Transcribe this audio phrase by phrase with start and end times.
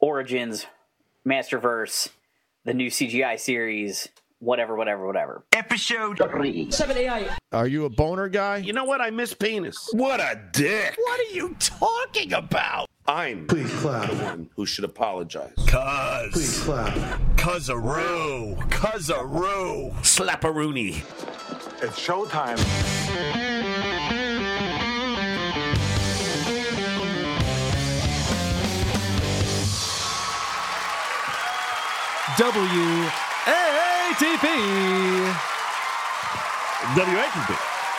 [0.00, 0.66] Origins,
[1.26, 2.08] Masterverse,
[2.64, 5.44] the new CGI series, whatever, whatever, whatever.
[5.52, 6.70] Episode three.
[6.70, 7.36] Seven AI.
[7.52, 8.56] Are you a boner guy?
[8.58, 9.00] You know what?
[9.00, 9.90] I miss penis.
[9.92, 10.94] What a dick.
[10.98, 12.86] What are you talking about?
[13.06, 14.08] I'm Please clap.
[14.10, 15.52] the one who should apologize.
[15.66, 16.32] Cuz.
[16.32, 16.94] Please clap.
[17.36, 18.56] Cuzaroo.
[18.70, 19.92] Cuzaroo.
[20.02, 20.98] Slapperoonie.
[21.82, 22.58] It's showtime.
[32.40, 32.56] WATP.
[36.94, 37.54] WATP.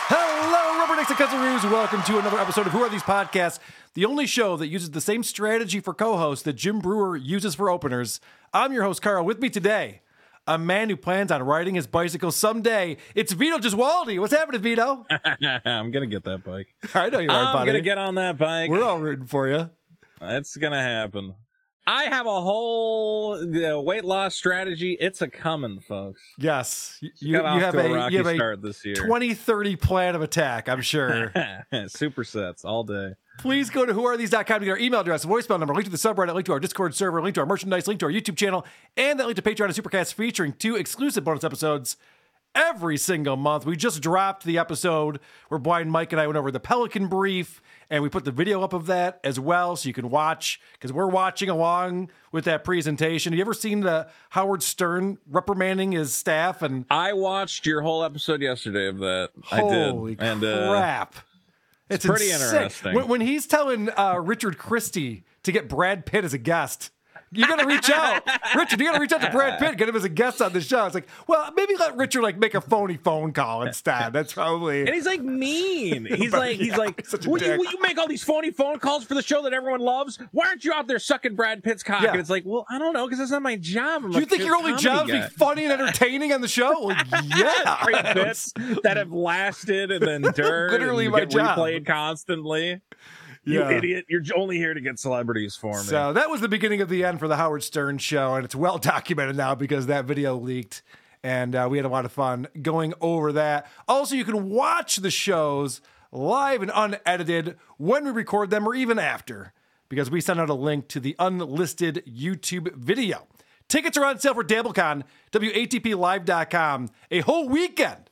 [0.08, 3.60] Hello, Rubbernecks and Cousin Welcome to another episode of Who Are These Podcasts,
[3.94, 7.70] the only show that uses the same strategy for co-hosts that Jim Breuer uses for
[7.70, 8.18] openers.
[8.52, 9.24] I'm your host, Carl.
[9.24, 10.00] With me today,
[10.48, 12.96] a man who plans on riding his bicycle someday.
[13.14, 14.18] It's Vito Gesualdi.
[14.18, 15.06] What's happening, Vito?
[15.64, 16.66] I'm gonna get that bike.
[16.94, 17.66] I know you are, I'm buddy.
[17.66, 18.68] gonna get on that bike.
[18.70, 19.70] We're all rooting for you.
[20.20, 21.36] It's gonna happen.
[21.86, 24.96] I have a whole uh, weight loss strategy.
[25.00, 26.22] It's a coming, folks.
[26.38, 28.94] Yes, you, you, have a, a you have a start this year.
[28.94, 30.68] 2030 plan of attack.
[30.68, 31.32] I'm sure.
[31.72, 33.14] Supersets all day.
[33.38, 36.34] Please go to whoarethese.com to get our email address, voicemail number, link to the subreddit,
[36.34, 38.64] link to our Discord server, link to our merchandise, link to our YouTube channel,
[38.96, 41.96] and that link to Patreon and Supercast featuring two exclusive bonus episodes
[42.54, 43.66] every single month.
[43.66, 47.62] We just dropped the episode where Blind Mike and I went over the Pelican Brief,
[47.92, 50.90] and we put the video up of that as well so you can watch because
[50.92, 53.32] we're watching along with that presentation.
[53.32, 58.02] Have you ever seen the Howard Stern reprimanding his staff and I watched your whole
[58.02, 59.30] episode yesterday of that.
[59.44, 61.16] Holy I did, and uh, crap!
[61.90, 62.62] it's pretty insane.
[62.62, 62.94] interesting.
[62.94, 66.90] When, when he's telling uh, Richard Christie to get Brad Pitt as a guest,
[67.32, 68.22] you got to reach out,
[68.54, 68.80] Richard.
[68.80, 70.60] You got to reach out to Brad Pitt, get him as a guest on the
[70.60, 70.84] show.
[70.86, 74.12] It's like, well, maybe let Richard like make a phony phone call instead.
[74.12, 74.80] That's probably.
[74.80, 76.06] And he's like mean.
[76.22, 79.04] He's like, he's like, a will you, will you make all these phony phone calls
[79.04, 80.18] for the show that everyone loves?
[80.30, 82.02] Why aren't you out there sucking Brad Pitt's cock?
[82.02, 82.12] Yeah.
[82.12, 84.04] And it's like, well, I don't know, because that's not my job.
[84.04, 86.72] I'm you think your only job is to be funny and entertaining on the show?
[86.82, 86.96] Well,
[87.36, 90.70] yeah, Great bits that have lasted and then dirt.
[90.72, 91.58] Literally and my get job.
[91.58, 92.80] replayed constantly.
[93.44, 94.06] You idiot!
[94.08, 95.82] You're only here to get celebrities for me.
[95.82, 98.54] So that was the beginning of the end for the Howard Stern show, and it's
[98.54, 100.82] well documented now because that video leaked,
[101.24, 103.66] and uh, we had a lot of fun going over that.
[103.88, 105.80] Also, you can watch the shows
[106.12, 109.52] live and unedited when we record them, or even after,
[109.88, 113.26] because we send out a link to the unlisted YouTube video.
[113.66, 118.10] Tickets are on sale for DabbleCon, WATPLive.com, a whole weekend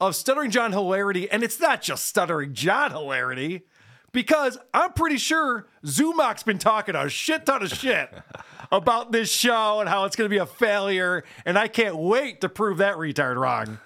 [0.00, 3.66] of Stuttering John hilarity, and it's not just Stuttering John hilarity
[4.12, 8.12] because I'm pretty sure Zumach's been talking a shit ton of shit
[8.72, 12.40] about this show and how it's going to be a failure, and I can't wait
[12.40, 13.78] to prove that retard wrong.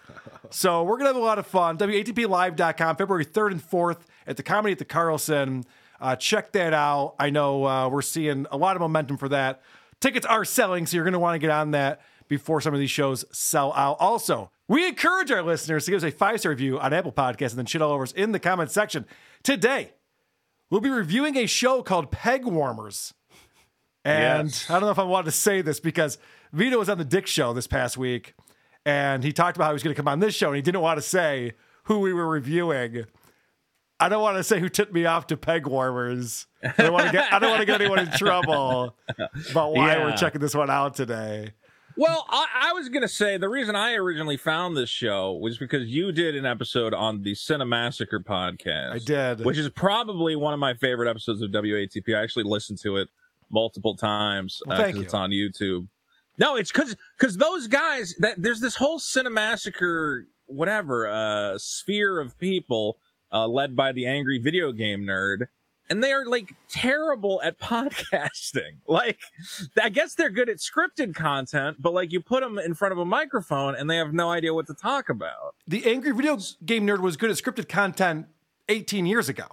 [0.51, 1.79] So we're going to have a lot of fun.
[1.79, 5.65] WATPLive.com, February 3rd and 4th at the Comedy at the Carlson.
[6.01, 7.15] Uh, check that out.
[7.19, 9.62] I know uh, we're seeing a lot of momentum for that.
[10.01, 12.81] Tickets are selling, so you're going to want to get on that before some of
[12.81, 13.97] these shows sell out.
[14.01, 17.51] Also, we encourage our listeners to give us a five star review on Apple Podcasts
[17.51, 19.06] and then shit all over us in the comment section.
[19.43, 19.93] Today,
[20.70, 23.14] we'll be reviewing a show called Peg Warmers.
[24.04, 24.69] And Yes.
[24.69, 26.19] I don't know if I wanted to say this because
[26.52, 28.34] Vito was on the Dick Show this past week,
[28.84, 30.62] and he talked about how he was going to come on this show, and he
[30.62, 31.52] didn't want to say
[31.84, 33.05] who we were reviewing.
[34.00, 36.46] I don't want to say who tipped me off to Peg Warmers.
[36.62, 38.94] I don't want to get I don't want to get anyone in trouble
[39.50, 41.52] about why we're checking this one out today.
[41.96, 45.87] Well, I, I was gonna say the reason I originally found this show was because
[45.88, 48.93] you did an episode on the Cinemassacre podcast.
[48.93, 49.44] I did.
[49.44, 52.17] which is probably one of my favorite episodes of WATP.
[52.17, 53.08] I actually listened to it
[53.50, 55.05] multiple times Well, uh, thank 'cause you.
[55.05, 55.87] it's on YouTube.
[56.37, 62.37] No, it's because because those guys that there's this whole Cinemassacre whatever uh, sphere of
[62.38, 62.99] people
[63.32, 65.46] uh, led by the angry video game nerd.
[65.90, 68.78] And they are like terrible at podcasting.
[68.86, 69.19] Like,
[69.81, 72.98] I guess they're good at scripted content, but like you put them in front of
[72.98, 75.54] a microphone and they have no idea what to talk about.
[75.66, 78.26] The Angry Video Game Nerd was good at scripted content
[78.69, 79.46] 18 years ago.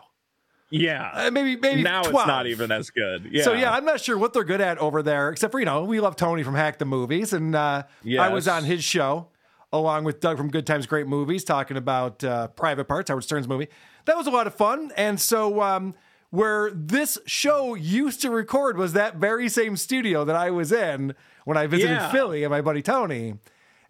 [0.70, 1.12] Yeah.
[1.14, 2.16] Uh, maybe maybe now 12.
[2.16, 3.30] it's not even as good.
[3.30, 3.44] Yeah.
[3.44, 5.84] So yeah, I'm not sure what they're good at over there, except for you know
[5.84, 7.84] we love Tony from Hack the Movies, and uh,
[8.18, 9.28] I was on his show
[9.74, 13.48] along with Doug from Good Times Great Movies talking about uh, Private Parts, Howard Stern's
[13.48, 13.68] movie.
[14.06, 15.94] That was a lot of fun, and so um,
[16.32, 21.14] where this show used to record was that very same studio that I was in
[21.46, 22.12] when I visited Yeah.
[22.12, 23.36] Philly and my buddy Tony.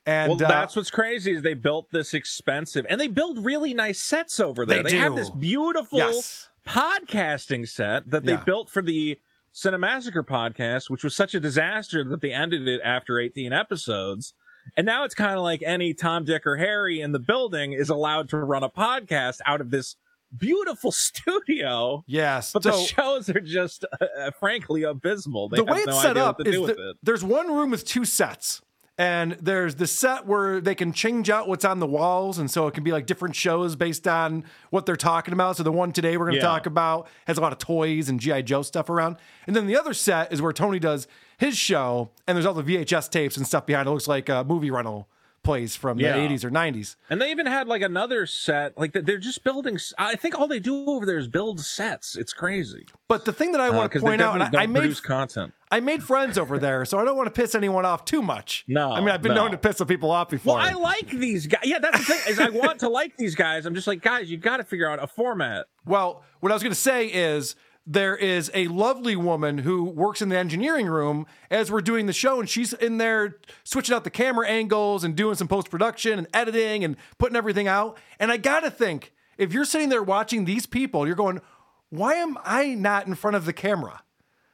[0.05, 3.73] And well, uh, that's what's crazy is they built this expensive, and they build really
[3.75, 4.81] nice sets over there.
[4.81, 6.49] They They, have this beautiful Yes.
[6.67, 8.43] podcasting set that they Yeah.
[8.43, 9.19] built for the
[9.53, 14.33] Cinemassacre podcast, which was such a disaster that they ended it after 18 episodes.
[14.77, 17.89] And now it's kind of like any Tom, Dick, or Harry in the building is
[17.89, 19.97] allowed to run a podcast out of this
[20.37, 20.91] beautiful
[21.31, 22.03] studio.
[22.07, 25.49] yes, But the shows are just, uh, frankly, abysmal.
[25.49, 26.97] They the way it's no set up is that it.
[27.03, 28.61] there's one room with two sets.
[28.97, 32.37] And there's the set where they can change out what's on the walls.
[32.37, 35.57] And so it can be like different shows based on what they're talking about.
[35.57, 36.47] So the one today we're going to Yeah.
[36.49, 38.43] talk about has a lot of toys and G.I.
[38.43, 39.15] Joe stuff around.
[39.47, 41.07] And then the other set is where Tony does
[41.39, 42.11] his show.
[42.27, 43.91] And there's all the VHS tapes and stuff behind it.
[43.91, 45.07] looks like a movie rental
[45.43, 46.13] place from Yeah.
[46.13, 46.95] the 80s or 90s.
[47.09, 48.77] And they even had like another set.
[48.77, 49.77] Like they're just building.
[49.97, 52.15] I think all they do over there is build sets.
[52.15, 52.85] It's crazy.
[53.07, 55.53] But the thing that I want to Uh, point out, and I, I made content.
[55.73, 58.65] I made friends over there, so I don't want to piss anyone off too much.
[58.67, 59.43] No, I mean I've been no.
[59.43, 60.55] known to piss some people off before.
[60.57, 61.61] Well, I like these guys.
[61.63, 62.31] Yeah, that's the thing.
[62.31, 63.65] Is I want to like these guys.
[63.65, 65.67] I'm just like, guys, you got to figure out a format.
[65.85, 67.55] Well, what I was going to say is
[67.85, 72.13] there is a lovely woman who works in the engineering room as we're doing the
[72.13, 76.19] show, and she's in there switching out the camera angles and doing some post production
[76.19, 77.97] and editing and putting everything out.
[78.19, 81.41] And I got to think if you're sitting there watching these people, you're going,
[81.89, 84.03] why am I not in front of the camera?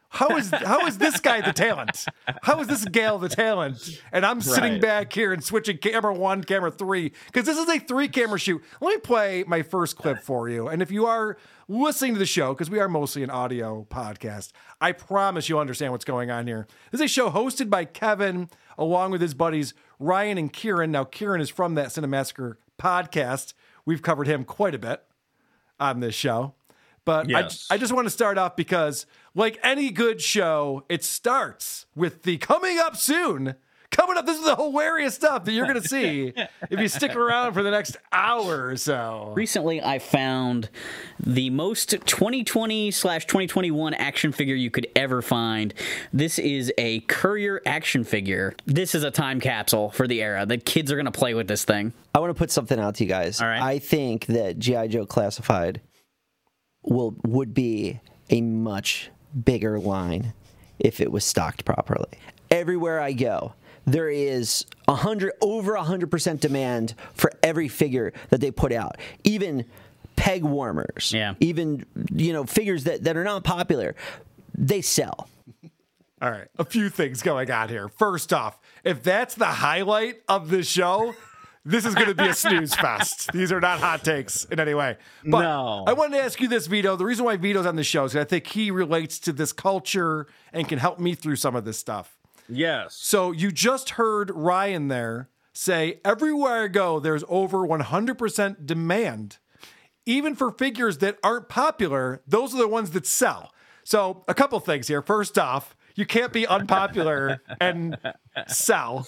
[0.09, 2.05] How is how is this guy the talent?
[2.43, 4.01] How is this gal the talent?
[4.11, 4.81] And I'm sitting Right.
[4.81, 8.63] back here and switching camera one, camera three, because this is a three camera shoot.
[8.81, 10.67] Let me play my first clip for you.
[10.69, 11.37] And if you are
[11.67, 15.91] listening to the show, because we are mostly an audio podcast, I promise you'll understand
[15.91, 16.67] what's going on here.
[16.91, 20.91] This is a show hosted by Kevin along with his buddies Ryan and Kieran.
[20.91, 23.53] Now, Kieran is from that Cinemassacre podcast.
[23.85, 25.03] We've covered him quite a bit
[25.79, 26.53] on this show.
[27.07, 27.67] But Yes.
[27.71, 32.23] I, I just want to start off because, like any good show, it starts with
[32.23, 33.55] the coming up soon.
[33.91, 36.33] Coming up, this is the hilarious stuff that you're going to see
[36.69, 39.31] if you stick around for the next hour or so.
[39.37, 40.69] Recently, I found
[41.17, 45.73] the most 2020 slash 2021 action figure you could ever find.
[46.11, 48.53] This is a Courier action figure.
[48.65, 50.45] This is a time capsule for the era.
[50.45, 51.93] The kids are going to play with this thing.
[52.13, 53.39] I want to put something out to you guys.
[53.39, 53.61] All right.
[53.61, 55.79] I think that GI Joe Classified
[56.89, 57.99] will would be
[58.29, 59.09] a much
[59.45, 60.33] bigger line
[60.79, 62.07] if it was stocked properly.
[62.49, 63.53] Everywhere I go,
[63.85, 68.71] there is a hundred over a hundred percent demand for every figure that they put
[68.71, 68.97] out.
[69.23, 69.65] Even
[70.15, 71.13] peg warmers.
[71.13, 71.35] Yeah.
[71.39, 73.95] Even you know figures that, that are not popular,
[74.53, 75.29] they sell.
[76.21, 77.89] All right, a few things going on here.
[77.89, 81.13] First off, if that's the highlight of the show,
[81.67, 83.31] this is going to be a snooze fest.
[83.33, 84.97] These are not hot takes in any way.
[85.25, 85.83] But No.
[85.87, 86.95] I wanted to ask you this, Vito.
[86.95, 90.27] The reason why Vito's on the show is I think he relates to this culture
[90.53, 92.17] and can help me through some of this stuff.
[92.49, 92.95] Yes.
[92.95, 99.37] So you just heard Ryan there say, everywhere I go, there's over 100% demand.
[100.05, 103.51] Even for figures that aren't popular, those are the ones that sell.
[103.83, 105.01] So a couple things here.
[105.01, 107.97] First off, you can't be unpopular and
[108.47, 109.07] sell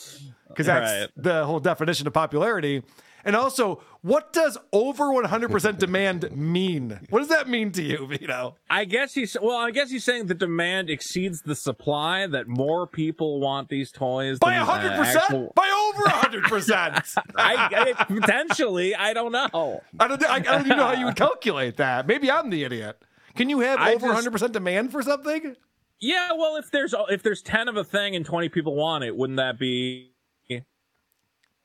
[0.49, 1.09] because that's Right.
[1.15, 2.83] the whole definition of popularity.
[3.25, 7.01] And also, what does over 100% demand mean?
[7.09, 8.55] What does that mean to you, Vito?
[8.69, 9.57] I guess he's well.
[9.57, 12.27] I guess he's saying the demand exceeds the supply.
[12.27, 15.15] That more people want these toys By than, uh, 100%?
[15.17, 17.17] actual- By over 100%.
[17.35, 18.95] I, I potentially.
[18.95, 19.81] I don't know.
[19.99, 22.07] I don't, I, I don't even know how you would calculate that.
[22.07, 23.01] Maybe I'm the idiot.
[23.35, 25.57] Can you have I over just- 100% demand for something?
[25.99, 26.29] Yeah.
[26.37, 29.35] Well, if there's if there's ten of a thing and twenty people want it, wouldn't
[29.37, 30.13] that be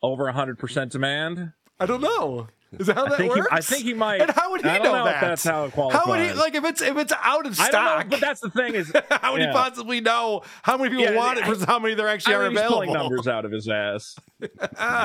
[0.04, 1.52] over hundred percent demand?
[1.80, 2.48] I don't know.
[2.78, 3.52] Is that how that think he- works?
[3.52, 5.20] I think he might- And how would he know, know that?
[5.20, 6.02] that's how it qualifies.
[6.02, 8.04] How would he like if it's if it's out of stock?
[8.06, 9.48] know, but that's the thing is how would yeah.
[9.48, 12.38] he possibly know how many people Yeah, want it versus how many there actually I
[12.38, 12.76] are mean, he's available?
[12.86, 14.16] pulling numbers out of his ass.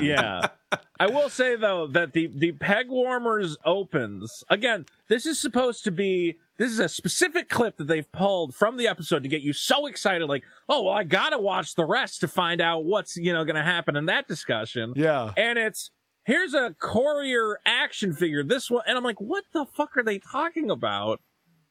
[0.01, 0.47] yeah.
[0.99, 4.85] I will say though that the the peg warmers opens again.
[5.07, 6.37] This is supposed to be.
[6.59, 9.85] This is a specific clip that they've pulled from the episode to get you so
[9.85, 13.45] excited, like, oh well, I gotta watch the rest to find out what's you know
[13.45, 14.91] gonna happen in that discussion.
[14.97, 15.31] Yeah.
[15.37, 15.89] And it's
[16.25, 18.43] here's a courier action figure.
[18.43, 21.21] This one, and I'm like, what the fuck are they talking about?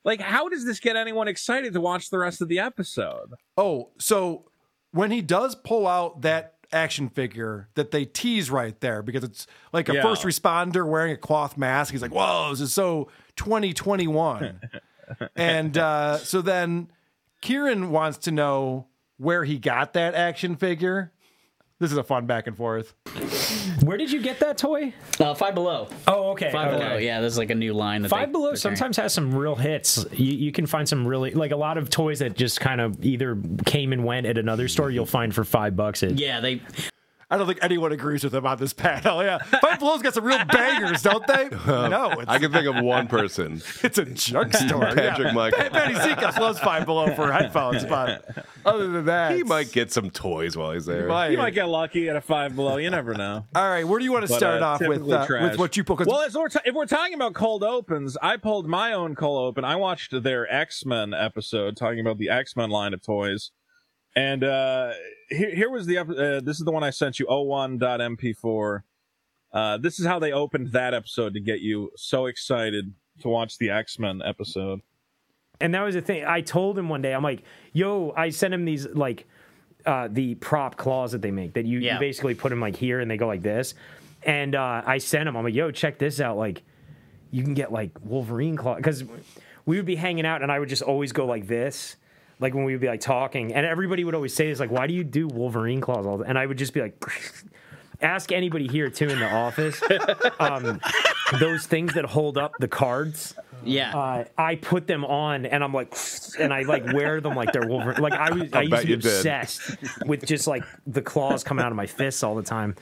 [0.04, 3.34] Like, how does this get anyone excited to watch the rest of the episode?
[3.58, 4.50] Oh, so
[4.92, 9.46] when he does pull out that action figure that they tease right there because it's
[9.72, 10.02] like a Yeah.
[10.02, 14.60] first responder wearing a cloth mask, he's like, "Whoa, this is so 2021."
[15.36, 16.90] and uh, so then
[17.40, 21.12] Kieran wants to know where he got that action figure.
[21.80, 22.92] This is a fun back and forth.
[23.84, 24.92] Where did you get that toy?
[25.20, 25.88] Uh, Five Below.
[26.08, 26.50] Oh, okay.
[26.50, 26.82] Five okay.
[26.82, 26.96] Below.
[26.96, 28.02] Yeah, there's like a new line.
[28.02, 28.76] That Five they- Below they're carrying.
[28.76, 30.04] sometimes has some real hits.
[30.12, 33.04] You, you can find some really like a lot of toys that just kind of
[33.04, 34.90] either came and went at another store.
[34.90, 36.02] You'll find for five bucks.
[36.02, 36.60] At, Yeah, they.
[37.30, 39.22] I don't think anyone agrees with him on this panel.
[39.22, 41.48] Yeah, Five Below's got some real bangers, don't they?
[41.66, 43.60] no, it's, I can think of one person.
[43.82, 44.86] it's a junk store.
[44.94, 45.32] Patrick yeah.
[45.32, 45.62] Michael.
[45.64, 49.92] Pa- Patty Seacrest loves Five Below for headphones, but other than that, He might get
[49.92, 51.06] some toys while he's there.
[51.06, 51.28] might.
[51.32, 52.78] You might get lucky at a five below.
[52.78, 53.44] You never know.
[53.54, 55.76] All right, where do you want to But, start uh, off with uh, with what
[55.76, 55.96] you pull?
[55.96, 59.14] 'cause- Well, as we're ta- if we're talking about cold opens, I pulled my own
[59.14, 59.64] cold open.
[59.66, 63.50] I watched their X Men episode talking about the X Men line of toys,
[64.16, 64.92] and uh,
[65.30, 68.82] here, here was the uh, this is the one I sent you 01.mp4.
[69.52, 73.58] Uh, this is how they opened that episode to get you so excited to watch
[73.58, 74.80] the X Men episode.
[75.60, 76.24] And that was the thing.
[76.26, 79.26] I told him one day, I'm like, yo, I sent him these like
[79.86, 81.94] uh, the prop claws that they make that you, Yeah.
[81.94, 83.74] you basically put them like here and they go like this.
[84.22, 86.36] And uh, I sent him, I'm like, yo, check this out.
[86.36, 86.62] Like,
[87.30, 89.04] you can get like Wolverine claw because
[89.66, 91.96] we would be hanging out and I would just always go like this.
[92.40, 94.86] Like when we would be like talking, and everybody would always say this, like, why
[94.86, 97.02] do you do Wolverine claws all the And I would just be like,
[98.00, 99.82] ask anybody here too in the office.
[100.40, 100.80] um,
[101.40, 103.96] those things that hold up the cards Yeah.
[103.96, 105.94] uh, I put them on and I'm like,
[106.38, 108.00] and I like wear them like they're Wolverine.
[108.00, 109.04] Like I was, I, used to be you did.
[109.06, 109.76] obsessed
[110.06, 112.76] with just like the claws coming out of my fists all the time.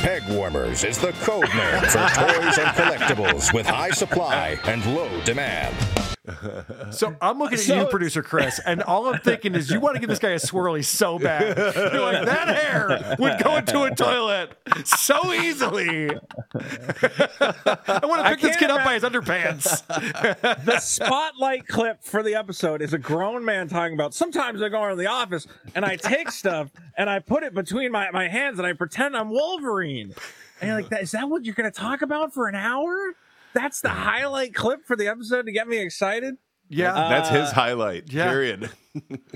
[0.00, 5.10] Peg Warmers is the code name for toys and collectibles with high supply and low
[5.24, 5.76] demand.
[6.90, 9.94] So I'm looking at So- you, producer Chris, and all I'm thinking is you want
[9.96, 11.56] to give this guy a swirly so bad.
[11.56, 16.10] You're like that hair would go into a toilet so easily.
[16.10, 19.86] I want to pick this kid up by his underpants.
[20.64, 24.82] the spotlight clip for the episode is a grown man talking about sometimes I go
[24.82, 28.58] around the office and I take stuff and I put it between my, my hands
[28.58, 30.14] and I pretend I'm Wolverine.
[30.60, 33.14] And you're like, "That- is that what you're going to talk about for an hour?
[33.54, 33.94] That's the mm.
[33.94, 36.36] highlight clip for the episode to get me excited?
[36.68, 36.94] Yeah.
[36.94, 38.12] Uh, That's his highlight.
[38.12, 38.30] yeah.
[38.30, 38.70] Period.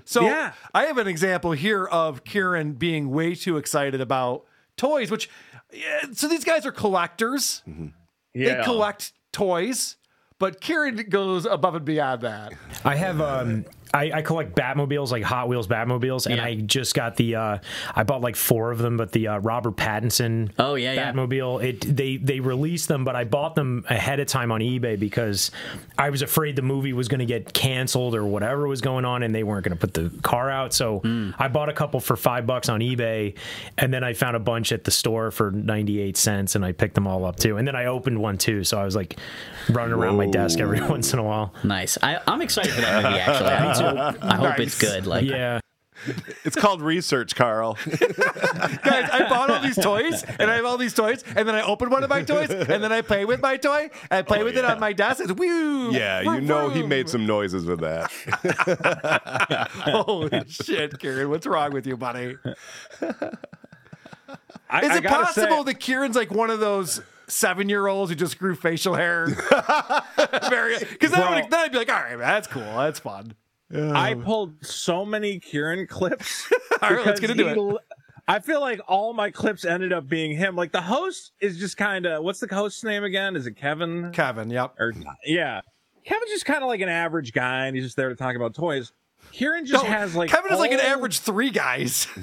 [0.05, 0.53] So Yeah.
[0.75, 4.45] I have an example here of Kieran being way too excited about
[4.77, 5.31] toys, which
[5.73, 7.63] yeah, so these guys are collectors.
[7.69, 7.87] Mm-hmm.
[8.35, 9.97] Yeah, They collect toys,
[10.41, 12.53] but Kieran goes above and beyond that.
[12.85, 16.45] I have um I, I collect Batmobiles, like Hot Wheels Batmobiles, and Yeah.
[16.45, 17.59] I just got the uh
[17.95, 21.13] I bought like four of them, but the uh, Robert Pattinson Oh, yeah, yeah.
[21.13, 21.63] Batmobile.
[21.65, 25.51] It they they released them, but I bought them ahead of time on eBay because
[25.97, 29.23] I was afraid the movie was going to get canceled or whatever was going on,
[29.23, 30.75] and they weren't going to put the car out.
[30.75, 31.31] So Hmm.
[31.39, 33.35] I bought a couple for five bucks on eBay,
[33.79, 36.73] and then I found a bunch at the store for ninety eight cents, and I
[36.73, 37.57] picked them all up too.
[37.59, 39.17] And then I opened one too, so I was like
[39.69, 41.55] running around my desk every once in a while.
[41.63, 41.97] Nice.
[42.03, 43.19] I, I'm excited for that movie.
[43.21, 45.07] Actually, I, I hope it's good.
[45.07, 45.61] Like, Yeah.
[46.45, 47.79] It's called research, Carl.
[47.87, 51.63] Guys, I bought all these toys and I have all these toys, and then I
[51.63, 53.89] open one of my toys, and then I play with my toy.
[54.11, 55.21] I play with it on my desk.
[55.23, 55.93] It's woo.
[55.93, 56.89] yeah, you vroom, know he vroom.
[56.91, 58.11] made some noises with that.
[59.85, 61.31] Holy shit, Kieran!
[61.31, 62.37] What's wrong with you, buddy?
[64.69, 68.17] I, Is I it gotta possible say- that Kieran's like one of those seven-year-olds who
[68.17, 69.27] just grew facial hair?
[70.49, 71.35] Very, because then, I Bro.
[71.43, 73.35] would- then I'd be like, all right, man, that's cool, that's fun.
[73.73, 76.51] I pulled so many Kieran clips.
[76.83, 77.57] All right, let's get into it.
[77.57, 77.81] l-
[78.27, 80.57] I feel like all my clips ended up being him.
[80.57, 83.37] Like the host is just kind of what's the host's name again?
[83.37, 84.11] Is it Kevin?
[84.13, 84.75] Kevin, yep.
[84.79, 84.95] Or
[85.27, 85.61] yeah,
[86.07, 88.55] Kevin's just kind of like an average guy, and he's just there to talk about
[88.55, 88.93] toys.
[89.35, 92.07] Kieran just No, has like Kevin is like an average three guys.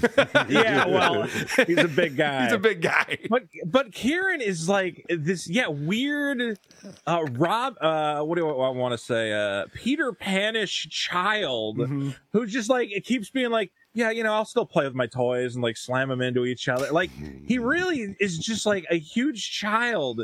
[0.48, 1.24] Yeah, well,
[1.68, 2.44] he's a big guy.
[2.46, 3.18] He's a big guy.
[3.30, 6.58] But but Kieran is like this yeah weird
[7.06, 12.10] uh Rob uh what do I, want to say uh Peter Panish child Mm-hmm.
[12.32, 15.08] who's just like it keeps being like yeah you know I'll still play with my
[15.08, 17.12] toys and like slam them into each other like
[17.46, 20.22] he really is just like a huge child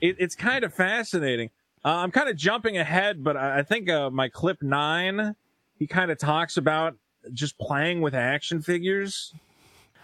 [0.00, 1.50] it, it's kind of fascinating
[1.84, 5.34] uh, I'm kind of jumping ahead but I, I think uh, my clip nine
[5.78, 6.94] he kind of talks about
[7.32, 9.32] just playing with action figures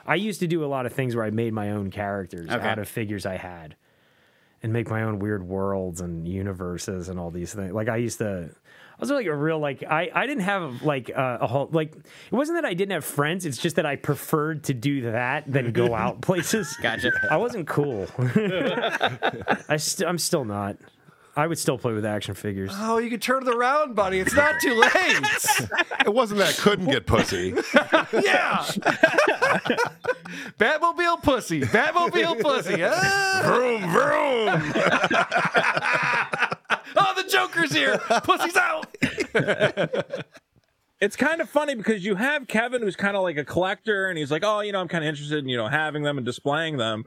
[0.06, 2.66] I used to do a lot of things where I made my own characters Okay.
[2.68, 3.74] out of figures I had
[4.62, 7.72] and make my own weird worlds and universes and all these things.
[7.72, 11.10] Like I used to I was like a real like I I didn't have like
[11.14, 13.96] uh, a whole like it wasn't that I didn't have friends, it's just that I
[13.96, 16.76] preferred to do that than go out places.
[16.82, 17.10] Gotcha.
[17.30, 18.06] I wasn't cool.
[18.18, 20.76] I st- I'm still not.
[21.36, 22.70] I would still play with action figures.
[22.74, 24.20] Oh, you can turn it around, buddy.
[24.20, 24.90] It's not too late.
[26.04, 27.54] It wasn't that I couldn't get pussy.
[28.22, 28.62] yeah.
[30.58, 31.62] Batmobile pussy.
[31.62, 32.84] Batmobile pussy.
[32.84, 33.40] Ah.
[33.42, 34.48] vroom vroom.
[36.96, 37.96] oh, the Joker's here.
[38.22, 38.94] Pussy's out.
[41.00, 44.18] it's kind of funny because you have Kevin who's kind of like a collector and
[44.18, 46.26] he's like, oh, you know, I'm kind of interested in, you know, having them and
[46.26, 47.06] displaying them.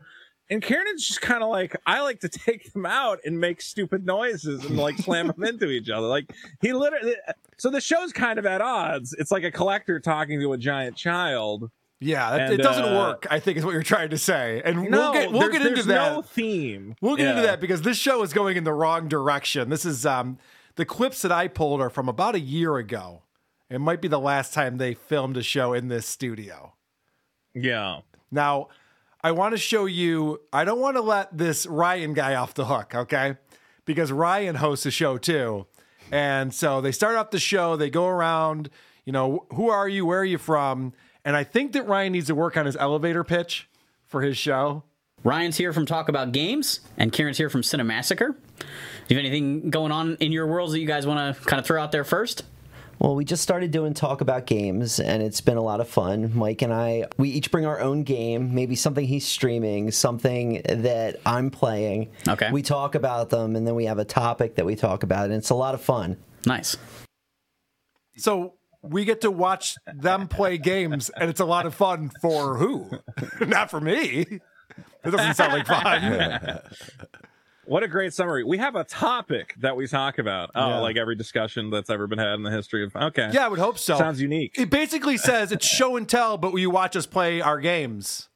[0.50, 4.06] And Kieran's just kind of like, I like to take them out and make stupid
[4.06, 6.08] noises and like slam them into each other.
[6.08, 7.16] Like he literally,
[7.58, 9.14] so the show's kind of at odds.
[9.20, 11.70] It's like a collector talking to a giant child.
[12.00, 13.26] Yeah, that, And, it doesn't uh, work.
[13.30, 15.84] I think is what you're trying to say, and No, we'll get we'll get into
[15.84, 16.14] that.
[16.14, 16.96] no theme.
[17.02, 19.70] We'll get into that because this show is going in the wrong direction.
[19.70, 20.38] This is um
[20.76, 23.24] the clips that I pulled are from about a year ago.
[23.70, 26.74] It might be the last time they filmed a show in this studio.
[27.56, 28.02] Yeah.
[28.32, 28.68] Now,
[29.24, 30.42] I want to show you.
[30.54, 33.36] I don't want to let this Ryan guy off the hook, okay?
[33.86, 35.66] Because Ryan hosts a show too.
[36.12, 38.70] And so they start off the show, they go around,
[39.06, 40.06] you know, who are you?
[40.06, 40.94] Where are you from?
[41.26, 43.70] And I think that Ryan needs to work on his elevator pitch
[44.06, 44.84] for his show.
[45.24, 48.36] Ryan's here from Talk About Games, and Kieran's here from Cinemassacre.
[48.60, 48.66] Do
[49.10, 51.66] you have anything going on in your worlds that you guys want to kind of
[51.66, 52.44] throw out there first?
[53.00, 56.32] Well, we just started doing talk about games, and it's been a lot of fun.
[56.36, 61.18] Mike and I, we each bring our own game, maybe something he's streaming, something that
[61.26, 62.10] I'm playing.
[62.28, 62.52] Okay.
[62.52, 65.36] We talk about them, and then we have a topic that we talk about, and
[65.36, 66.18] it's a lot of fun.
[66.46, 66.76] Nice.
[68.16, 72.58] So we get to watch them play games, and it's a lot of fun for
[72.58, 72.90] who?
[73.46, 74.40] Not for me.
[75.06, 76.62] It doesn't sound like fun.
[77.68, 78.44] What a great summary.
[78.46, 80.52] We have a topic that we talk about.
[80.56, 80.80] Oh, Yeah.
[80.80, 82.96] like every discussion that's ever been had in the history of.
[82.96, 83.30] Okay.
[83.34, 83.98] Yeah, I would hope so.
[83.98, 84.56] Sounds unique.
[84.58, 88.30] It basically says it's show and tell, but you watch us play our games.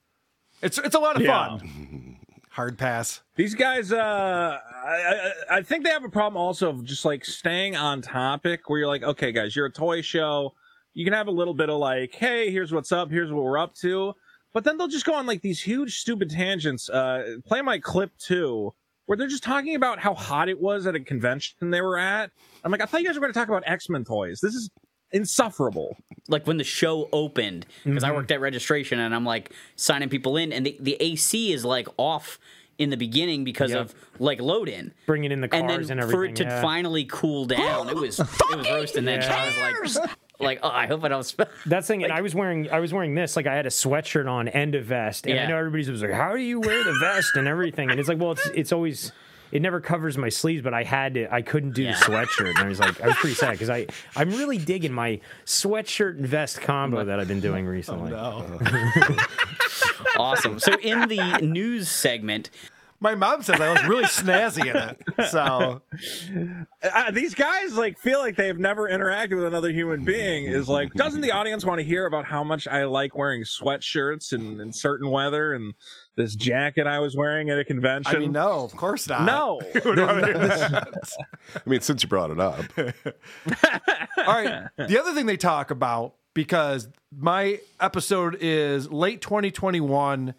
[0.62, 1.48] It's it's a lot of Yeah.
[1.58, 2.18] fun.
[2.52, 3.22] Hard pass.
[3.38, 7.24] These guys, uh, I, I, I think they have a problem also of just like
[7.24, 10.54] staying on topic where you're like, okay, guys, you're a toy show.
[10.94, 13.58] You can have a little bit of like, hey, here's what's up, here's what we're
[13.58, 14.14] up to.
[14.54, 16.90] But then they'll just go on like these huge, stupid tangents.
[16.90, 18.74] Uh, play my clip too,
[19.06, 22.32] where they're just talking about how hot it was at a convention they were at.
[22.64, 24.40] I'm like, I thought you guys were going to talk about X Men toys.
[24.42, 24.70] This is
[25.12, 25.98] insufferable.
[26.28, 28.18] Like when the show opened, because I mm-hmm.
[28.18, 31.88] worked at registration and I'm like signing people in, and the, the AC is like
[31.98, 32.40] off
[32.78, 33.80] in the beginning because Yep.
[33.80, 34.94] of like load in.
[35.06, 36.20] Bringing in the and cars then and, everything.
[36.20, 36.62] for it to yeah.
[36.62, 39.32] finally cool down, it was it was roasting that shit.
[39.32, 40.10] I was like,
[40.42, 41.24] like oh, I hope I don't.
[41.24, 43.66] Sp- That's the thing, and I was wearing I was wearing this like I had
[43.66, 46.60] a sweatshirt on and a vest, and I know everybody's was like, "How do you
[46.60, 49.12] wear the vest and everything?" And it's like, well, it's it's always
[49.52, 51.92] it never covers my sleeves, but I had to I couldn't do Yeah.
[52.00, 54.94] the sweatshirt, and I was like, I was pretty sad because I I'm really digging
[54.94, 58.14] my sweatshirt and vest combo that I've been doing oh, recently.
[60.18, 60.60] awesome.
[60.60, 62.50] So in the news segment,
[63.04, 65.30] My mom says I look really snazzy in it.
[65.30, 65.82] So
[66.84, 70.94] uh, these guys like feel like they've never interacted with another human being is like
[70.94, 74.72] doesn't the audience want to hear about how much i like wearing sweatshirts in, in
[74.72, 75.74] certain weather and
[76.16, 79.24] this jacket i was wearing at a convention I mean, no, of course not.
[79.24, 80.84] no I
[81.66, 82.66] mean, since you brought it up,
[84.18, 84.68] All right.
[84.78, 90.34] The other thing they talk about, because my episode is late 2021,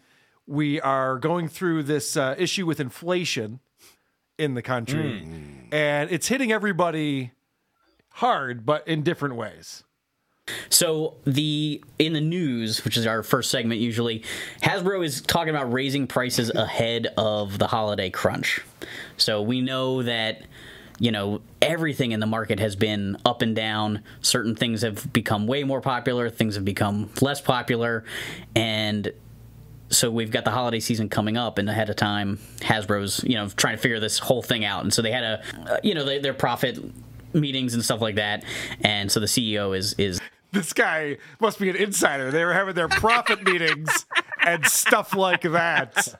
[0.47, 3.59] we are going through this uh, issue with inflation
[4.37, 5.21] in the country,
[5.71, 7.31] and it's hitting everybody
[8.15, 9.83] hard, but in different ways.
[10.69, 14.23] So the in the news, which is our first segment usually,
[14.61, 18.59] Hasbro is talking about raising prices ahead of the holiday crunch.
[19.15, 20.41] So we know that
[20.99, 24.03] you know everything in the market has been up and down.
[24.19, 28.03] Certain things have become way more popular, things have become less popular,
[28.53, 29.13] and
[29.93, 33.47] so we've got the holiday season coming up, and ahead of time, Hasbro's you know
[33.49, 36.03] trying to figure this whole thing out, and so they had a uh, you know
[36.03, 36.79] they, their profit
[37.33, 38.43] meetings and stuff like that,
[38.81, 40.19] and so the CEO is is
[40.51, 42.29] This guy must be an insider.
[42.31, 44.05] They were having their profit meetings
[44.45, 46.13] and stuff like that.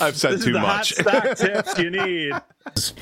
[0.00, 0.96] I've said this is too the much.
[0.96, 2.32] hot stock tips you need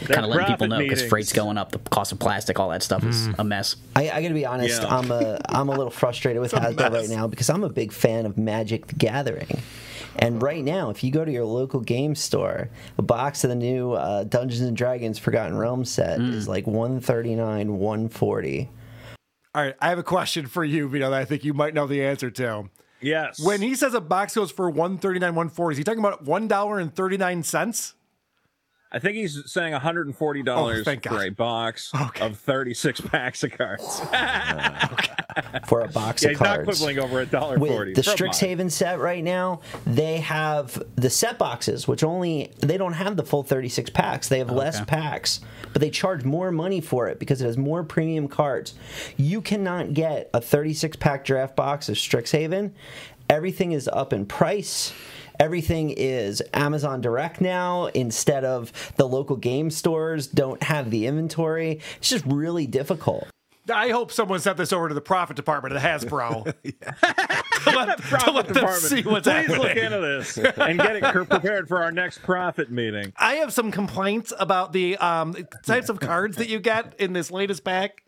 [0.07, 2.83] kind of letting people know because freight's going up, the cost of plastic, all that
[2.83, 3.77] stuff is a mess.
[3.97, 4.89] I, I gotta be honest, Yeah.
[4.97, 8.27] I'm a I'm a little frustrated with Hasbro right now because I'm a big fan
[8.27, 9.63] of Magic the Gathering.
[10.17, 12.69] And right now, if you go to your local game store,
[12.99, 17.79] a box of the new uh, Dungeons and Dragons Forgotten Realms set is like 139,
[17.79, 18.71] 140.
[19.55, 21.87] All right, I have a question for you, Vito, that I think you might know
[21.87, 22.71] the answer to.
[23.01, 27.95] yes When he says a box goes for 139 140 is he talking about $1.39?
[28.93, 31.27] I think he's saying 140 dollars Oh, thank for God.
[31.29, 34.01] a box of 36 packs of cards.
[35.69, 36.79] for a box yeah, of he's not cards.
[36.79, 37.93] quibbling over a dollar forty.
[37.95, 38.15] the for a.
[38.15, 43.23] Strixhaven set right now, they have the set boxes, which only they don't have the
[43.23, 44.29] full 36 packs.
[44.29, 45.41] They have less packs,
[45.73, 48.75] but they charge more money for it because it has more premium cards.
[49.17, 52.73] You cannot get a 36 pack draft box of Strixhaven.
[53.29, 54.93] Everything is up in price.
[55.41, 61.81] Everything is Amazon Direct now instead of the local game stores don't have the inventory.
[61.97, 63.27] It's just really difficult.
[63.73, 66.45] I hope someone sent this over to the profit department at Hasbro.
[67.65, 69.59] to let, to Profit let them department, see what's Please happening.
[69.61, 73.13] look into this and get it prepared for our next profit meeting.
[73.17, 77.31] I have some complaints about the um, types of cards that you get in this
[77.31, 78.03] latest pack.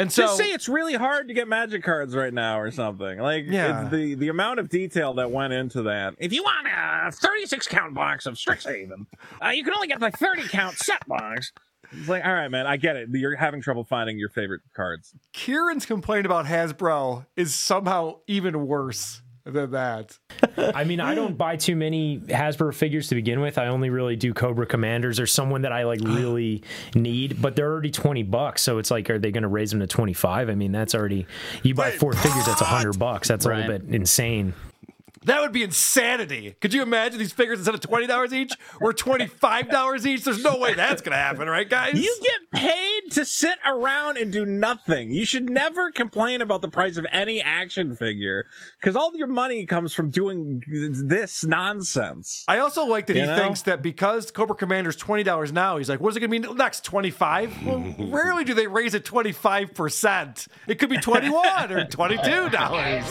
[0.00, 3.18] And so Just say it's really hard to get magic cards right now or something.
[3.18, 3.88] Like Yeah.
[3.90, 6.14] the the amount of detail that went into that.
[6.18, 9.06] If you want a 36 count box of Strixhaven,
[9.44, 11.52] uh, you can only get the 30 count set box.
[11.92, 13.08] It's like, all right, man, I get it.
[13.12, 15.12] You're having trouble finding your favorite cards.
[15.32, 20.18] Kieran's complaint about Hasbro is somehow even worse than that.
[20.56, 23.58] I mean, I don't buy too many Hasbro figures to begin with.
[23.58, 26.62] I only really do Cobra Commanders or someone that I like really
[26.94, 28.62] need, but they're already 20 bucks.
[28.62, 30.48] So it's like, are they going to raise them to 25?
[30.48, 31.26] I mean, that's already,
[31.62, 33.28] you buy four figures, that's 100 bucks.
[33.28, 34.54] That's a little bit insane.
[35.26, 36.56] That would be insanity.
[36.62, 40.24] Could you imagine these figures instead of twenty dollars each were twenty five dollars each?
[40.24, 41.94] There's no way that's gonna happen, right, guys?
[42.02, 45.10] You get paid to sit around and do nothing.
[45.10, 48.46] You should never complain about the price of any action figure
[48.80, 50.62] because all your money comes from doing
[51.06, 52.44] this nonsense.
[52.48, 53.36] I also like that You he know?
[53.36, 56.54] thinks that because Cobra Commander's twenty dollars now, he's like, "What's it going to be
[56.54, 56.82] next?
[56.82, 57.52] Twenty five?
[57.66, 60.46] Well, rarely do they raise it twenty five percent.
[60.66, 63.04] It could be twenty one or twenty two dollars.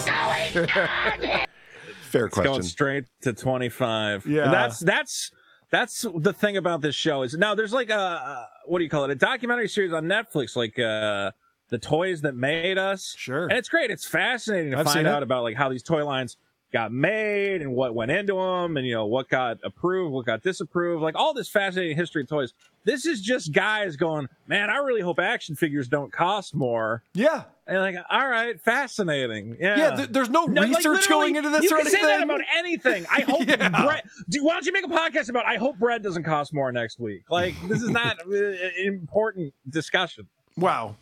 [2.10, 4.26] Fair It's going straight to 25.
[4.26, 4.46] Yeah.
[4.46, 5.32] And that's that's
[5.72, 9.06] that's the thing about this show is now there's like a what do you call
[9.06, 9.12] it?
[9.12, 11.32] A documentary series on Netflix like uh
[11.70, 13.14] the toys that made us.
[13.18, 13.44] Sure.
[13.44, 13.92] And it's great.
[13.92, 16.38] It's fascinating to I've find out about like how these toy lines
[16.72, 20.44] got made and what went into them and you know what got approved, what got
[20.44, 22.54] disapproved, like all this fascinating history of toys.
[22.86, 27.44] This is just guys going, "Man, I really hope action figures don't cost more." Yeah,
[27.68, 29.58] And like, all right, fascinating.
[29.60, 29.78] Yeah.
[29.78, 29.96] yeah.
[29.96, 32.02] th- there's no, No, research literally, going into this you or can anything.
[32.02, 33.06] say that about anything.
[33.12, 33.70] I hope Yeah.
[33.86, 34.04] bread.
[34.30, 35.46] Do, why don't you make a podcast about?
[35.46, 37.24] I hope bread doesn't cost more next week.
[37.30, 40.28] Like this is not an important discussion.
[40.58, 40.96] Wow.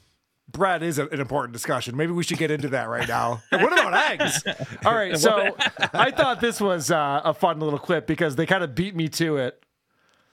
[0.50, 1.96] Bread is a- an important discussion.
[1.98, 3.42] Maybe we should get into that right now.
[3.52, 4.44] What about eggs?
[4.86, 5.18] All right.
[5.18, 5.56] So
[5.94, 9.10] I thought this was uh, a fun little clip because they kind of beat me
[9.10, 9.62] to it.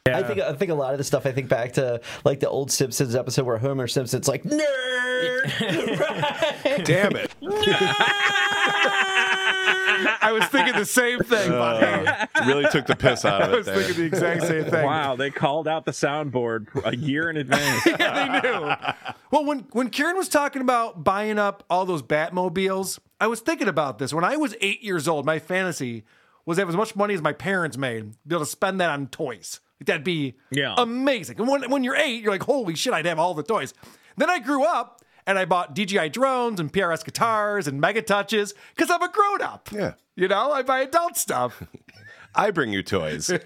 [0.06, 2.48] I think I think a lot of the stuff I think back to like the
[2.48, 5.48] old Simpsons episode where Homer Simpson's like nerd.
[6.84, 7.34] Damn it.
[9.66, 11.50] I was thinking the same thing.
[11.52, 13.52] Uh, really took the piss out of it.
[13.52, 13.76] I was there.
[13.76, 14.84] thinking the exact same thing.
[14.84, 17.86] Wow, they called out the soundboard a year in advance.
[17.98, 19.14] yeah, they knew.
[19.30, 23.68] Well, when when Kieran was talking about buying up all those Batmobiles, I was thinking
[23.68, 24.12] about this.
[24.12, 26.04] When I was eight years old, my fantasy
[26.46, 28.90] was to have as much money as my parents made, be able to spend that
[28.90, 29.60] on toys.
[29.80, 30.74] Like, that'd be Yeah.
[30.76, 31.38] amazing.
[31.38, 33.72] And when when you're eight, you're like, holy shit, I'd have all the toys.
[34.16, 38.54] Then I grew up and I bought DJI drones and PRS guitars and Mega Touches
[38.74, 39.68] because I'm a grown up.
[39.72, 39.94] Yeah.
[40.16, 41.62] You know, I buy adult stuff.
[42.34, 43.30] I bring you toys.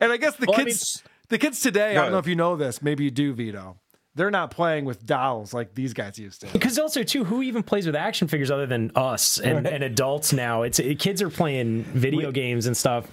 [0.00, 2.26] And I guess the Well, I kids, mean, the kids today, I don't know if
[2.26, 3.78] you know this, maybe you do, Vito.
[4.16, 6.46] They're not playing with dolls like these guys used to.
[6.52, 10.32] Because also too, who even plays with action figures other than us and, and adults
[10.32, 10.62] now?
[10.62, 13.08] It's it, kids are playing video games and stuff.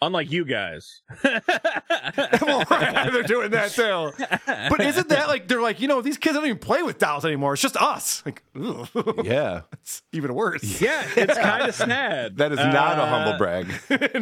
[0.00, 1.02] Unlike you guys.
[1.24, 4.12] well, right, they're doing that too.
[4.46, 7.24] But isn't that like they're like you know these kids don't even play with dolls
[7.24, 7.54] anymore?
[7.54, 8.22] It's just us.
[8.24, 8.88] Like, ugh.
[9.24, 9.62] yeah.
[9.72, 10.80] it's even worse.
[10.80, 12.36] Yeah, it's kind of sad.
[12.36, 13.66] That is not a Uh, humble brag.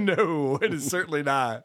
[0.01, 1.65] no, it is certainly not.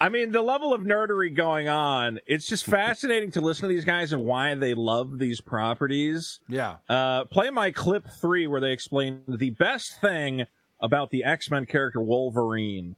[0.00, 3.84] I mean, the level of nerdery going on, it's just fascinating to listen to these
[3.84, 6.38] guys and why they love these properties.
[6.48, 6.76] Yeah.
[6.88, 10.46] Uh, play my clip three where they explain the best thing
[10.80, 12.94] about the X Men character Wolverine.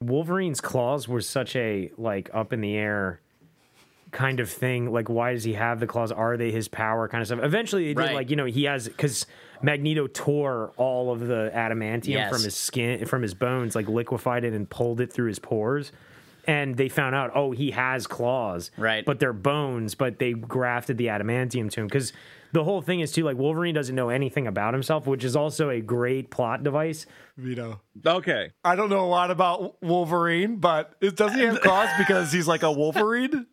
[0.00, 3.20] Wolverine's claws were such a like up in the air
[4.12, 4.90] kind of thing.
[4.92, 6.12] Like, why does he have the claws?
[6.12, 7.08] Are they his power?
[7.08, 7.40] Kind of stuff.
[7.42, 8.14] Eventually, they did Right.
[8.14, 9.26] like you know he has because
[9.60, 12.32] Magneto tore all of the adamantium Yes.
[12.32, 15.90] from his skin, from his bones, like liquefied it and pulled it through his pores.
[16.46, 19.04] And they found out, oh, he has claws, Right.
[19.04, 19.94] But they're bones.
[19.96, 22.12] But they grafted the adamantium to him because
[22.52, 25.70] the whole thing is too like Wolverine doesn't know anything about himself, which is also
[25.70, 27.06] a great plot device.
[27.36, 27.80] Vito.
[28.04, 28.50] Okay.
[28.64, 32.48] I don't know a lot about Wolverine, but it, does he have claws because he's
[32.48, 33.46] like a Wolverine?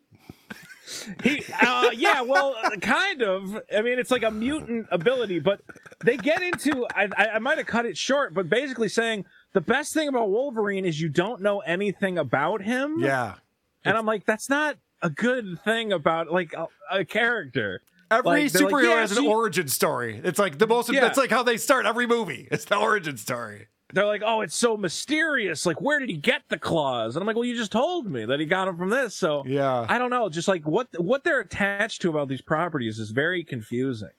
[1.23, 3.59] He, uh, yeah, well, uh, kind of.
[3.75, 5.61] I mean, it's like a mutant ability, but
[6.03, 6.85] they get into.
[6.95, 10.29] I, I, I might have cut it short, but basically saying the best thing about
[10.29, 12.99] Wolverine is you don't know anything about him.
[12.99, 13.35] Yeah.
[13.83, 17.81] and I'm like, that's not a good thing about like a, a character.
[18.11, 20.21] Every Like, they're like, superhero "Yeah, has an she-" origin story.
[20.23, 20.91] It's like the most.
[20.91, 21.01] Yeah.
[21.01, 22.47] That's like how they start every movie.
[22.51, 23.67] It's the origin story.
[23.93, 25.65] They're like, oh, it's so mysterious.
[25.65, 27.15] Like, where did he get the claws?
[27.15, 29.15] And I'm like, well, you just told me that he got them from this.
[29.15, 29.85] So Yeah.
[29.87, 30.27] I don't know.
[30.27, 34.09] Just like what what they're attached to about these properties is very confusing.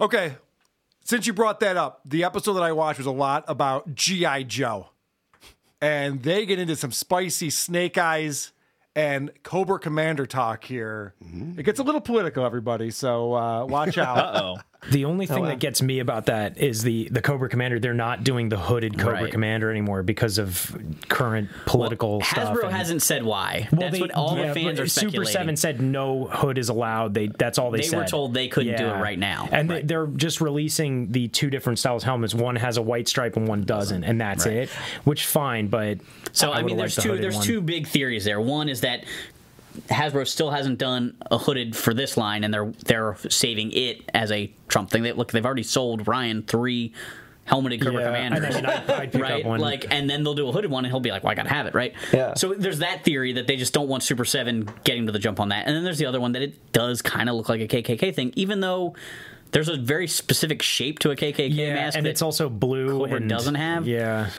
[0.00, 0.36] Okay,
[1.04, 4.44] since you brought that up, the episode that I watched was a lot about GI
[4.44, 4.90] Joe,
[5.80, 8.52] and they get into some spicy Snake Eyes
[8.94, 11.14] and Cobra Commander talk here.
[11.56, 12.90] It gets a little political, everybody.
[12.90, 14.60] So uh, watch out.
[14.90, 15.48] The only thing Oh, wow.
[15.48, 17.78] that gets me about that is the the Cobra Commander.
[17.78, 19.30] They're not doing the hooded Cobra Right.
[19.32, 20.74] Commander anymore because of
[21.08, 22.56] current political stuff.
[22.56, 23.68] Hasbro and- hasn't said why.
[23.72, 25.26] Well, That's they- what all yeah, the fans are Super.
[25.26, 27.12] Seven said no hood is allowed.
[27.12, 27.84] They that's all they, said.
[27.84, 27.98] They said.
[27.98, 29.50] were told they couldn't do it right now.
[29.52, 32.34] and they, they're just releasing the two different styles helmets.
[32.34, 34.56] One has a white stripe and one doesn't, and that's Right.
[34.56, 34.70] it.
[35.04, 35.98] Which fine, but
[36.32, 37.44] So I, would've mean, there's the two there's one.
[37.44, 38.40] two big theories there.
[38.40, 39.04] One is that
[39.88, 44.30] Hasbro still hasn't done a hooded for this line, and they're they're saving it as
[44.32, 45.02] a Trump thing.
[45.02, 46.92] They look, they've already sold Ryan three
[47.46, 49.44] helmeted Cobra Yeah, Commanders, and then I'd- I'd pick up right?
[49.44, 49.58] one.
[49.60, 51.48] Like, and then they'll do a hooded one, and he'll be like, "Well, I gotta
[51.48, 52.34] have it, right?" Yeah.
[52.34, 55.40] So there's that theory that they just don't want Super Seven getting to the jump
[55.40, 57.60] on that, and then there's the other one that it does kind of look like
[57.60, 58.94] a KKK thing, even though.
[59.52, 62.86] There's a very specific shape to a KKK yeah, mask, and that it's also blue
[63.00, 63.84] Cobra and doesn't have.
[63.84, 64.30] Yeah,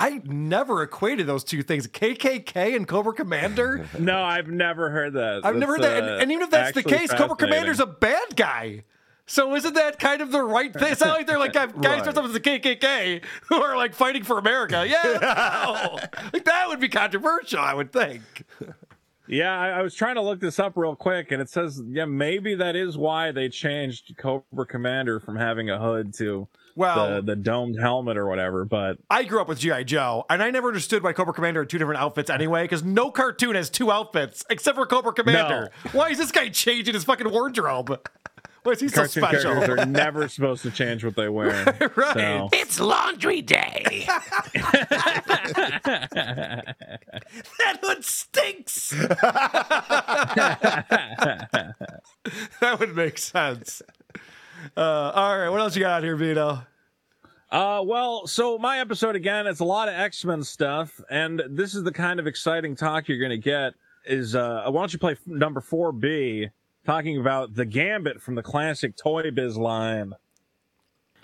[0.00, 3.86] I never equated those two things, KKK and Cobra Commander.
[3.98, 5.40] No, I've never heard that.
[5.44, 5.96] I've never heard that.
[5.98, 7.34] And, uh, and even if that's the case, Cobra.
[7.36, 8.84] Commander's a bad guy.
[9.26, 10.92] So isn't that kind of the right thing?
[10.92, 12.02] It's not like they're like guys Right.
[12.02, 14.86] dressed up as the KKK who are like fighting for America.
[14.88, 15.98] Yeah, no.
[16.32, 18.22] like that would be controversial, I would think.
[19.26, 22.06] Yeah, I, I was trying to look this up real quick, and it says, yeah,
[22.06, 27.22] maybe that is why they changed Cobra Commander from having a hood to Well- the,
[27.22, 28.64] the domed helmet or whatever.
[28.64, 31.68] But I grew up with GI Joe, and I never understood why Cobra Commander had
[31.68, 32.62] two different outfits anyway.
[32.64, 35.70] Because no cartoon has two outfits except for Cobra Commander.
[35.92, 38.00] Why is this guy changing his fucking wardrobe?
[38.64, 39.52] Why is he so cartoon special?
[39.52, 41.64] characters are never supposed to change what they wear.
[41.96, 42.14] right.
[42.14, 44.04] So- It's laundry day.
[47.58, 48.90] that hood stinks.
[52.60, 53.82] that would make sense.
[54.76, 56.60] Uh, all right, what else you got here, Vito?
[57.50, 61.74] Uh, well, so my episode again, it's a lot of X Men stuff, and this
[61.74, 63.74] is the kind of exciting talk you're going to get.
[64.04, 66.48] Is uh, why don't you play number four B,
[66.86, 70.12] talking about the Gambit from the classic Toy Biz line.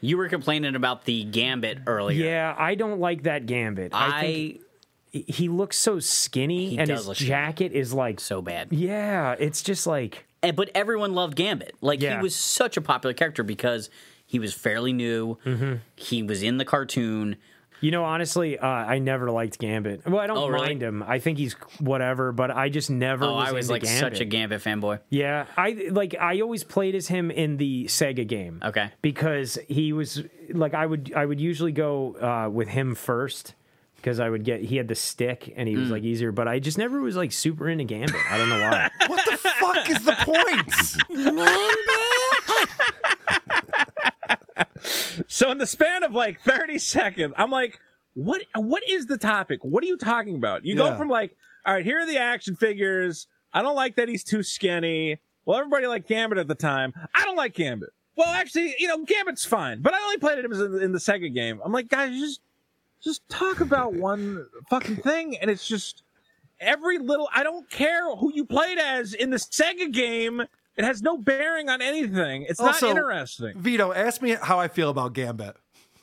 [0.00, 2.24] You were complaining about the Gambit earlier.
[2.26, 2.54] yeah.
[2.58, 3.92] I don't like that Gambit.
[3.94, 4.60] I, I, think
[5.12, 7.28] he- he looks so skinny, He and does his look skinny.
[7.28, 8.68] jacket is like so bad.
[8.72, 9.34] yeah.
[9.38, 11.74] It's just like But everyone loved Gambit.
[11.80, 12.16] Like Yeah.
[12.18, 13.90] he was such a popular character because
[14.26, 15.38] he was fairly new.
[15.44, 15.74] Mm-hmm.
[15.96, 17.36] He was in the cartoon.
[17.80, 20.06] You know, honestly, uh, I never liked Gambit.
[20.08, 20.66] Well, I don't Oh, really?
[20.68, 21.02] mind him.
[21.06, 23.26] I think he's whatever, but I just never.
[23.26, 24.00] Oh, was I was like Gambit.
[24.00, 25.00] such a Gambit fanboy.
[25.10, 26.14] Yeah, I like.
[26.18, 28.60] I always played as him in the Sega game.
[28.64, 28.90] Okay.
[29.02, 31.12] because he was like I would.
[31.14, 33.54] I would usually go uh, with him first
[34.04, 34.60] because I would get.
[34.60, 35.70] He had the stick and Mm.
[35.70, 38.14] he was like easier, but I just never was like super into Gambit.
[38.30, 38.90] I don't know why.
[39.08, 40.70] What the fuck is the point?
[45.28, 47.78] So in the span of like 30 seconds, I'm like,
[48.14, 49.60] what what is the topic?
[49.64, 50.64] What are you talking about?
[50.66, 50.90] You Yeah.
[50.90, 53.26] go from like, all right, here are the action figures.
[53.52, 55.18] I don't like that he's too skinny.
[55.46, 56.92] Well, everybody liked Gambit at the time.
[57.14, 57.90] I don't like Gambit.
[58.16, 61.32] Well, actually, you know, Gambit's fine, but I only played it in, in the Sega
[61.34, 61.60] game.
[61.64, 62.40] I'm like, guys, just
[63.04, 66.02] just talk about one fucking thing, and it's just
[66.60, 67.28] every little.
[67.34, 70.40] I don't care who you played as in the Sega game.
[70.76, 72.46] It has no bearing on anything.
[72.48, 73.52] It's Also, not interesting.
[73.60, 75.54] Vito, ask me how I feel about Gambit.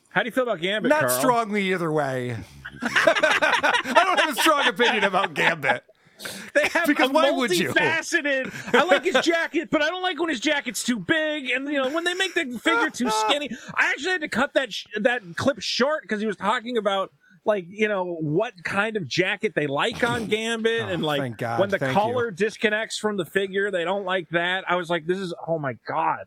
[0.09, 0.89] How do you feel about Gambit?
[0.89, 1.19] Not Carl?
[1.19, 2.37] strongly either way.
[2.81, 5.83] I don't have a strong opinion about Gambit.
[6.53, 7.69] They have Because a why would you?
[7.73, 8.51] multifaceted.
[8.75, 11.81] I like his jacket, but I don't like when his jacket's too big, and you
[11.81, 13.49] know when they make the figure too skinny.
[13.75, 17.11] I actually had to cut that sh- that clip short because he was talking about
[17.45, 21.69] like you know what kind of jacket they like on Gambit, and like Oh, when
[21.69, 24.65] the Thank color disconnects from the figure, they don't like that.
[24.69, 26.25] I was like, this is oh my god.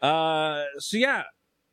[0.00, 1.24] Uh, so yeah,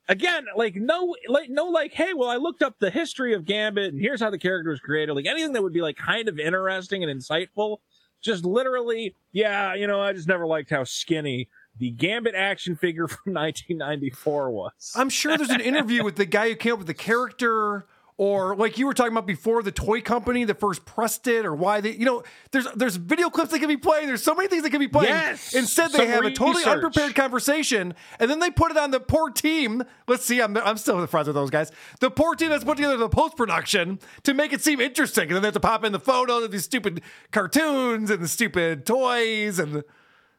[0.07, 3.93] again, like no, like no, like hey, well, I looked up the history of Gambit,
[3.93, 5.13] and here's how the character was created.
[5.13, 7.77] Like anything that would be like kind of interesting and insightful,
[8.21, 13.07] just literally, yeah, you know, I just never liked how skinny the Gambit action figure
[13.07, 14.93] from 1994 was.
[14.95, 17.85] I'm sure there's an interview with the guy who came up with the character
[18.17, 21.53] or like you were talking about before, the toy company that first pressed it, or
[21.53, 24.07] why they, you know, there's there's video clips that can be playing.
[24.07, 25.09] There's so many things that can be playing.
[25.09, 25.53] Yes!
[25.53, 26.75] Instead, they Some have a totally research.
[26.75, 29.83] unprepared conversation, and then they put it on the poor team.
[30.07, 31.71] Let's see, I'm I'm still friends with those guys.
[31.99, 35.31] The poor team that's put together the post production to make it seem interesting, and
[35.33, 37.01] then they have to pop in the photos of these stupid
[37.31, 39.83] cartoons and the stupid toys, and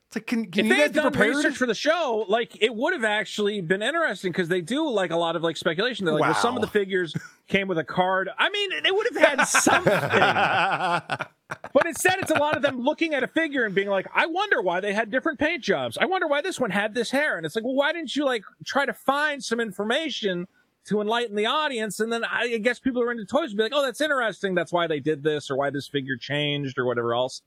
[0.09, 1.37] it's like, can, can if you they guys had done prepared?
[1.37, 5.11] research for the show, like it would have actually been interesting because they do like
[5.11, 6.05] a lot of like speculation.
[6.05, 7.13] They're like, well, some of the figures
[7.49, 8.31] came with a card.
[8.39, 9.93] I mean, they would have had something.
[11.73, 14.27] but instead, it's a lot of them looking at a figure and being like, I
[14.27, 15.99] wonder why they had different paint jobs.
[16.01, 17.37] I wonder why this one had this hair.
[17.37, 20.47] And it's like, well, why didn't you like try to find some information
[20.85, 21.99] to enlighten the audience?
[21.99, 24.55] And then I guess people who are into toys would be like, oh, that's interesting.
[24.55, 27.43] That's why they did this or why this figure changed or whatever else.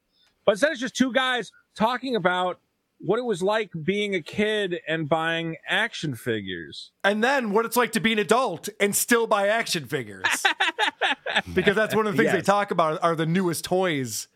[0.45, 2.60] But instead, it's just two guys talking about
[2.99, 6.91] what it was like being a kid and buying action figures.
[7.03, 10.25] and then what it's like to be an adult and still buy action figures.
[11.53, 14.27] because that's one of the things they talk about are the newest toys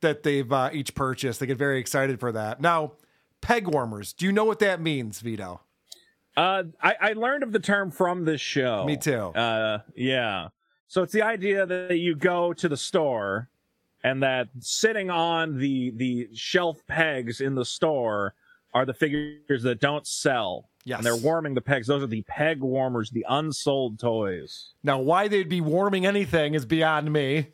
[0.00, 1.40] that they've uh, each purchased.
[1.40, 2.60] They get very excited for that.
[2.60, 2.92] Now,
[3.40, 4.12] peg warmers.
[4.12, 5.62] Do you know what that means, Vito?
[6.36, 8.84] Uh, I, I learned of the term from this show.
[8.84, 9.18] Me too.
[9.18, 10.48] Uh, yeah.
[10.88, 13.48] So it's the idea that you go to the store
[14.02, 18.34] and that sitting on the the shelf pegs in the store
[18.72, 20.68] are the figures that don't sell.
[20.84, 20.98] Yes.
[20.98, 21.86] And they're warming the pegs.
[21.88, 24.70] Those are the peg warmers, the unsold toys.
[24.82, 27.48] Now, why they'd be warming anything is beyond me.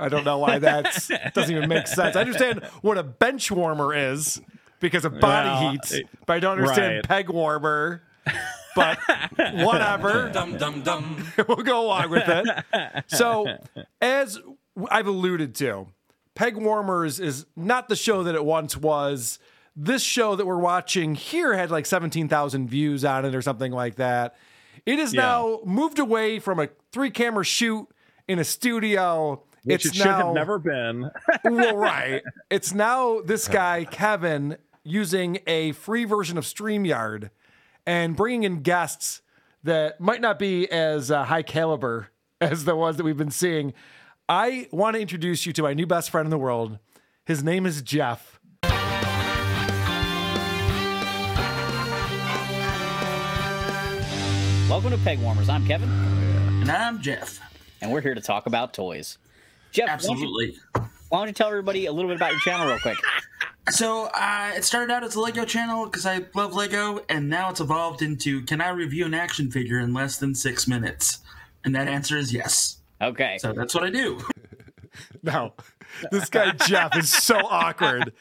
[0.00, 2.16] I don't know why that doesn't even make sense.
[2.16, 4.40] I understand what a bench warmer is
[4.80, 7.04] because of body Well, heat, it- but I don't understand right.
[7.04, 8.02] peg warmer.
[8.74, 8.98] But
[9.54, 10.28] whatever.
[10.34, 11.32] Dum dum dum.
[11.48, 13.04] we'll go along with it.
[13.06, 13.46] So,
[14.02, 14.38] as
[14.90, 15.86] I've alluded to,
[16.34, 19.38] Peg Warmers is not the show that it once was.
[19.74, 23.96] This show that we're watching here had like 17,000 views on it or something like
[23.96, 24.36] that.
[24.84, 25.22] It is Yeah.
[25.22, 27.86] now moved away from a three camera shoot
[28.28, 29.42] in a studio.
[29.64, 31.10] Which it's it should now, have never been.
[31.44, 32.22] well, right.
[32.50, 37.30] It's now this guy, Kevin, using a free version of StreamYard
[37.84, 39.22] and bringing in guests
[39.64, 42.08] that might not be as uh, high caliber
[42.40, 43.74] as the ones that we've been seeing.
[44.28, 46.78] I want to introduce you to my new best friend in the world.
[47.24, 48.40] His name is Jeff.
[54.68, 55.48] Welcome to Peg Warmers.
[55.48, 55.88] I'm Kevin,
[56.60, 57.40] And I'm Jeff.
[57.80, 59.16] and we're here to talk about toys.
[59.72, 60.56] Jeff, why don't, you, Absolutely.
[61.08, 62.98] why don't you tell everybody a little bit about your channel real quick?
[63.68, 67.50] So uh, it started out as a Lego channel because I love Lego, and now
[67.50, 71.18] it's evolved into can I review an action figure in less than six minutes?
[71.64, 72.76] And that answer is yes.
[73.00, 73.38] Okay.
[73.38, 74.20] So that's what I do.
[75.22, 75.52] No,
[76.10, 78.12] this guy Jeff is so awkward.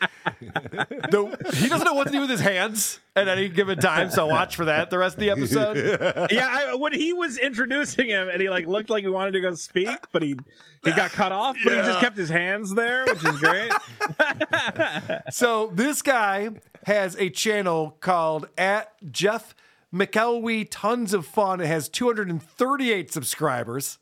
[0.42, 4.10] The- he doesn't know what to do with his hands at any given time.
[4.10, 5.78] So watch for that the rest of the episode.
[6.32, 9.40] yeah, I, when he was introducing him and he like looked like he wanted to
[9.42, 10.36] go speak, but he
[10.84, 13.72] he got cut off, but he just kept his hands there, which is great.
[15.32, 16.50] So this guy
[16.86, 19.56] has a channel called at Jeff
[19.94, 20.68] McElwee.
[20.70, 21.62] Tons of fun.
[21.62, 23.98] It has 238 subscribers.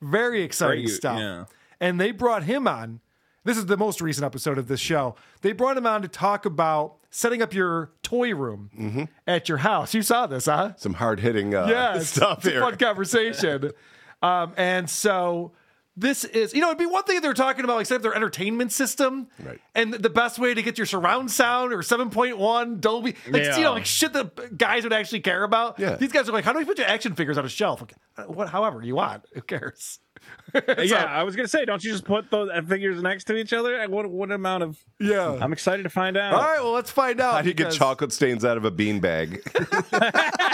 [0.00, 1.18] Very exciting Great, stuff.
[1.18, 1.44] yeah.
[1.80, 3.00] And they brought him on.
[3.44, 5.14] This is the most recent episode of this show.
[5.40, 9.94] They brought him on to talk about setting up your toy room at your house.
[9.94, 10.74] You saw this, huh?
[10.76, 12.60] Some hard hitting uh, yeah, it's, stuff it's a here.
[12.60, 13.70] fun conversation.
[14.22, 15.52] um, and so
[16.00, 18.02] this is, you know, it'd be one thing if they're talking about like set up
[18.02, 19.60] their entertainment system, Right.
[19.74, 23.44] And the best way to get your surround sound or seven point one Dolby, like
[23.56, 25.78] you know, like shit that guys would actually care about.
[25.78, 25.96] Yeah.
[25.96, 27.80] These guys are like, how do we put your action figures on a shelf?
[27.82, 29.98] Like, uh, what, however you want, who cares?
[30.78, 33.52] yeah, I was gonna say, don't you just put those uh, figures next to each
[33.52, 33.86] other?
[33.88, 34.78] What what amount of?
[34.98, 35.38] Yeah.
[35.40, 36.34] I'm excited to find out.
[36.34, 37.34] All right, well, let's find out.
[37.34, 39.40] How do you get chocolate stains out of a beanbag?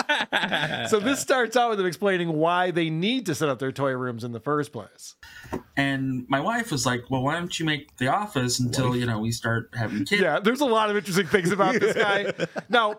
[0.88, 3.92] So this starts out with them explaining why they need to set up their toy
[3.92, 5.14] rooms in the first place.
[5.76, 9.18] And my wife was like, "Well, why don't you make the office until you know
[9.18, 12.33] we start having kids?" Yeah, there's a lot of interesting things about this guy.
[12.68, 12.96] Now,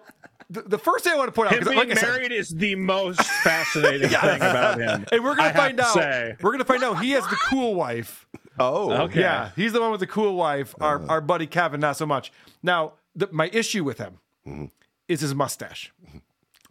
[0.49, 2.09] the, the first thing I want to point out, Him 'cause being like I said,
[2.09, 5.05] married is the most fascinating thing about him.
[5.11, 5.93] and we're gonna have find out.
[5.93, 6.35] say.
[6.41, 8.27] We're gonna find out he has the cool wife.
[8.59, 9.19] Oh, Okay.
[9.19, 10.73] Yeah, he's the one with the cool wife.
[10.79, 11.07] Our uh.
[11.07, 12.31] our buddy Kevin, not so much.
[12.63, 14.65] Now, the, my issue with him mm-hmm.
[15.07, 16.19] is his mustache, mm-hmm.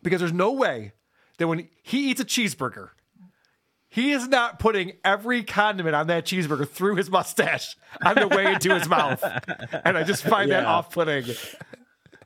[0.02, 0.92] because there's no way
[1.38, 2.90] that when he eats a cheeseburger.
[3.88, 8.52] He is not putting every condiment on that cheeseburger through his mustache on the way
[8.52, 9.22] into his mouth.
[9.84, 11.24] And I just find that off putting.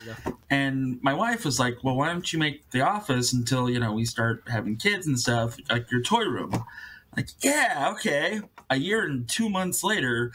[0.53, 3.93] And my wife was like, "Well, why don't you make the office until you know
[3.93, 6.65] we start having kids and stuff, like your toy room?"
[7.17, 8.41] Like, yeah, okay.
[8.69, 10.33] A year and two months later,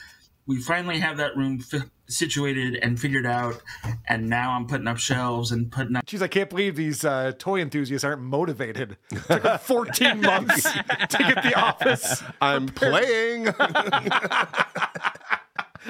[0.47, 3.61] we finally have that room fi- situated and figured out,
[4.07, 6.05] and now I'm putting up shelves and putting up.
[6.05, 8.97] Jeez, I can't believe these uh, toy enthusiasts aren't motivated.
[9.11, 12.23] It took them 14 months to get the office.
[12.39, 13.47] I'm playing.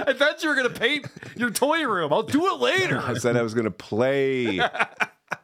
[0.08, 2.14] I thought you were going to paint your toy room.
[2.14, 3.00] I'll do it later.
[3.00, 4.60] I said I was going to play.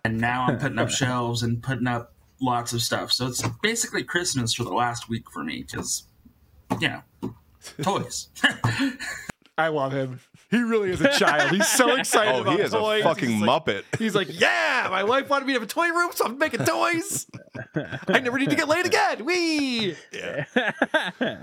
[0.03, 3.11] And now I'm putting up shelves and putting up lots of stuff.
[3.11, 6.03] So it's basically Christmas for the last week for me because,
[6.79, 7.35] you know,
[7.81, 8.29] toys.
[9.57, 10.19] I love him.
[10.51, 11.49] He really is a child.
[11.51, 13.01] He's so excited Oh, about he is toys.
[13.01, 13.83] a fucking He's like- muppet.
[13.97, 16.65] He's like, yeah, my wife wanted me to have a toy room, so I'm making
[16.65, 17.25] toys.
[18.07, 19.23] I never need to get laid again.
[19.25, 19.95] Wee.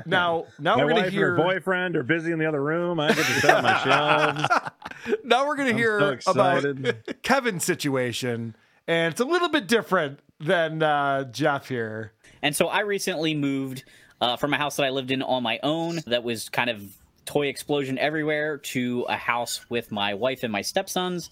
[0.07, 1.31] Now, now my we're gonna wife hear.
[1.35, 3.01] and her boyfriend are busy in the other room.
[3.01, 5.17] I get to set up my shelves.
[5.25, 6.65] now we're gonna I'm hear so about.
[7.23, 8.57] Kevin's situation,
[8.87, 12.13] and it's a little bit different than uh, Jeff here.
[12.43, 13.85] And so I recently moved
[14.21, 16.83] uh, from a house that I lived in on my own that was kind of
[17.29, 21.29] toy explosion everywhere to a house with my wife and my stepsons.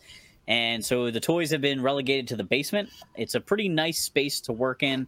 [0.47, 2.91] And so the toys have been relegated to the basement.
[3.17, 5.07] It's a pretty nice space to work in,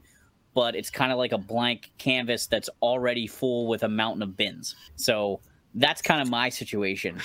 [0.55, 4.34] but it's kind of like a blank canvas that's already full with a mountain of
[4.34, 4.76] bins.
[4.97, 5.41] So
[5.74, 7.20] that's kind of my situation.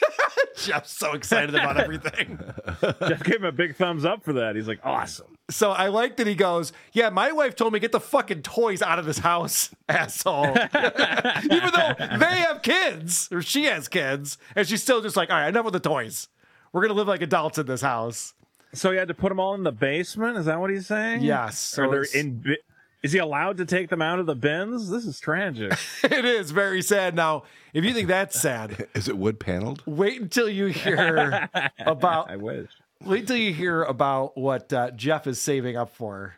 [0.56, 2.40] Jeff's so excited about everything.
[2.80, 4.56] Jeff gave him a big thumbs up for that.
[4.56, 5.36] He's like, awesome.
[5.50, 8.80] So I like that he goes, Yeah, my wife told me get the fucking toys
[8.80, 10.46] out of this house, asshole.
[10.74, 15.36] Even though they have kids, or she has kids, and she's still just like, All
[15.36, 16.28] right, enough with the toys.
[16.72, 18.34] We're gonna live like adults in this house.
[18.72, 20.38] So he had to put them all in the basement.
[20.38, 21.20] Is that what he's saying?
[21.22, 22.38] Yes, so Or they're in.
[22.40, 22.56] bi-
[23.02, 24.88] Is he allowed to take them out of the bins?
[24.88, 25.72] This is tragic.
[26.04, 27.14] it is very sad.
[27.14, 27.42] Now,
[27.74, 29.82] if you think that's sad, is it wood paneled?
[29.84, 32.30] Wait until you hear about.
[32.30, 32.70] I wish.
[33.04, 36.36] Wait till you hear about what uh, Jeff is saving up for.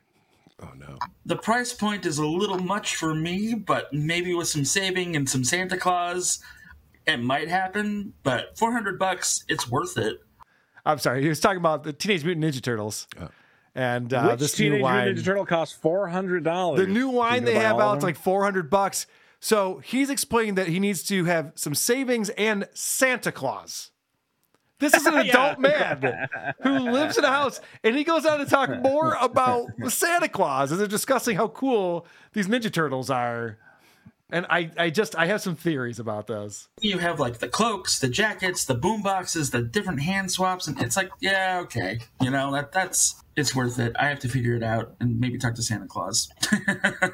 [0.63, 0.97] Oh no.
[1.27, 5.29] the price point is a little much for me, but maybe with some saving and
[5.29, 6.39] some Santa Claus,
[7.07, 8.15] it might happen.
[8.23, 10.21] But 400 bucks, it's worth it.
[10.87, 13.07] I'm sorry, he was talking about the Teenage Mutant Ninja Turtles.
[13.75, 15.05] And uh, Which this Teenage new wine.
[15.07, 16.81] Mutant Ninja Turtle costs four hundred dollars.
[16.81, 19.07] The new wine they have out, it's like 400 bucks.
[19.41, 23.91] So he's explaining that he needs to have some savings and Santa Claus.
[24.85, 25.53] This is an Yeah.
[25.53, 26.29] adult man
[26.63, 30.71] who lives in a house, and he goes on to talk more about Santa Claus
[30.73, 33.59] as they're discussing how cool these Ninja Turtles are.
[34.31, 36.69] And I, I just, I have some theories about this.
[36.81, 40.81] You have like the cloaks, the jackets, the boom boxes, the different hand swaps, and
[40.83, 43.95] it's like, yeah, okay, you know that that's it's worth it.
[43.99, 46.29] I have to figure it out and maybe talk to Santa Claus.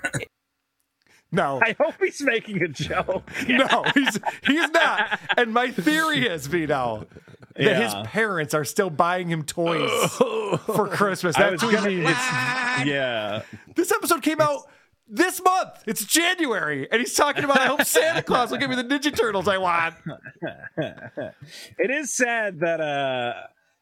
[1.33, 3.31] No, I hope he's making a joke.
[3.49, 5.21] no, he's he's not.
[5.37, 7.07] And my theory is, Vito,
[7.57, 7.83] that Yeah.
[7.85, 9.91] his parents are still buying him toys
[10.67, 11.37] for Christmas.
[11.37, 12.09] That's what means.
[12.09, 13.43] yeah.
[13.75, 14.63] This episode came out
[15.09, 15.71] this month.
[15.87, 19.15] It's January, and he's talking about I hope Santa Claus will give me the Ninja
[19.17, 19.95] Turtles I want.
[20.77, 23.33] it is sad that uh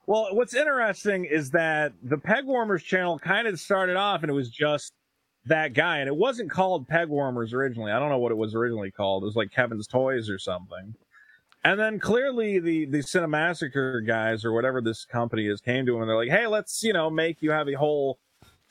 [0.07, 4.35] well what's interesting is that the peg warmers channel kind of started off and it
[4.35, 4.93] was just
[5.47, 8.55] that guy and it wasn't called peg warmers originally i don't know what it was
[8.55, 10.95] originally called it was like kevin's toys or something
[11.69, 16.03] and then clearly the the cinemassacre guys or whatever this company is came to him
[16.03, 18.19] and they're like hey let's you know make you have a whole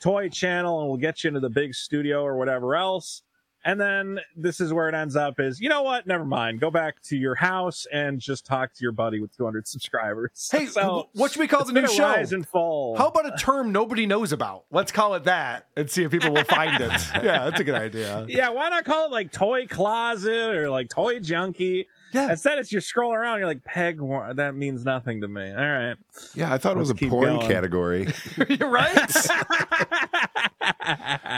[0.00, 3.22] toy channel and we'll get you into the big studio or whatever else
[3.64, 6.06] and then this is where it ends up is, you know what?
[6.06, 6.60] Never mind.
[6.60, 10.48] Go back to your house and just talk to your buddy with 200 subscribers.
[10.50, 12.04] Hey, So, what should we call the new show?
[12.04, 12.96] rise and fall.
[12.96, 14.64] How about a term nobody knows about?
[14.70, 16.92] Let's call it that and see if people will find it.
[17.28, 18.24] Yeah, that's a good idea.
[18.28, 21.88] Yeah, why not call it like toy closet or like toy junkie?
[22.12, 22.30] Yeah.
[22.30, 24.00] Instead, it's you scroll around, you're like peg.
[24.00, 25.50] War- that means nothing to me.
[25.50, 25.96] All right.
[26.34, 27.46] Yeah, I thought it was a porn going.
[27.48, 28.08] category.
[28.48, 29.16] You're right.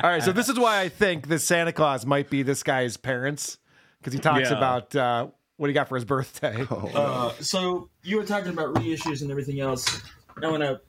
[0.02, 2.96] All right, so this is why I think this Santa Claus might be this guy's
[2.96, 3.58] parents
[3.98, 4.56] because he talks Yeah.
[4.56, 6.66] about uh, what he got for his birthday.
[6.70, 10.00] Uh, so you were talking about reissues and everything else.
[10.42, 10.80] I want to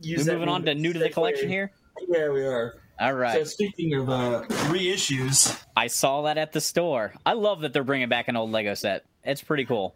[0.00, 1.72] use We that moving on to new to the collection here?
[2.08, 2.74] Yeah, we are.
[2.98, 3.38] All right.
[3.38, 7.14] So speaking of uh, reissues, I saw that at the store.
[7.24, 9.04] I love that they're bringing back an old Lego set.
[9.24, 9.94] It's pretty cool.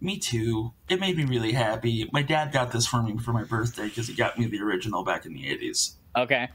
[0.00, 0.72] me too.
[0.88, 2.08] It made me really happy.
[2.12, 5.02] My dad got this for me for my birthday because he got me the original
[5.04, 5.96] back in the eighties.
[6.16, 6.48] Okay.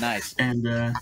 [0.00, 0.34] Nice.
[0.38, 0.92] And uh,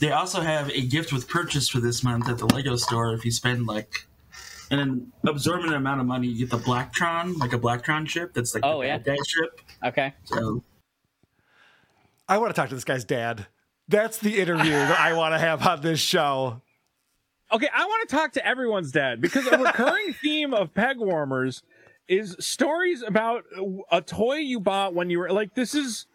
[0.00, 3.12] they also have a gift with purchase for this month at the Lego store.
[3.14, 4.06] If you spend like
[4.70, 8.64] an absorbent amount of money, you get the Blacktron, like a Blacktron ship That's like
[8.64, 8.98] Oh, the yeah.
[8.98, 9.60] bad guy chip.
[9.84, 10.14] Okay.
[10.24, 10.62] So
[12.28, 13.46] I want to talk to this guy's dad.
[13.88, 16.60] That's the interview that I want to have on this show.
[17.50, 21.62] Okay, I want to talk to everyone's dad because a recurring theme of peg warmers
[22.06, 23.44] is stories about
[23.90, 26.06] a toy you bought when you were like this is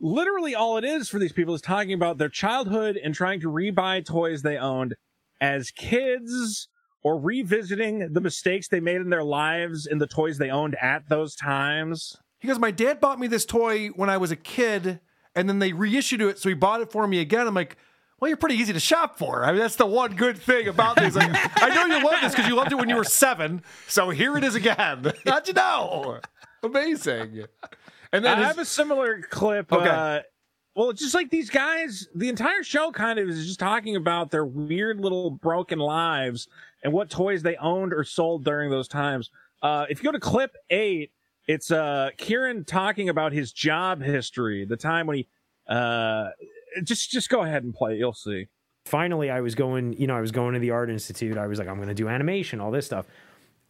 [0.00, 3.48] literally all it is for these people is talking about their childhood and trying to
[3.50, 4.94] rebuy toys they owned
[5.40, 6.68] as kids
[7.02, 11.08] or revisiting the mistakes they made in their lives in the toys they owned at
[11.08, 12.16] those times.
[12.38, 15.00] He goes, My dad bought me this toy when I was a kid,
[15.34, 17.46] and then they reissued it, so he bought it for me again.
[17.46, 17.76] I'm like,
[18.22, 19.44] well, you're pretty easy to shop for.
[19.44, 21.16] I mean, that's the one good thing about these.
[21.16, 21.28] Like,
[21.60, 24.38] I know you love this because you loved it when you were seven, so here
[24.38, 25.12] it is again.
[25.26, 26.20] How'd you know?
[26.62, 27.46] Amazing.
[28.12, 29.72] And then I his- have a similar clip.
[29.72, 29.88] Okay.
[29.88, 30.20] Uh,
[30.76, 34.30] well, it's just like these guys, the entire show kind of is just talking about
[34.30, 36.46] their weird little broken lives
[36.84, 39.30] and what toys they owned or sold during those times.
[39.62, 41.10] Uh, if you go to clip eight,
[41.48, 45.28] it's uh, Kieran talking about his job history, the time when he.
[45.68, 46.28] Uh,
[46.84, 47.92] just just go ahead and play.
[47.94, 48.46] it, You'll see.
[48.84, 51.58] finally i was going you know i was going to the art institute i was
[51.58, 53.06] like i'm going to do animation all this stuff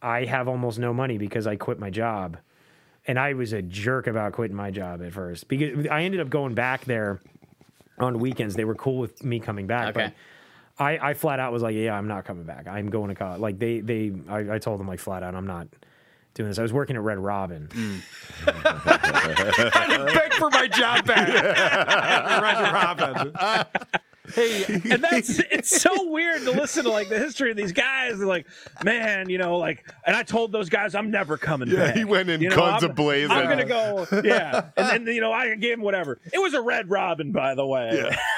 [0.01, 2.37] i have almost no money because i quit my job
[3.05, 6.29] and i was a jerk about quitting my job at first because i ended up
[6.29, 7.21] going back there
[7.99, 10.07] on weekends they were cool with me coming back Okay.
[10.07, 13.15] but I, I flat out was like yeah i'm not coming back i'm going to
[13.15, 15.67] college like they they I, I told them like flat out i'm not
[16.33, 18.01] doing this i was working at red robin mm.
[18.45, 21.27] I didn't beg for my job back.
[22.41, 24.01] Roger Robin.
[24.33, 28.17] Hey, and that's it's so weird to listen to like the history of these guys.
[28.17, 28.47] They're like,
[28.83, 31.95] man, you know, like, and I told those guys I'm never coming Yeah, back.
[31.95, 33.31] he went in You know, guns I'm- a-blazing.
[33.31, 36.19] I'm gonna go, yeah, and then you know I gave him whatever.
[36.33, 37.91] It was a red robin, by the way.
[38.03, 38.15] Yeah.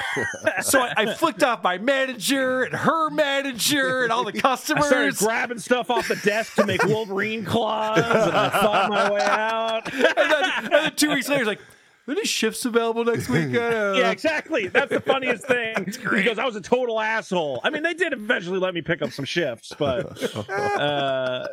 [0.62, 4.84] So I, I flicked off my manager and her manager and all the customers.
[4.86, 5.16] I customers.
[5.18, 9.20] started grabbing stuff off the desk to make Wolverine claws, and I fought my way
[9.20, 9.92] out.
[9.92, 11.60] and, then, and then two weeks later, he's like,
[12.08, 13.46] any shifts available next week?
[13.56, 14.68] Uh, Yeah, exactly.
[14.68, 15.74] That's the funniest thing.
[16.10, 17.60] Because I was a total asshole.
[17.64, 21.46] I mean, they did eventually let me pick up some shifts, but uh,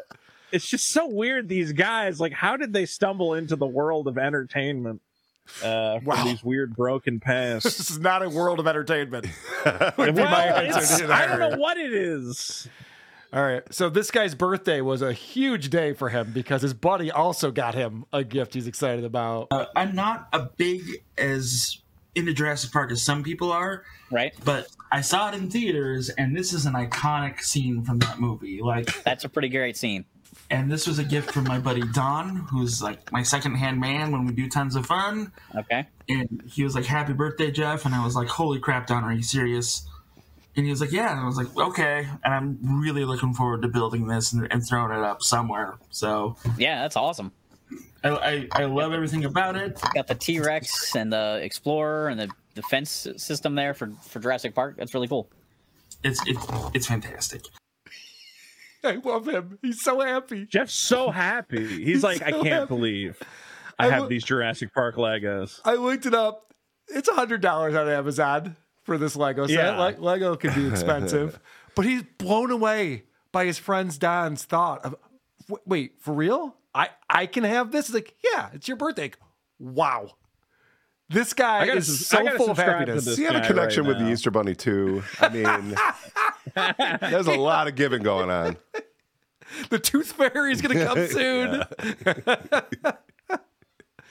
[0.51, 1.47] it's just so weird.
[1.49, 5.01] These guys, like, how did they stumble into the world of entertainment
[5.63, 6.23] uh, from Wow.
[6.25, 7.77] these weird broken pasts?
[7.77, 9.25] This is not a world of entertainment.
[9.65, 12.67] Would my well, answer it's, to I don't know what it is.
[13.33, 13.63] All right.
[13.73, 17.73] So this guy's birthday was a huge day for him because his buddy also got
[17.73, 19.47] him a gift he's excited about.
[19.49, 20.83] Uh, I'm not a big
[21.17, 21.79] as
[22.13, 24.33] into Jurassic Park as some people are, right?
[24.45, 28.61] But I saw it in theaters, and this is an iconic scene from that movie.
[28.61, 30.05] Like that's a pretty great scene.
[30.51, 34.27] And this was a gift from my buddy Don, who's like my secondhand man when
[34.27, 35.31] we do tons of fun.
[35.55, 35.87] Okay.
[36.07, 39.13] And he was like, "Happy birthday, Jeff!" And I was like, "Holy crap, Don, are
[39.13, 39.87] you serious?"
[40.55, 43.61] And he was like, "Yeah." And I was like, "Okay." And I'm really looking forward
[43.63, 45.75] to building this and, and throwing it up somewhere.
[45.89, 47.31] So Yeah, that's awesome.
[48.03, 49.81] I, I, I love everything about it.
[49.95, 54.19] Got the T Rex and the Explorer and the the fence system there for for
[54.19, 54.75] Jurassic Park.
[54.77, 55.29] That's really cool.
[56.03, 57.43] It's it's it's fantastic.
[58.83, 59.57] I love him.
[59.61, 60.45] He's so happy.
[60.45, 61.85] Jeff's so happy.
[61.85, 62.65] He's, like, I can't happy.
[62.67, 63.17] believe
[63.79, 65.61] I I have lo- these Jurassic Park Legos.
[65.63, 66.53] I looked it up.
[66.89, 69.55] It's a hundred dollars on Amazon for this Lego set.
[69.55, 69.77] Yeah.
[69.77, 71.39] Le- Lego can be expensive,
[71.75, 74.95] but he's blown away by his friend's Don's thought of,
[75.65, 76.55] wait, for real?
[76.75, 77.85] I I can have this?
[77.87, 79.11] It's like, yeah, it's your birthday.
[79.59, 80.11] Wow,
[81.09, 83.05] this guy gotta is so full of happiness.
[83.05, 84.11] this He had a connection right with the.
[84.11, 85.03] Easter Bunny too.
[85.19, 85.75] I mean,
[87.11, 88.57] there's a lot of giving going on.
[89.69, 91.63] The Tooth Fairy is going to come soon.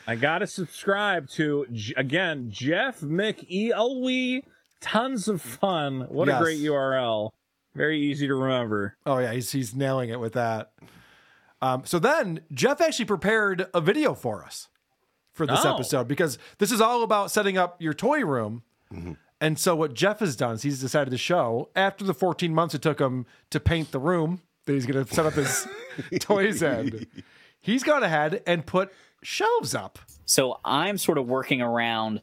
[0.07, 1.67] I gotta subscribe to
[1.97, 4.43] again Jeff McElwee.
[4.83, 6.03] Tons of fun.
[6.11, 6.41] What Yes.
[6.41, 7.31] a great URL.
[7.75, 8.97] Very easy to remember.
[9.07, 10.73] Oh yeah, he's he's nailing it with that.
[11.63, 14.69] Um, so then Jeff actually prepared a video for us
[15.33, 15.75] for this Oh.
[15.75, 18.63] episode because this is all about setting up your toy room.
[19.41, 22.75] And so what Jeff has done is he's decided to show after the 14 months
[22.75, 25.67] it took him to paint the room that he's going to set up his
[26.21, 27.07] toys in.
[27.61, 29.99] He's gone ahead and put shelves up.
[30.27, 32.21] So I'm sort of working around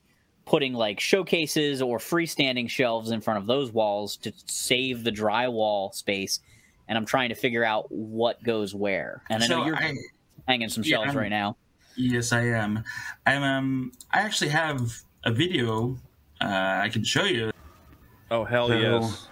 [0.49, 5.93] putting like showcases or freestanding shelves in front of those walls to save the drywall
[5.93, 6.39] space.
[6.87, 9.21] And I'm trying to figure out what goes where.
[9.29, 9.93] And I know you're I-
[10.47, 11.55] hanging some shelves I'm- right now.
[11.95, 12.83] Yes, I am.
[13.25, 13.43] I'm.
[13.43, 14.93] Um, I actually have
[15.25, 15.97] a video
[16.41, 16.45] uh,
[16.83, 17.51] I can show you.
[18.31, 19.27] Oh hell So- yes.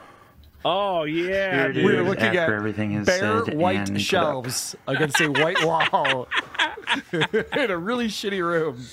[0.65, 1.55] Oh yeah.
[1.55, 1.85] Here it dude.
[1.85, 4.01] We're looking after at everything is bare said white and put up.
[4.01, 6.27] shelves against a white wall
[7.13, 8.83] in a really shitty room.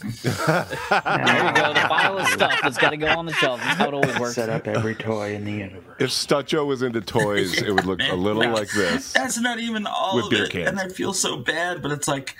[0.00, 1.72] There you go.
[1.74, 3.60] The pile of stuff that's got to go on the shelf.
[3.60, 4.34] That's how it always works.
[4.34, 5.96] Set up every toy in the universe.
[5.98, 9.12] If Stutcho was into toys, it would look a little No, like this.
[9.12, 10.68] That's not even all With of beer it, cans.
[10.68, 11.82] and I feel so bad.
[11.82, 12.36] But it's like,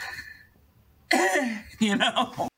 [1.10, 2.48] eh, you know.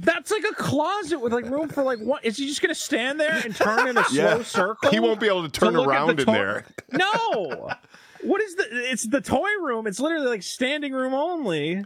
[0.00, 2.24] That's like a closet with like room for like what?
[2.24, 4.42] Is he just gonna stand there and turn in a slow Yeah.
[4.44, 4.90] circle?
[4.90, 6.64] He won't be able to turn look at around the in toy- there.
[6.92, 7.70] No.
[8.22, 8.64] What is the?
[8.70, 9.86] It's the toy room.
[9.86, 11.84] It's literally like standing room only.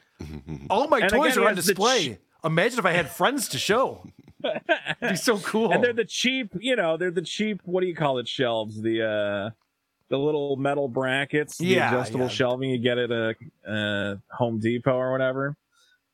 [0.71, 2.19] All my And toys again, are on has the display.
[2.45, 4.05] Imagine if I had friends to show.
[4.45, 5.73] It'd be so cool.
[5.73, 7.61] And they're the cheap, you know, they're the cheap.
[7.65, 8.27] What do you call it?
[8.27, 8.81] Shelves.
[8.83, 9.51] The uh,
[10.09, 11.59] the little metal brackets.
[11.59, 12.29] The Yeah, adjustable yeah.
[12.29, 13.35] shelving you get at a
[13.67, 15.57] uh, Home Depot or whatever.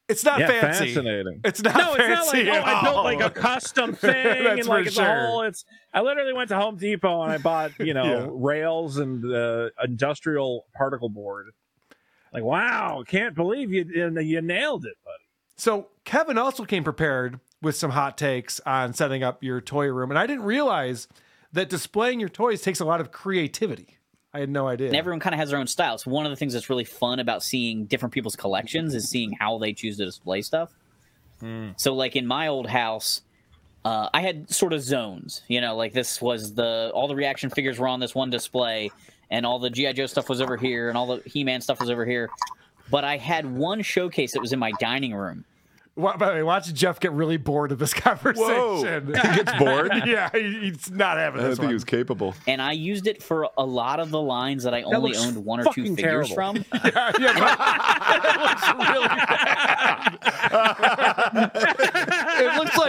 [0.08, 0.86] It's not yeah, fancy.
[0.94, 1.40] fascinating.
[1.44, 4.82] It's not no, it's not like oh, I built like a custom thing and like
[4.84, 5.04] for it's sure.
[5.06, 5.42] a whole.
[5.42, 8.26] It's I literally went to Home Depot and I bought you know Yeah.
[8.32, 11.48] rails and uh, industrial particle board.
[12.32, 13.84] Like wow, can't believe you
[14.20, 15.24] you nailed it, buddy.
[15.56, 20.10] So Kevin also came prepared with some hot takes on setting up your toy room,
[20.10, 21.06] and I didn't realize
[21.52, 23.98] that displaying your toys takes a lot of creativity.
[24.32, 24.86] I had no idea.
[24.86, 25.98] And everyone kind of has their own style.
[25.98, 29.32] So one of the things that's really fun about seeing different people's collections is seeing
[29.32, 30.74] how they choose to display stuff.
[31.76, 33.20] So like in my old house,
[33.84, 35.42] uh, I had sort of zones.
[35.46, 38.90] You know, like this was the all the reaction figures were on this one display,
[39.28, 41.80] and all the GI Joe stuff was over here, and all the He Man stuff
[41.80, 42.30] was over here.
[42.90, 45.44] But I had one showcase that was in my dining room.
[45.98, 48.46] Wa- By the way, watch Jeff get really bored of this conversation.
[48.46, 49.00] Whoa.
[49.04, 49.90] He gets bored?
[50.06, 51.68] yeah, he- he's not having I don't this think one.
[51.70, 52.34] he was capable.
[52.46, 55.60] and I used it for a lot of the lines that I only owned one
[55.60, 56.34] or two figures terrible.
[56.34, 56.56] from.
[56.84, 57.32] yeah, yeah,
[58.14, 60.18] but it looks really bad.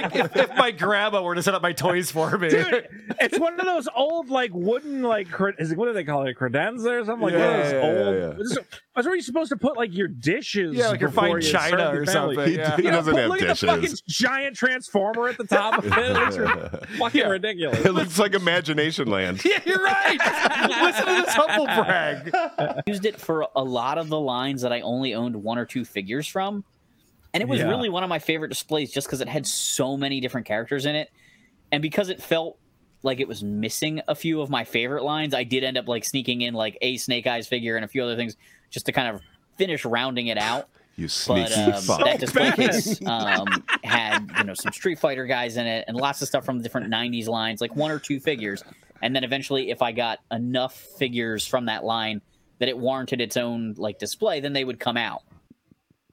[0.05, 2.49] It looks like if, if my grandma were to set up my toys for me.
[2.49, 2.87] Dude,
[3.19, 6.25] it's one of those old like wooden like cre- is it, what do they call
[6.27, 8.15] it credenza or something like one of those Yeah, yeah, old.
[8.15, 8.29] yeah.
[8.37, 8.57] This is-
[8.95, 10.75] That's where you're supposed to put like your dishes.
[10.75, 12.35] Yeah, like your before fine you china serve your or family.
[12.35, 12.75] something, He, yeah.
[12.75, 15.85] he You doesn't but have look at the fucking giant transformer at the top of
[15.85, 15.97] it.
[15.97, 17.85] It looks fucking ridiculous.
[17.85, 19.41] It looks like Imagination Land.
[19.45, 20.19] yeah, you're right.
[20.81, 22.83] Listen to this humble brag.
[22.87, 25.85] used it for a lot of the lines that I only owned one or two
[25.85, 26.63] figures from.
[27.33, 27.67] And it was Yeah.
[27.69, 30.95] really one of my favorite displays just because it had so many different characters in
[30.95, 31.09] it.
[31.71, 32.57] And because it felt
[33.03, 36.03] like it was missing a few of my favorite lines, I did end up like
[36.03, 38.35] sneaking in like a Snake Eyes figure and a few other things
[38.71, 39.21] just to kind of
[39.57, 40.67] finish rounding it out.
[40.95, 42.03] You But sneaky um, fuck.
[42.03, 43.47] that display case um,
[43.85, 46.63] had you know some Street Fighter guys in it and lots of stuff from the
[46.63, 48.63] different '90s lines, like one or two figures.
[49.01, 52.21] And then eventually, if I got enough figures from that line
[52.57, 55.21] that it warranted its own like display, then they would come out.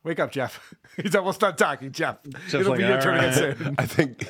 [0.07, 0.73] Wake up, Jeff.
[1.03, 2.19] He's almost done talking, Jeff.
[2.55, 3.37] It'll like, be your turn right.
[3.37, 3.75] again soon.
[3.77, 4.21] I think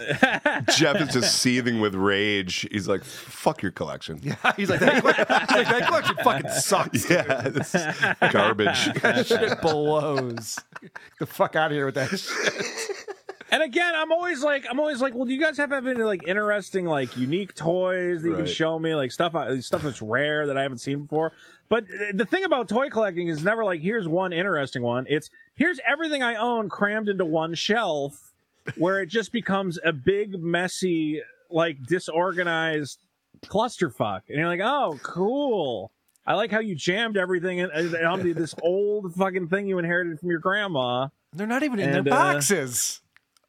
[0.75, 2.67] Jeff is just seething with rage.
[2.73, 7.05] He's like, "Fuck your collection." Yeah, He's like, that, he's like, that collection fucking sucks.
[7.05, 7.95] this is
[8.33, 8.89] garbage.
[9.03, 10.59] That shit blows.
[10.81, 13.07] Get the fuck out of here with that shit.
[13.51, 16.27] And again, I'm always like, I'm always like, well, do you guys have any like
[16.27, 20.57] interesting, like unique toys that you can show me, like stuff, stuff that's rare that
[20.57, 21.33] I haven't seen before?
[21.69, 25.07] But uh, the thing about toy collecting is never like, here's one interesting one.
[25.09, 28.33] It's here's everything I own crammed into one shelf,
[28.77, 33.01] where it just becomes a big, messy, like disorganized
[33.47, 34.23] clusterfuck.
[34.29, 35.93] And you're like, oh, cool.
[36.27, 40.19] I like how you jammed everything in, in- onto this old fucking thing you inherited
[40.19, 41.09] from your grandma.
[41.33, 43.01] They're not even in And, their uh, boxes.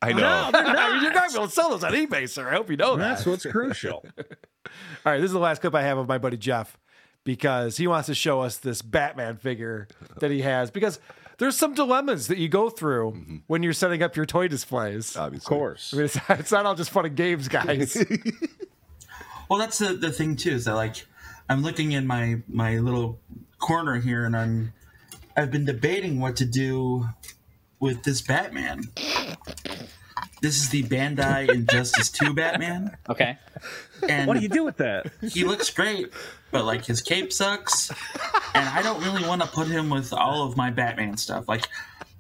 [0.02, 0.20] I know.
[0.20, 0.78] No, they're not.
[0.78, 2.48] I mean, you're not going to sell those on eBay, sir.
[2.48, 3.04] I hope you know that.
[3.16, 4.06] That's what's crucial.
[4.18, 4.24] All
[5.06, 6.78] right, this is the last clip I have of my buddy Jeff
[7.24, 9.88] because he wants to show us this Batman figure
[10.20, 11.00] that he has because
[11.38, 13.38] there's some dilemmas that you go through mm-hmm.
[13.48, 15.16] when you're setting up your toy displays.
[15.16, 15.46] Obviously.
[15.46, 15.94] Of course.
[15.94, 17.98] I mean, it's, it's not all just fun and games, guys.
[19.50, 20.52] Well, that's the, the thing too.
[20.52, 21.06] Is that like
[21.50, 23.20] I'm looking in my my little
[23.60, 24.74] corner here, and I'm
[25.36, 27.08] I've been debating what to do
[27.80, 28.84] with this Batman.
[30.42, 32.96] This is the Bandai Injustice 2 Batman.
[33.10, 33.38] Okay.
[34.08, 35.12] And What do you do with that?
[35.32, 36.12] he looks great,
[36.52, 37.90] but like his cape sucks.
[38.56, 41.48] And I don't really want to put him with all of my Batman stuff.
[41.48, 41.68] Like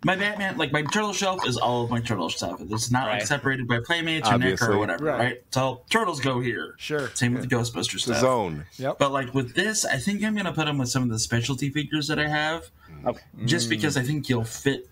[0.05, 2.61] my Batman, like my turtle shelf is all of my turtle stuff.
[2.69, 4.67] It's not like separated by playmates or Obviously.
[4.67, 5.19] Nick or whatever, Right.
[5.19, 5.41] right.
[5.51, 6.75] So turtles go here.
[6.77, 7.09] Sure.
[7.15, 8.19] Same with the Ghostbuster The stuff.
[8.19, 8.65] zone.
[8.77, 8.97] yep.
[8.99, 11.69] But like with this, I think I'm gonna put him with some of the specialty
[11.71, 12.69] figures that I have,
[13.05, 13.21] Okay.
[13.45, 14.87] just because I think he'll fit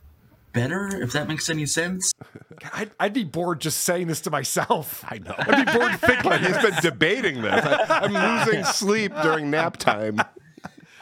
[0.55, 0.87] better.
[1.03, 2.11] If that makes any sense.
[2.73, 5.03] I'd, I'd be bored just saying this to myself.
[5.07, 5.35] I know.
[5.37, 7.63] I'd be bored thinking he's been debating this.
[7.63, 10.19] I, I'm losing sleep during nap time.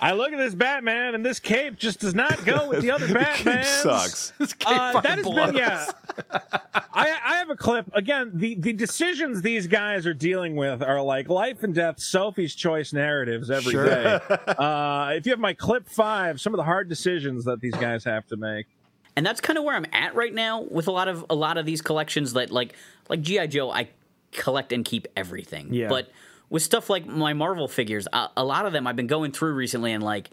[0.02, 3.08] I look at this Batman, and this cape just does not go with the other
[3.14, 3.60] Batman.
[3.60, 4.34] cape sucks.
[4.38, 5.46] this cape Uh, fucking that has blows.
[5.52, 5.86] been yeah.
[6.94, 8.32] I, I have a clip again.
[8.34, 12.92] The the decisions these guys are dealing with are like life and death, Sophie's choice
[12.92, 13.86] narratives every Sure.
[13.86, 14.20] day.
[14.46, 18.04] Uh, if you have my clip five, some of the hard decisions that these guys
[18.04, 18.66] have to make.
[19.16, 21.58] And that's kind of where I'm at right now with a lot of a lot
[21.58, 22.74] of these collections that like
[23.10, 23.90] like GI Joe I
[24.32, 25.74] collect and keep everything.
[25.74, 25.90] Yeah.
[25.90, 26.10] But
[26.50, 29.54] with stuff like my Marvel figures, a, a lot of them I've been going through
[29.54, 30.30] recently and like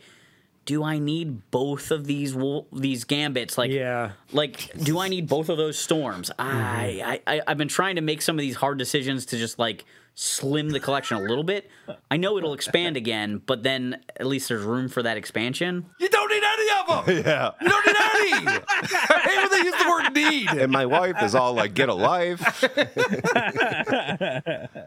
[0.70, 2.36] do I need both of these
[2.72, 3.58] these gambits?
[3.58, 6.30] Like, yeah, like do I need both of those storms?
[6.38, 6.40] Mm-hmm.
[6.40, 9.58] I, I I I've been trying to make some of these hard decisions to just
[9.58, 11.68] like slim the collection a little bit.
[12.08, 15.86] I know it'll expand again, but then at least there's room for that expansion.
[15.98, 17.16] You don't need any of them.
[17.26, 17.50] yeah.
[17.60, 18.46] You don't need any.
[18.46, 20.62] I hate when they use the word need.
[20.62, 22.64] And my wife is all like, get a life.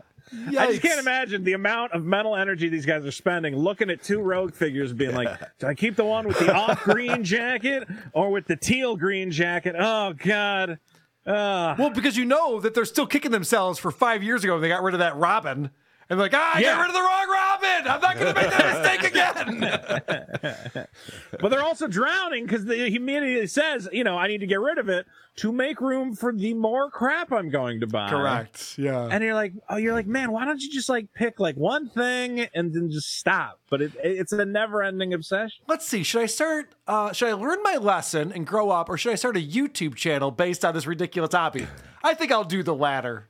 [0.57, 4.03] I just can't imagine the amount of mental energy these guys are spending looking at
[4.03, 5.29] two rogue figures, being like,
[5.59, 9.31] "Do I keep the one with the off green jacket or with the teal green
[9.31, 10.79] jacket?" Oh God.
[11.25, 14.61] Uh, Well, because you know that they're still kicking themselves for five years ago when
[14.61, 15.69] they got rid of that Robin.
[16.09, 16.81] And like, ah, I got Yeah.
[16.81, 17.87] rid of the wrong Robin.
[17.87, 20.87] I'm not going to make that mistake again.
[21.39, 24.77] but they're also drowning because he immediately says, "You know, I need to get rid
[24.77, 25.05] of it
[25.37, 28.75] to make room for the more crap I'm going to buy." Correct.
[28.77, 29.07] Yeah.
[29.09, 31.89] And you're like, oh, you're like, man, why don't you just like pick like one
[31.89, 33.59] thing and then just stop?
[33.69, 35.63] But it, it's a never-ending obsession.
[35.67, 36.03] Let's see.
[36.03, 36.73] Should I start?
[36.87, 39.95] Uh, should I learn my lesson and grow up, or should I start a YouTube
[39.95, 41.67] channel based on this ridiculous hobby?
[42.03, 43.29] I think I'll do the latter.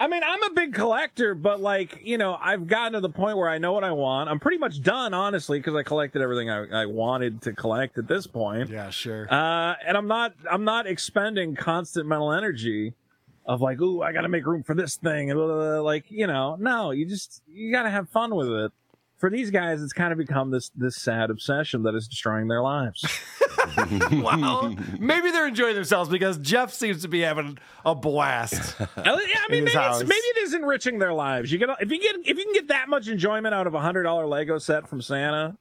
[0.00, 3.36] I mean, I'm a big collector, but like, you know, I've gotten to the point
[3.36, 4.30] where I know what I want.
[4.30, 8.06] I'm pretty much done, honestly, because I collected everything I, I wanted to collect at
[8.06, 8.70] this point.
[8.70, 9.26] Yeah, sure.
[9.28, 12.94] Uh, and I'm not, I'm not expending constant mental energy
[13.44, 15.80] of like, ooh, I got to make room for this thing, and blah, blah, blah.
[15.80, 18.72] like, you know, no, you just, you got to have fun with it.
[19.18, 22.62] For these guys, it's kind of become this this sad obsession that is destroying their
[22.62, 23.04] lives.
[24.12, 28.76] well, maybe they're enjoying themselves because Jeff seems to be having a blast.
[28.96, 29.16] I
[29.50, 31.50] mean, maybe it's, maybe it is enriching their lives.
[31.50, 33.80] You get if you get if you can get that much enjoyment out of a
[33.80, 35.56] hundred dollar Lego set from Santa,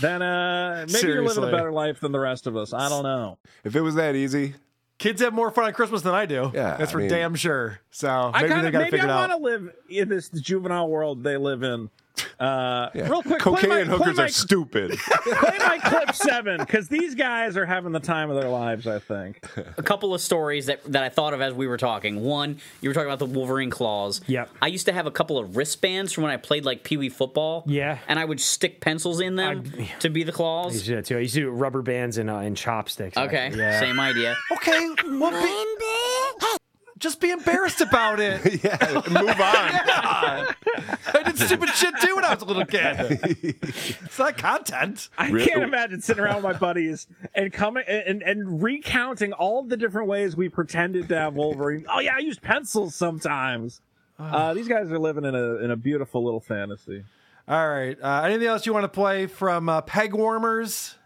[0.00, 2.72] then uh, maybe you're living a better life than the rest of us.
[2.72, 3.38] I don't know.
[3.64, 4.54] If it was that easy,
[4.98, 6.50] Kids have more fun on Christmas than I do.
[6.54, 7.80] Yeah, that's I for mean- damn sure.
[7.90, 10.08] So I maybe kind they got to maybe figure I it want to live in
[10.08, 11.90] this juvenile world they live in.
[12.38, 14.92] Uh, Real quick, cocaine my, and hookers my, are stupid.
[14.98, 18.86] play my clip seven because these guys are having the time of their lives.
[18.86, 19.42] I think.
[19.78, 22.22] a couple of stories that, that I thought of as we were talking.
[22.22, 24.20] One, you were talking about the Wolverine claws.
[24.26, 24.50] Yep.
[24.60, 27.08] I used to have a couple of wristbands from when I played like Pee Wee
[27.08, 27.64] football.
[27.66, 27.98] Yeah.
[28.08, 30.72] And I would stick pencils in them to be the claws.
[30.72, 30.84] I used claws.
[30.84, 31.16] to do that too.
[31.16, 33.16] I used to do rubber bands and, uh, and chopsticks.
[33.16, 33.52] Okay.
[33.54, 33.80] Yeah.
[33.80, 34.36] same idea.
[34.52, 36.58] Okay, well, be,
[36.98, 38.64] just be embarrassed about it.
[38.64, 39.80] yeah, move on.
[39.86, 40.96] Yeah.
[41.14, 43.20] I did stupid shit too when I was a little kid.
[43.42, 45.08] it's not content.
[45.16, 49.76] I can't imagine sitting around with my buddies and coming and, and recounting all the
[49.76, 51.86] different ways we pretended to have Wolverine.
[51.88, 53.80] Oh yeah, I used pencils sometimes.
[54.18, 57.04] Uh, these guys are living in a in a beautiful little fantasy.
[57.48, 57.96] All right.
[58.02, 60.96] Uh, anything else you want to play from uh, Peg Warmers,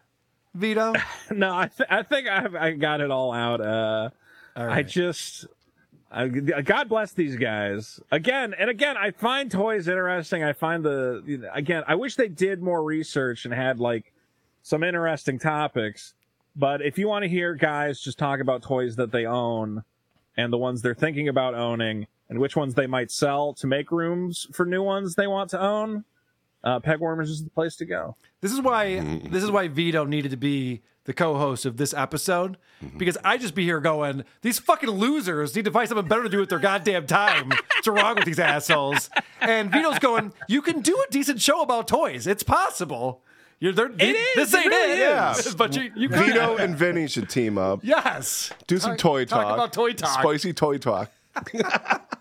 [0.55, 0.95] Vito?
[1.31, 3.61] no, I th- I think I I got it all out.
[3.61, 4.11] Uh,
[4.57, 5.47] I just.
[6.11, 8.97] I, God bless these guys again and again.
[8.97, 10.43] I find toys interesting.
[10.43, 11.85] I find the you know, again.
[11.87, 14.13] I wish they did more research and had like
[14.63, 16.15] some interesting topics.
[16.57, 19.85] But if you want to hear guys just talk about toys that they own
[20.37, 23.93] and the ones they're thinking about owning and which ones they might sell to make
[23.93, 26.05] rooms for new ones they want to own,
[26.65, 28.17] uh, Peg Warmers is the place to go.
[28.41, 32.57] This is why this is why Vito needed to be the co-host of this episode
[32.81, 32.97] mm-hmm.
[32.97, 36.29] because I just be here going, these fucking losers need to find something better to
[36.29, 37.49] do with their goddamn time.
[37.49, 39.11] What's wrong with these assholes?
[39.41, 42.29] And Vito's going, you can do a decent show about toys.
[42.29, 43.25] It's possible.
[43.59, 43.91] You're there.
[43.99, 44.99] It is, This it ain't really it.
[45.01, 45.35] Yeah.
[45.57, 46.09] But you, you.
[46.09, 47.81] Vito and Vinny should team up.
[47.83, 48.53] Yes.
[48.69, 49.55] Do some Talk- toy talk talk.
[49.55, 50.21] about toy talk.
[50.21, 51.11] Spicy toy talk.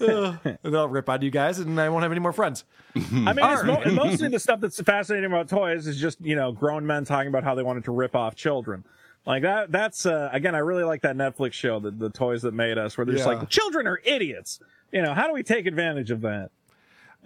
[0.00, 0.38] Ugh.
[0.44, 2.64] and I'll rip on you guys, and I won't have any more friends.
[2.96, 3.00] I
[3.32, 6.86] mean, it's mo- mostly the stuff that's fascinating about toys is just you know grown
[6.86, 8.84] men talking about how they wanted to rip off children.
[9.26, 9.72] Like that.
[9.72, 12.96] That's uh, again, I really like that Netflix show, the, the toys that made us,
[12.98, 13.36] where they're just Yeah.
[13.38, 14.60] like children are idiots.
[14.92, 16.50] You know, how do we take advantage of that?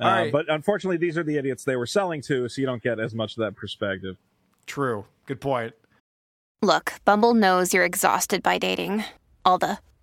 [0.00, 0.32] Uh, All right.
[0.32, 3.14] But unfortunately, these are the idiots they were selling to, so you don't get as
[3.14, 4.16] much of that perspective.
[4.64, 5.06] True.
[5.26, 5.74] Good point.
[6.62, 9.04] Look, Bumble knows you're exhausted by dating.
[9.44, 9.78] All the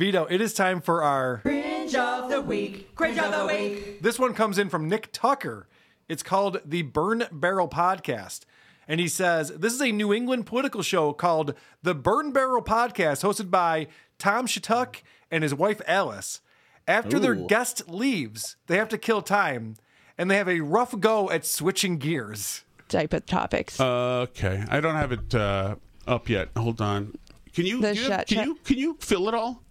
[0.00, 1.40] Vito, it is time for our.
[1.42, 2.94] Cringe of the week.
[2.94, 4.00] Cringe of the week.
[4.00, 5.68] This one comes in from Nick Tucker.
[6.08, 8.46] It's called the Burn Barrel Podcast.
[8.88, 13.22] And he says, This is a New England political show called the Burn Barrel Podcast,
[13.22, 16.40] hosted by Tom Shattuck and his wife Alice.
[16.88, 19.76] After their guest leaves, they have to kill time
[20.16, 22.64] and they have a rough go at switching gears.
[22.88, 23.78] Type of topics.
[23.78, 25.74] Okay, I don't have it uh,
[26.06, 26.48] up yet.
[26.56, 27.18] Hold on.
[27.54, 29.62] Can you The you have- can you can you fill it all?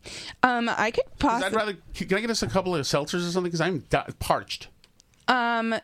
[0.44, 1.48] Um, I could possibly.
[1.48, 1.78] I'd rather.
[1.94, 3.44] Can I get us a couple of seltzers or something?
[3.44, 4.68] Because I'm di- parched.
[5.28, 5.76] Um,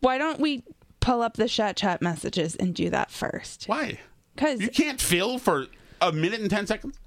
[0.00, 0.62] why don't we
[1.00, 3.64] pull up the chat chat messages and do that first?
[3.66, 3.98] Why?
[4.34, 5.66] Because You can't fill for
[6.00, 6.98] a minute and ten seconds.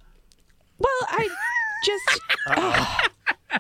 [0.77, 1.29] well, I
[1.85, 2.21] just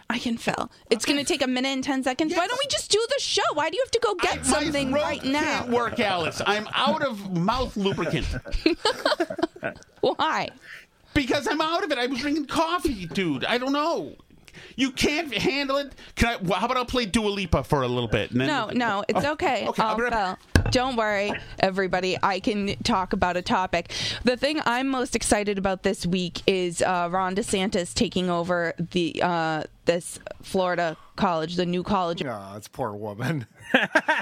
[0.09, 0.71] I can fill.
[0.89, 2.33] It's gonna take a minute and ten seconds.
[2.35, 3.41] Why don't we just do the show?
[3.53, 5.41] Why do you have to go get something throat right now?
[5.41, 6.41] Can't work, Alice.
[6.45, 8.25] I'm out of mouth lubricant.
[10.01, 10.49] Why?
[11.13, 11.97] Because I'm out of it.
[11.97, 13.45] I was drinking coffee, dude.
[13.45, 14.15] I don't know.
[14.75, 15.93] You can't handle it.
[16.15, 16.35] Can I?
[16.37, 18.31] Well, how about I'll play Dua Lipa for a little bit?
[18.31, 19.67] And then No, no, it's Oh, okay.
[19.67, 20.39] okay, I'll I'll be right back.
[20.71, 22.17] Don't worry, everybody.
[22.23, 23.91] I can talk about a topic.
[24.23, 29.19] The thing I'm most excited about this week is uh, Ron DeSantis taking over the
[29.21, 32.23] uh, this Florida college, the new college.
[32.25, 33.45] Oh, it's poor woman.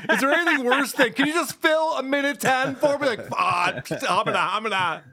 [0.10, 3.08] Is there anything worse than can you just fill a minute ten for me?
[3.08, 3.74] Like, ah,
[4.10, 5.04] I'm gonna, I'm gonna.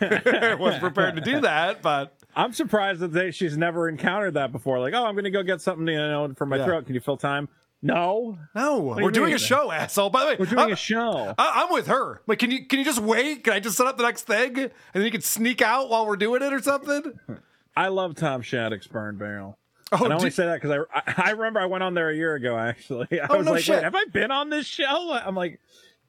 [0.00, 4.52] I was prepared to do that, but I'm surprised that they, she's never encountered that
[4.52, 4.78] before.
[4.78, 6.66] Like, oh, I'm going to go get something you know for my Yeah.
[6.66, 6.84] throat.
[6.86, 7.48] Can you fill time?
[7.82, 9.36] No, no, we're doing mean?
[9.36, 10.10] a show, asshole.
[10.10, 11.34] By the way, We're doing I'm- a show.
[11.38, 12.20] I, I'm with her.
[12.26, 13.44] Like, can you can you just wait?
[13.44, 16.06] Can I just set up the next thing and then you can sneak out while
[16.06, 17.18] we're doing it or something?
[17.76, 19.58] I love Tom Shattuck's Burn Barrel.
[19.92, 22.08] Oh, and I only say that because I, I I remember I went on there
[22.10, 22.58] a year ago.
[22.58, 23.76] Actually, I Oh, was no like, shit.
[23.76, 25.12] wait, have I been on this show?
[25.12, 25.60] I'm like,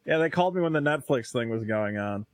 [0.05, 2.25] yeah, they called me when the Netflix thing was going on,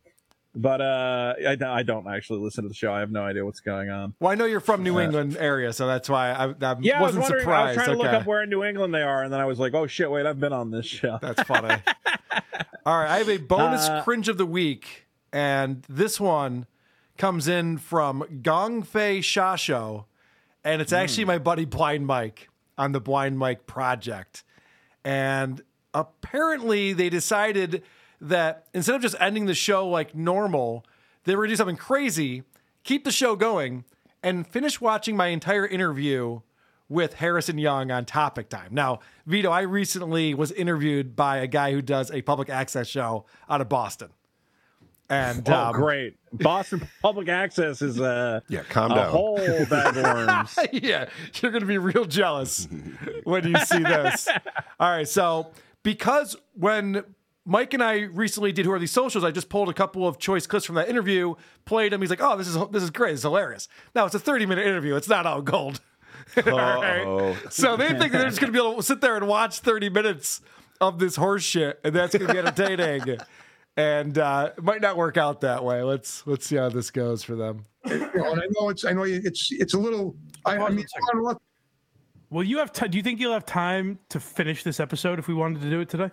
[0.56, 2.94] but uh, I, I don't actually listen to the show.
[2.94, 4.14] I have no idea what's going on.
[4.20, 7.00] Well, I know you're from New Uh, England area, so that's why I, I Yeah,
[7.00, 7.42] was wasn't wondering.
[7.42, 7.64] surprised.
[7.64, 9.46] I was trying to look up where in New England they are, and then I
[9.46, 11.18] was like, oh shit, wait, I've been on this show.
[11.22, 11.82] That's funny.
[12.86, 16.68] All right, I have a bonus Uh, cringe of the week, and this one
[17.18, 20.06] comes in from Gong Fei Shasho,
[20.64, 24.44] and it's actually my buddy Blind Mike on the Blind Mike project.
[25.06, 25.62] And
[25.94, 27.84] apparently, they decided
[28.24, 30.86] that instead of just ending the show like normal,
[31.26, 32.44] they were gonna do something crazy,
[32.84, 33.84] keep the show going,
[34.24, 36.40] and finish watching my entire interview
[36.90, 38.70] with Harrison Young on Topic Time.
[38.72, 43.26] Now, Vito, I recently was interviewed by a guy who does a public access show
[43.50, 44.10] out of Boston.
[45.10, 46.16] And Oh, um, great!
[46.32, 49.12] Boston Public Access is uh, yeah, calm a down.
[49.12, 50.58] whole bag of worms.
[50.72, 51.10] yeah,
[51.42, 52.68] you're going to be real jealous
[53.26, 54.28] when you see this.
[54.80, 55.48] All right, so
[55.84, 57.04] because when
[57.46, 60.18] Mike and I recently did Who Are These Socials, I just pulled a couple of
[60.18, 61.36] choice clips from that interview,
[61.66, 62.02] played them.
[62.02, 63.14] He's like, "Oh, this is this is great.
[63.14, 64.96] It's hilarious." Now it's a 30 minute interview.
[64.96, 65.82] It's not all gold.
[66.48, 67.02] All right?
[67.02, 67.36] Uh-oh.
[67.50, 69.90] So they think they're just going to be able to sit there and watch 30
[69.90, 70.42] minutes
[70.80, 73.18] of this horse shit, and that's going to be entertaining.
[73.78, 75.82] and uh, it might not work out that way.
[75.84, 77.66] Let's let's see how this goes for them.
[77.86, 80.16] You and I know it's I know it's it's a little
[80.46, 81.38] I, I mean I don't know,
[82.30, 82.72] Will you have?
[82.72, 85.70] T- do you think you'll have time to finish this episode if we wanted to
[85.70, 86.10] do it today?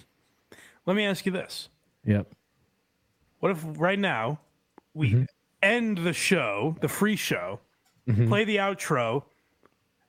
[0.84, 1.68] Let me ask you this:
[2.05, 2.28] Yep.
[3.40, 4.40] What if right now
[4.94, 5.24] we Mm-hmm.
[5.62, 7.61] end the show, the free show,
[8.09, 8.28] Mhm.
[8.28, 9.24] play the outro,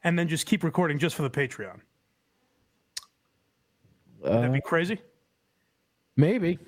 [0.03, 1.79] and then just keep recording just for the Patreon?
[4.19, 4.99] Would that be Uh, crazy?
[6.15, 6.59] maybe.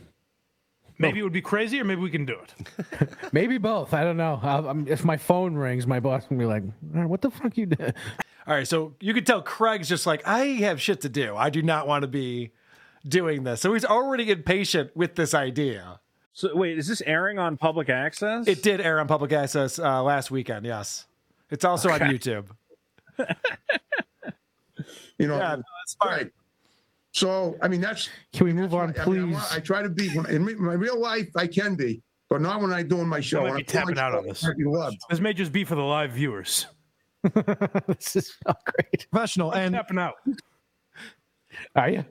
[1.02, 2.54] Maybe it would be crazy, or maybe we can do it.
[3.34, 3.94] Maybe both.
[3.94, 4.38] I don't know.
[4.44, 6.62] I'll, I'm, if my phone rings, my boss will be like,
[6.94, 7.96] "Uh, "What the fuck you did?"
[8.48, 11.36] All right, so you can tell Craig's just like, I have shit to do.
[11.36, 12.52] I do not want to be
[13.08, 13.62] doing this.
[13.62, 16.00] So he's already impatient with this idea.
[16.34, 18.48] So wait, is this airing on public access?
[18.48, 20.66] It did air on public access uh, last weekend.
[20.66, 21.06] Yes,
[21.52, 22.46] it's also on YouTube.
[25.18, 25.38] you know.
[25.38, 26.32] Yeah, that's fine.
[27.12, 28.10] So I mean that's.
[28.34, 29.34] Can we move on, I, mean, I please?
[29.34, 31.28] want- I try to be in my- my real life.
[31.36, 33.40] I can be, but not when I'm doing my show.
[33.40, 34.42] I When might be I'm tapping out on this.
[34.58, 34.98] Be loved.
[35.10, 36.68] This may just be for the live viewers.
[37.88, 39.08] this is not great.
[39.12, 40.16] Professional and tapping out.
[41.76, 42.06] Are you?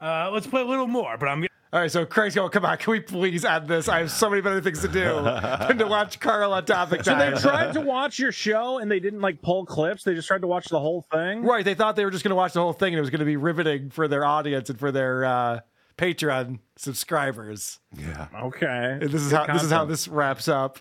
[0.00, 1.46] Uh, let's play a little more, but I'm.
[1.72, 3.88] All right, so Craig's going, come on, can we please add this?
[3.88, 5.04] I have so many better things to do
[5.68, 8.98] than to watch Carl on topic So they tried to watch your show and they
[8.98, 10.02] didn't like pull clips.
[10.02, 11.44] They just tried to watch the whole thing.
[11.44, 13.10] Right, they thought they were just going to watch the whole thing and it was
[13.10, 15.60] going to be riveting for their audience and for their uh,
[15.96, 17.78] Patreon subscribers.
[17.96, 18.26] Yeah.
[18.42, 18.98] Okay.
[19.00, 20.80] And this is Good how this is how this wraps up.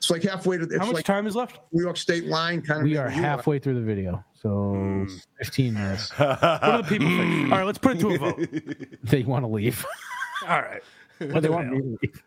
[0.00, 0.64] It's like halfway to.
[0.64, 1.60] It's How much like time is left?
[1.72, 2.84] New York State line kind of.
[2.84, 5.04] We are halfway through the video, so hmm.
[5.38, 6.10] 15 minutes.
[6.18, 7.52] What do the people think?
[7.52, 8.48] All right, let's put it to a vote.
[9.04, 9.84] they want to leave.
[10.48, 10.82] All right.
[11.18, 12.22] But they want me to leave.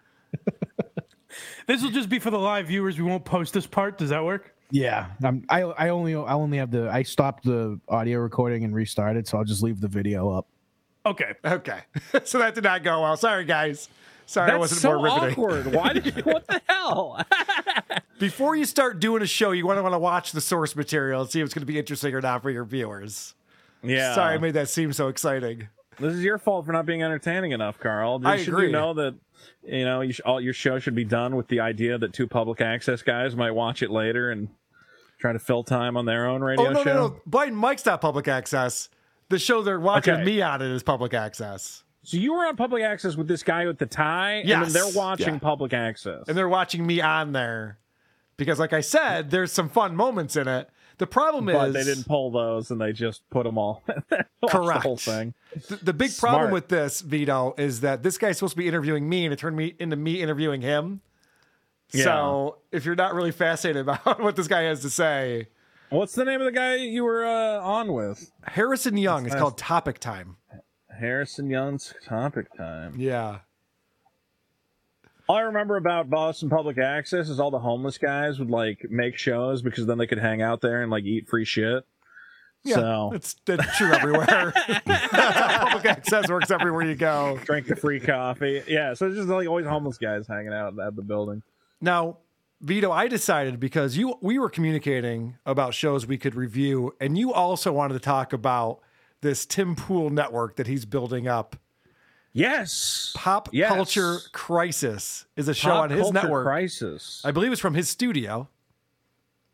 [1.65, 2.99] This will just be for the live viewers.
[2.99, 3.97] We won't post this part.
[3.97, 4.53] Does that work?
[4.69, 8.75] Yeah, I'm, I I only I only have the I stopped the audio recording and
[8.75, 10.45] restarted, so I'll just leave the video up.
[11.07, 11.33] Okay.
[11.43, 11.79] Okay.
[12.23, 13.17] so that did not go well.
[13.17, 13.89] Sorry, guys.
[14.25, 15.31] Sorry, I wasn't so more riveting.
[15.31, 15.73] awkward.
[15.73, 16.23] Why did you?
[16.23, 17.19] What the hell?
[18.19, 21.21] Before you start doing a show, you want to want to watch the source material
[21.21, 23.35] and see if it's going to be interesting or not for your viewers.
[23.83, 24.15] Yeah.
[24.15, 25.67] Sorry, I made that seem so exciting.
[25.99, 28.21] This is your fault for not being entertaining enough, Carl.
[28.23, 28.65] I Should agree.
[28.67, 29.15] you know that
[29.63, 32.27] you know you sh- all your show should be done with the idea that two
[32.27, 34.47] public access guys might watch it later and
[35.19, 36.93] try to fill time on their own oh, radio oh no, show?
[36.93, 37.21] no, no!
[37.27, 38.89] Blind Mike's not public access.
[39.29, 40.23] The show they're watching Okay.
[40.23, 43.65] me on it is public access, So you were on public access with this guy
[43.65, 44.73] with the tie, and Yes.
[44.73, 45.39] then they're watching Yeah.
[45.39, 46.25] public access.
[46.27, 47.77] and they're watching me on there
[48.37, 50.69] because, like I said, there's some fun moments in it.
[50.99, 53.83] The problem but is they didn't pull those, and they just put them all.
[54.49, 54.81] Correct.
[54.83, 55.33] The whole thing.
[55.69, 59.09] The, the big problem with this, Vito, is that this guy's supposed to be interviewing
[59.09, 61.01] me, and it turned me into me interviewing him.
[61.91, 62.03] Yeah.
[62.03, 65.47] So if you're not really fascinated about what this guy has to say,
[65.89, 68.31] What's the name of the guy you were uh, on with?
[68.43, 69.25] Harrison Young.
[69.25, 69.41] It's nice.
[69.41, 70.37] called Topic Time.
[70.99, 72.95] Harrison Young's Topic Time.
[72.97, 73.39] Yeah.
[75.27, 79.17] All I remember about Boston Public Access is all the homeless guys would like make
[79.17, 81.85] shows because then they could hang out there and like eat free shit.
[82.63, 84.53] Yeah, so it's, that's true everywhere.
[84.85, 87.37] Public access works everywhere you go.
[87.43, 88.63] drink the free coffee.
[88.67, 91.43] Yeah, so it's just like always homeless guys hanging out at the building.
[91.81, 92.19] Now,
[92.61, 97.33] Vito, I decided because you we were communicating about shows we could review, and you
[97.33, 98.79] also wanted to talk about
[99.23, 101.55] this Tim Pool network that he's building up.
[102.35, 103.69] Yes, Pop Yes.
[103.69, 106.45] Culture Crisis is a show Pop on his Culture network.
[106.45, 107.21] Crisis.
[107.23, 108.49] I believe it's from his studio,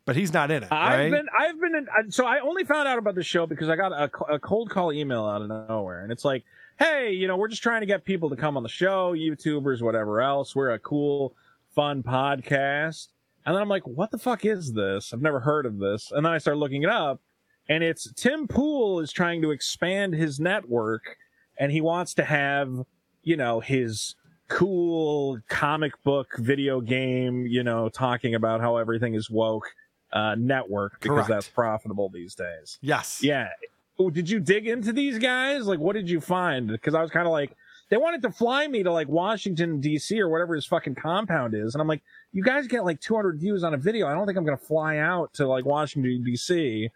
[0.06, 0.72] but he's not in it.
[0.72, 1.10] I've right?
[1.10, 3.92] been, I've been, in, so I only found out about the show because I got
[3.92, 6.44] a, a cold call email out of nowhere, and it's like,
[6.78, 9.82] hey, you know, we're just trying to get people to come on the show, YouTubers,
[9.82, 10.56] whatever else.
[10.56, 11.34] We're a cool,
[11.74, 13.08] fun podcast,
[13.44, 15.12] and then I'm like, what the fuck is this?
[15.12, 17.20] I've never heard of this, and then I start looking it up,
[17.70, 21.16] and it's Tim Pool is trying to expand his network,
[21.56, 22.84] and he wants to have,
[23.22, 24.16] you know, his
[24.48, 29.68] cool comic book video game, you know, talking about how everything is woke
[30.12, 31.28] uh, network because Correct.
[31.28, 32.76] that's profitable these days.
[32.82, 33.22] Yes.
[33.22, 33.48] Yeah.
[34.00, 35.66] Oh, did you dig into these guys?
[35.66, 36.66] Like, what did you find?
[36.66, 37.54] Because I was kind of like,
[37.88, 40.20] they wanted to fly me to like Washington D.C.
[40.20, 42.02] or whatever his fucking compound is, and I'm like,
[42.32, 44.08] you guys get like 200 views on a video.
[44.08, 46.90] I don't think I'm gonna fly out to like Washington D.C.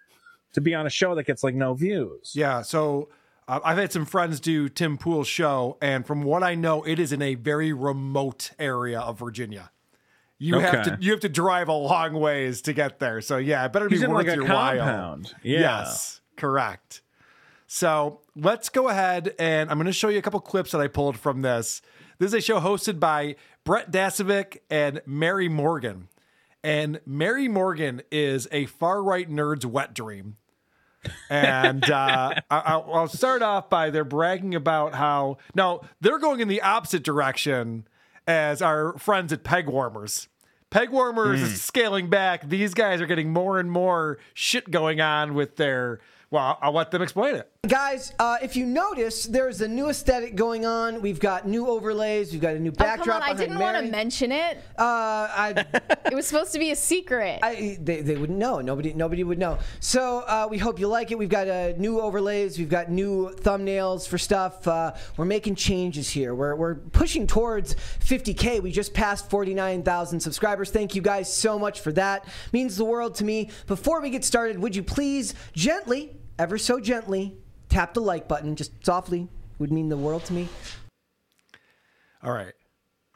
[0.54, 2.32] to be on a show that gets like no views.
[2.34, 3.10] Yeah, so
[3.46, 6.98] uh, I've had some friends do Tim Pool's show, and from what I know, it
[6.98, 9.70] is in a very remote area of Virginia.
[10.38, 13.20] You have to you have to drive a long ways to get there.
[13.20, 15.26] So yeah, it better He's be worth like, a your compound.
[15.26, 15.40] while.
[15.42, 15.60] Yeah.
[15.60, 17.02] Yes, correct.
[17.66, 20.88] So let's go ahead and I'm going to show you a couple clips that I
[20.88, 21.82] pulled from this.
[22.18, 26.08] This is a show hosted by Brett Dasovic and Mary Morgan.
[26.62, 30.36] And Mary Morgan is a far right nerd's wet dream.
[31.30, 36.40] And uh, I, I'll I'll start off by they're bragging about how now they're going
[36.40, 37.86] in the opposite direction
[38.26, 40.28] as our friends at Peg Warmers.
[40.70, 41.46] Peg Warmers Hmm.
[41.46, 42.48] is scaling back.
[42.48, 46.00] These guys are getting more and more shit going on with their.
[46.30, 47.50] Well, I'll let them explain it.
[47.68, 51.00] Guys, uh, if you notice, there's a new aesthetic going on.
[51.00, 52.30] We've got new overlays.
[52.30, 53.08] We've got a new backdrop.
[53.08, 54.58] Oh, come on, I didn't want to mention it.
[54.78, 54.82] Uh,
[55.30, 55.64] I,
[56.04, 57.38] it was supposed to be a secret.
[57.42, 58.60] I, they, they wouldn't know.
[58.60, 59.58] Nobody nobody would know.
[59.80, 61.16] So uh, we hope you like it.
[61.16, 62.58] We've got uh, new overlays.
[62.58, 64.68] We've got new thumbnails for stuff.
[64.68, 66.34] Uh, we're making changes here.
[66.34, 68.62] We're, we're pushing towards 50K.
[68.62, 70.70] We just passed 49,000 subscribers.
[70.70, 72.26] Thank you guys so much for that.
[72.52, 73.48] Means the world to me.
[73.66, 77.38] Before we get started, would you please gently, ever so gently,
[77.74, 79.28] tap the like button, just softly?
[79.58, 80.48] Would mean the world to me.
[82.22, 82.52] All right.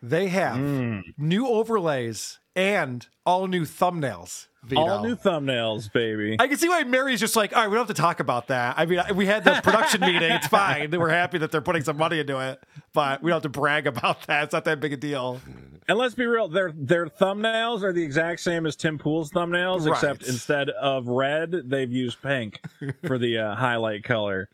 [0.02, 1.00] They have Hmm.
[1.16, 4.46] new overlays and all new thumbnails.
[4.64, 4.80] Vito.
[4.82, 6.36] All new thumbnails, baby.
[6.40, 8.48] I can see why Mary's just like, all right, we don't have to talk about
[8.48, 8.74] that.
[8.76, 10.30] I mean, we had the production meeting.
[10.32, 10.90] It's fine.
[10.90, 12.60] We're happy that they're putting some money into it,
[12.92, 14.44] but we don't have to brag about that.
[14.44, 15.40] It's not that big a deal.
[15.88, 19.86] And let's be real, their their thumbnails are the exact same as Tim Pool's thumbnails,
[19.86, 19.92] Right.
[19.94, 22.60] except instead of red, they've used pink
[23.06, 24.50] for the uh, highlight color.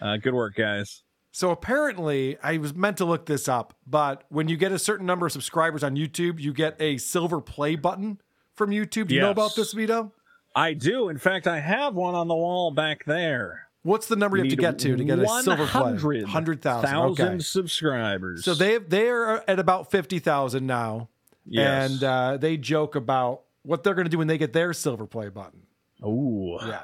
[0.00, 1.02] Uh, good work, guys.
[1.30, 5.04] So apparently, I was meant to look this up, but when you get a certain
[5.06, 8.20] number of subscribers on YouTube, you get a silver play button
[8.54, 9.08] from YouTube.
[9.08, 10.12] Do you know about this, Vito?
[10.56, 11.10] I do.
[11.10, 13.67] In fact, I have one on the wall back there.
[13.88, 15.92] What's the number you have to get to to get a silver play?
[16.22, 16.96] 100,000.
[16.96, 17.38] Okay.
[17.40, 18.44] subscribers.
[18.44, 21.08] So they they're at about fifty thousand now,
[21.46, 21.90] Yes.
[21.92, 25.06] and uh, they joke about what they're going to do when they get their silver
[25.06, 25.62] play button.
[26.02, 26.82] Oh, yeah,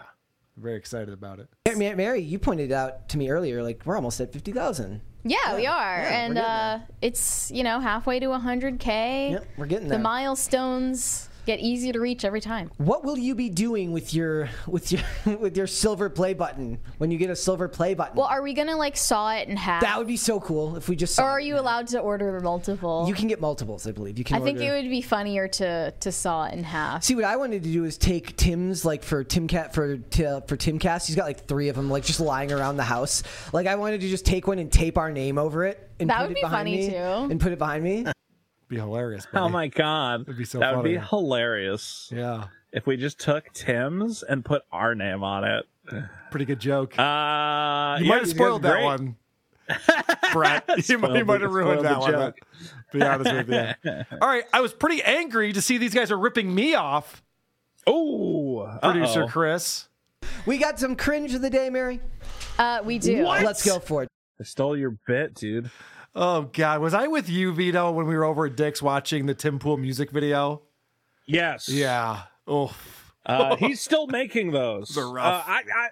[0.56, 1.48] very excited about it.
[1.68, 5.00] Ma- Ma- Mary, you pointed out to me earlier, like we're almost at fifty thousand.
[5.26, 9.30] Yeah, we are, yeah, and uh, it's you know halfway to 100k.
[9.32, 12.70] Yep, we're getting The milestones get easier to reach every time.
[12.78, 15.02] What will you be doing with your with your
[15.38, 18.16] with your silver play button when you get a silver play button?
[18.16, 19.82] Well, are we gonna like saw it in half?
[19.82, 21.14] that would be so cool if we just.
[21.14, 23.04] Saw or are you allowed to order multiple?
[23.08, 24.18] You can get multiples, I believe.
[24.18, 24.36] You can.
[24.36, 27.04] I think order- it would be funnier to to saw it in half.
[27.04, 30.56] See what I wanted to do is take Tim's like for Tim Cat for for
[30.56, 31.06] Timcast.
[31.06, 33.22] He's got like three of them like just lying around the house.
[33.52, 36.18] Like I wanted to just take one and tape our name over it and That
[36.18, 36.96] put would it be behind funny, me too.
[36.96, 38.06] and put it behind me.
[38.68, 39.26] Be hilarious.
[39.34, 42.10] Oh my god, It'd be so that would be hilarious.
[42.14, 45.66] Yeah, if we just took Tim's and put our name on it.
[46.30, 46.98] Pretty good joke.
[46.98, 47.02] Uh,
[48.00, 48.84] you yeah, might have spoiled that great.
[48.84, 49.16] one,
[50.32, 50.88] Brett.
[50.88, 52.10] you might, you might have ruined that one.
[52.10, 52.34] joke.
[52.92, 53.92] but- Be honest with you.
[54.22, 57.22] All right, I was pretty angry to see these guys are ripping me off.
[57.86, 59.28] Oh, producer uh-oh.
[59.28, 59.88] Chris.
[60.46, 62.00] We got some cringe of the day, Mary.
[62.58, 63.26] Uh, we do.
[63.26, 64.08] Let's go for it.
[64.40, 65.70] I stole your bit, dude.
[66.14, 69.34] Oh God, was I with you, Vito, when we were over at Dick's watching the
[69.34, 70.62] Tim Pool music video?
[71.26, 71.68] Yes.
[71.68, 72.22] Yeah.
[72.46, 72.74] Oh.
[73.26, 74.88] Uh, he's still making those.
[74.94, 75.48] They're rough.
[75.48, 75.88] Uh, I, I,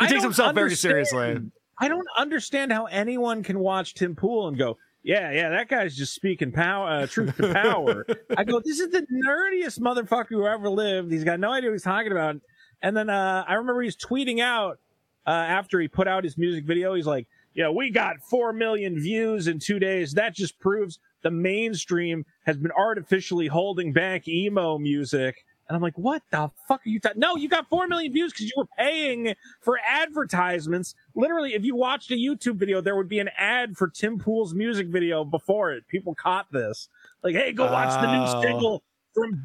[0.00, 1.38] He I takes himself very seriously.
[1.78, 5.96] I don't understand how anyone can watch Tim Pool and go, yeah, yeah, that guy's
[5.96, 8.06] just speaking power, uh, truth to power.
[8.36, 11.12] I go, this is the nerdiest motherfucker who ever lived.
[11.12, 12.36] He's got no idea what he's talking about.
[12.82, 14.78] And then uh, I remember he's tweeting out
[15.26, 16.94] uh, after he put out his music video.
[16.94, 20.12] He's like, yeah, we got four million views in two days.
[20.12, 25.44] That just proves the mainstream has been artificially holding back emo music.
[25.66, 27.20] And I'm like, what the fuck are you talking?
[27.20, 30.94] No, you got four million views because you were paying for advertisements.
[31.14, 34.52] Literally, if you watched a YouTube video, there would be an ad for Tim Pool's
[34.54, 35.88] music video before it.
[35.88, 36.88] People caught this.
[37.22, 38.12] Like, hey, go watch the Oh.
[38.12, 38.82] new single
[39.14, 39.40] from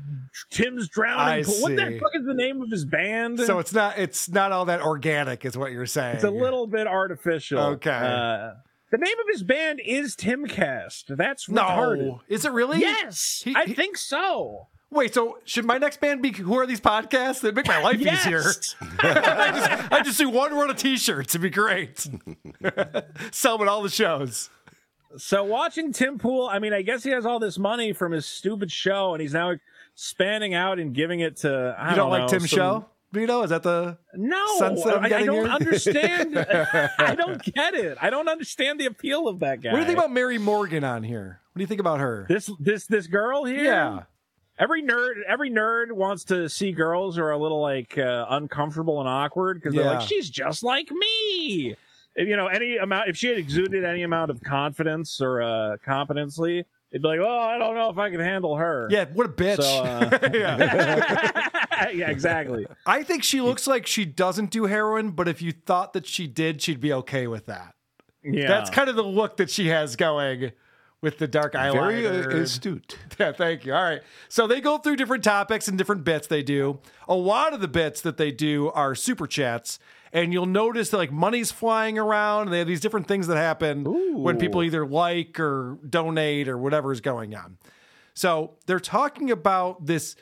[0.50, 1.62] Tim's Drowning Pool.
[1.62, 3.40] What the fuck is the name of his band?
[3.40, 6.16] So it's not it's not all that organic, is what you're saying.
[6.16, 7.60] It's a little bit artificial.
[7.60, 7.92] Okay.
[7.92, 8.54] Uh,
[8.92, 11.16] the name of his band is Timcast.
[11.16, 11.62] That's No.
[11.62, 12.20] retarded.
[12.28, 12.80] Is it really?
[12.80, 14.68] Yes, I think so.
[14.92, 17.42] Wait, so should my next band be Who Are These Podcasts?
[17.42, 18.26] That make my life Yes.
[18.26, 18.40] easier.
[19.00, 21.36] I, just, I just do one run of t-shirts.
[21.36, 22.00] It'd be great.
[23.32, 24.50] Sell them at all the shows.
[25.18, 28.26] So watching Tim Pool, I mean, I guess he has all this money from his
[28.26, 29.54] stupid show, and he's now
[29.96, 31.76] spanning out and giving it to.
[31.78, 32.86] I you don't, like know, Tim's some- show?
[33.12, 35.48] Vito, is that the No, sense that I'm I, I don't here?
[35.48, 36.38] understand.
[37.00, 37.98] I don't get it.
[38.00, 39.70] I don't understand the appeal of that guy.
[39.72, 41.40] What do you think about Mary Morgan on here?
[41.52, 42.28] What do you think about her?
[42.30, 42.52] this?
[42.60, 43.64] This this girl here?
[43.64, 44.04] Yeah.
[44.60, 49.00] Every nerd, every nerd wants to see girls who are a little like uh, uncomfortable
[49.00, 49.98] and awkward because they're Yeah.
[49.98, 51.76] like, she's just like me.
[52.16, 55.78] If, you know, any amount, if she had exuded any amount of confidence or uh,
[55.86, 58.88] competency, it'd be like, oh, I don't know if I can handle her.
[58.92, 59.62] Yeah, what a bitch.
[59.62, 61.90] So, uh, yeah.
[61.94, 62.66] yeah, exactly.
[62.86, 66.28] I think she looks like she doesn't do heroin, but if you thought that she
[66.28, 67.76] did, she'd be okay with that.
[68.24, 68.48] Yeah.
[68.48, 70.52] That's kind of the look that she has going
[71.02, 72.34] with the dark Very, uh, eyeliner.
[72.42, 72.98] astute.
[73.20, 73.74] Yeah, thank you.
[73.74, 74.02] All right.
[74.30, 76.80] So they go through different topics and different bits they do.
[77.08, 79.78] A lot of the bits that they do are super chats.
[80.12, 83.38] And you'll notice that like money's flying around and they have these different things that
[83.38, 83.84] happen
[84.24, 87.58] when people either like or donate or whatever is going on.
[88.16, 90.16] So they're talking about this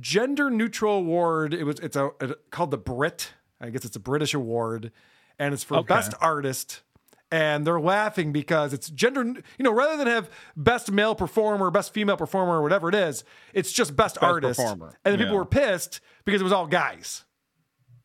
[0.00, 1.54] gender neutral award.
[1.54, 3.32] It was it's a, a- called the Brit.
[3.60, 4.92] I guess it's a British award,
[5.38, 5.86] and it's for Okay.
[5.94, 6.82] best artist.
[7.30, 9.22] And they're laughing because it's gender.
[9.24, 13.22] You know, rather than have best male performer, best female performer, or whatever it is,
[13.52, 14.58] it's just best, Best artist.
[14.58, 14.98] performer.
[15.04, 17.24] And then people were pissed because it was all guys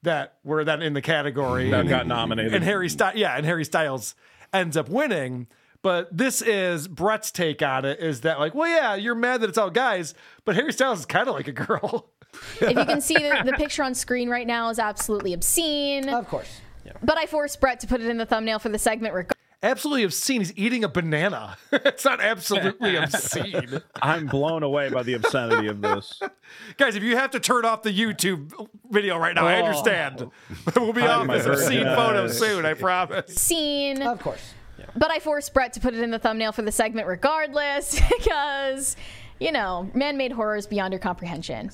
[0.03, 2.53] that were then in the category That and, got nominated.
[2.53, 4.15] And Harry Styles, yeah, and Harry Styles
[4.53, 5.47] ends up winning.
[5.81, 9.49] But this is Brett's take on it is that like, well, yeah, you're mad that
[9.49, 10.13] it's all guys,
[10.45, 12.09] but Harry Styles is kind of like a girl.
[12.61, 16.07] if you can see the, the picture on screen right now is absolutely obscene.
[16.07, 16.61] Of course.
[17.01, 19.13] But I forced Brett to put it in the thumbnail for the segment.
[19.13, 19.32] Reg-
[19.63, 20.41] Absolutely obscene.
[20.41, 21.57] He's eating a banana.
[21.71, 23.81] it's not absolutely obscene.
[24.01, 26.21] I'm blown away by the obscenity of this.
[26.77, 28.51] Guys, if you have to turn off the YouTube
[28.91, 29.65] video right now, I Oh.
[29.65, 30.29] understand.
[30.75, 33.33] we'll be Hide off my this obscene virgin photo soon, I promise.
[33.33, 34.01] Scene.
[34.01, 34.53] Of course.
[34.97, 38.97] But I forced Brett to put it in the thumbnail for the segment regardless because,
[39.39, 41.71] you know, man made horrors beyond your comprehension.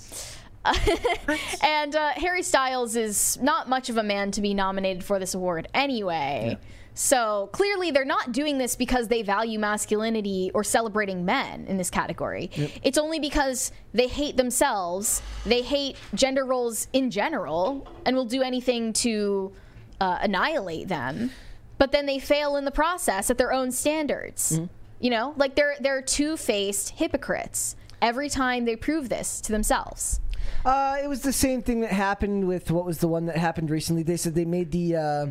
[1.63, 5.33] and uh, Harry Styles is not much of a man to be nominated for this
[5.33, 6.57] award anyway.
[7.01, 11.89] So clearly, they're not doing this because they value masculinity or celebrating men in this
[11.89, 12.51] category.
[12.83, 18.41] It's only because they hate themselves, they hate gender roles in general, and will do
[18.41, 19.53] anything to
[20.01, 21.31] uh, annihilate them.
[21.77, 24.59] But then they fail in the process at their own standards.
[24.99, 30.19] You know, like they're they're two faced hypocrites every time they prove this to themselves.
[30.65, 33.69] Uh, it was the same thing that happened with what was the one that happened
[33.69, 34.03] recently.
[34.03, 34.97] They said they made the.
[34.97, 35.25] Uh,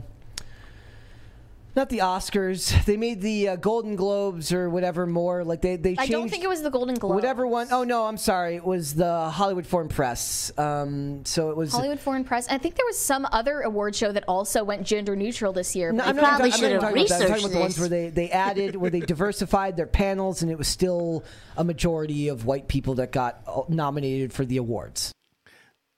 [1.79, 2.75] not the Oscars.
[2.89, 5.45] They made the uh, Golden Globes or whatever more.
[5.45, 7.15] Like they they Changed I don't think it was the Golden Globe.
[7.15, 8.57] Whatever one oh no, I'm sorry.
[8.57, 10.51] It was the Hollywood Foreign Press.
[10.57, 12.49] Um, so it was Hollywood Foreign Press.
[12.49, 15.93] I think there was some other award show that also went gender neutral this year.
[15.93, 17.23] No, I'm it not, probably I'm should have talking about that.
[17.23, 20.51] I'm talking about the ones where they, they added, where they diversified their panels, and
[20.51, 21.25] it was still
[21.57, 25.13] a majority of white people that got uh, nominated for the awards.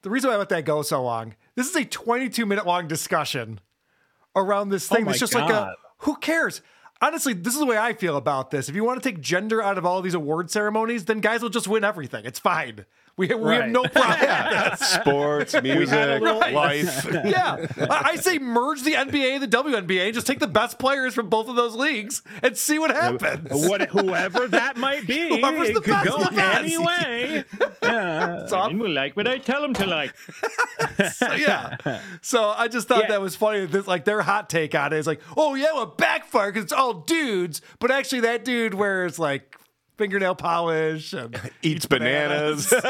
[0.03, 2.89] The reason why I let that go so long, this is a 22 minute long
[2.89, 3.61] discussion
[4.37, 5.05] around this Oh thing.
[5.05, 6.63] my it's just like a who cares?
[7.03, 8.69] Honestly, this is the way I feel about this.
[8.69, 11.49] If you want to take gender out of all these award ceremonies, then guys will
[11.49, 12.27] just win everything.
[12.27, 12.85] It's fine.
[13.17, 14.19] We, we have no problem.
[14.21, 14.89] with this.
[14.89, 16.55] Sports, music, Right.
[16.55, 17.07] life.
[17.25, 17.67] yeah.
[17.79, 20.13] I I say merge the NBA and the WNBA.
[20.15, 23.49] Just take the best players from both of those leagues and see what happens.
[23.69, 26.59] What, whoever that might be, Whoever's it the could best go of the best.
[26.65, 27.45] any way.
[27.83, 30.15] Yeah, and we'll like what I tell them to like.
[31.13, 31.77] So, yeah.
[32.21, 33.65] So I just thought that was funny.
[33.67, 36.73] That, like their hot take on it is like, oh yeah, well backfire because it's
[36.73, 39.57] all dudes, but actually that dude wears like
[40.01, 42.73] fingernail polish and Eats bananas.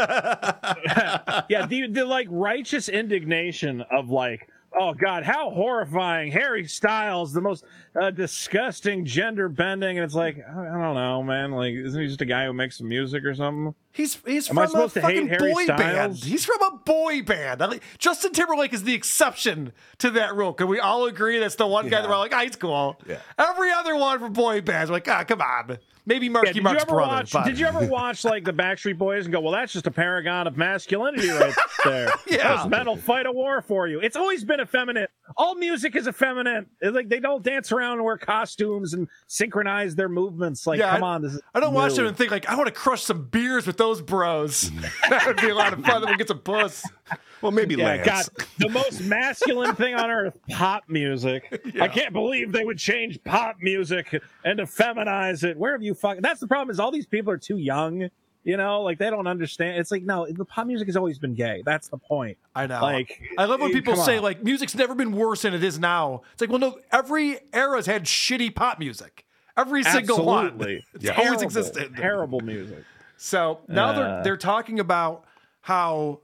[1.49, 6.31] yeah, the, the like righteous indignation of like, oh god, how horrifying!
[6.31, 7.65] Harry Styles, the most
[8.01, 11.51] uh, disgusting gender bending, and it's like, I I don't know, man.
[11.51, 13.75] Like, isn't he just a guy who makes some music or something?
[13.93, 15.81] He's he's Am from I supposed a to hate fucking Harry boy Styles?
[15.81, 16.17] band.
[16.17, 17.61] He's from a boy band.
[17.61, 20.53] I like- Justin Timberlake is the exception to that rule.
[20.53, 22.97] Can we all agree that's the one guy that we're like, ah, he's cool.
[23.09, 23.19] Yeah.
[23.37, 25.79] Every other one from boy bands, we're like, ah, come on.
[26.07, 27.13] Maybe Marky Yeah, did Mark's you ever brother.
[27.13, 27.33] watch?
[27.33, 29.91] but- Did you ever watch like the Backstreet Boys and go, "Well, that's just a
[29.91, 31.55] paragon of masculinity right
[31.85, 32.09] there"?
[32.27, 32.57] Yeah.
[32.59, 34.01] Those men will fight a war for you.
[34.01, 35.11] It's always been effeminate.
[35.37, 36.67] All music is effeminate.
[36.81, 40.67] It's like they don't dance around and wear costumes and synchronize their movements.
[40.67, 42.55] Like, Yeah, come I- on, this is I don't watch them and think like I
[42.57, 44.71] want to crush some beers with those bros.
[45.11, 46.01] that would be a lot of fun.
[46.03, 46.85] Then we get some puss.
[47.43, 48.27] Well, maybe Yeah, God,
[48.59, 51.63] the most masculine thing on earth, pop music.
[51.81, 55.57] I can't believe they would change pop music and to feminize it.
[55.57, 56.21] Where have you fucking?
[56.21, 56.71] That's the problem.
[56.71, 58.11] Is all these people are too young.
[58.45, 59.79] You know, like they don't understand.
[59.79, 61.63] It's like no, the pop music has always been gay.
[61.65, 62.37] That's the point.
[62.55, 62.81] I know.
[62.83, 64.23] Like I love when people say on.
[64.23, 66.21] like music's never been worse than it is now.
[66.35, 69.25] It's like, well, no, every era's had shitty pop music.
[69.57, 70.47] Every single one.
[70.47, 70.85] Absolutely.
[70.95, 71.97] It's always Terrible, existed.
[71.97, 72.85] Terrible music.
[73.17, 74.23] So now they're Uh.
[74.25, 75.25] they're talking about
[75.63, 76.21] how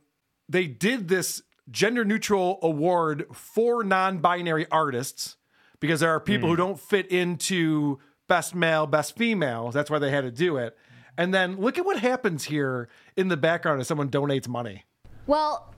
[0.48, 5.36] they did this gender neutral award for non-binary artists
[5.80, 6.52] because there are people Hmm.
[6.52, 7.98] who don't fit into
[8.28, 9.70] best male, best female.
[9.70, 10.76] That's why they had to do it.
[11.18, 14.84] And then look at what happens here in the background as someone donates money.
[15.26, 15.72] Well,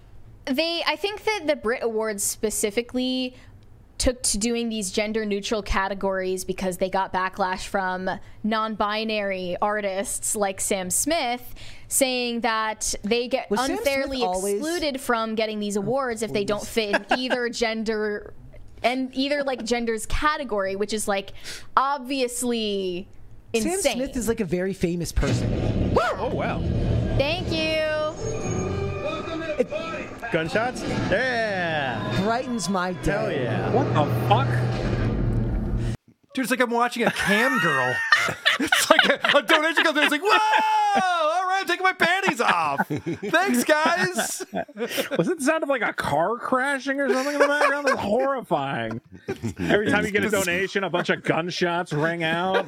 [0.44, 3.36] they I think that the Brit Awards specifically
[3.98, 8.08] took to doing these gender neutral categories because they got backlash from
[8.44, 11.54] non-binary artists like Sam Smith
[11.88, 16.64] saying that they get Was unfairly excluded from getting these oh, awards if they don't
[16.64, 18.32] fit in either gender
[18.82, 21.32] and either like gender's category, which is like
[21.76, 23.08] obviously
[23.52, 23.80] insane.
[23.80, 25.92] Sam Smith is like a very famous person.
[26.00, 26.60] Oh wow.
[27.16, 28.47] Thank you.
[30.32, 30.82] Gunshots?
[31.10, 32.20] Yeah.
[32.22, 33.10] Brightens my day.
[33.12, 33.70] Hell yeah.
[33.72, 34.48] What the fuck?
[36.34, 37.96] Dude, it's like I'm watching a cam girl.
[38.60, 40.04] it's like a, a donation comes in.
[40.04, 41.00] It's like, whoa!
[41.00, 42.86] All right, I'm taking my panties off.
[42.86, 44.44] Thanks, guys.
[45.18, 47.88] Was it the sound of like a car crashing or something in the background?
[47.88, 49.00] That's horrifying.
[49.58, 52.66] Every time you get a donation, a bunch of gunshots ring out.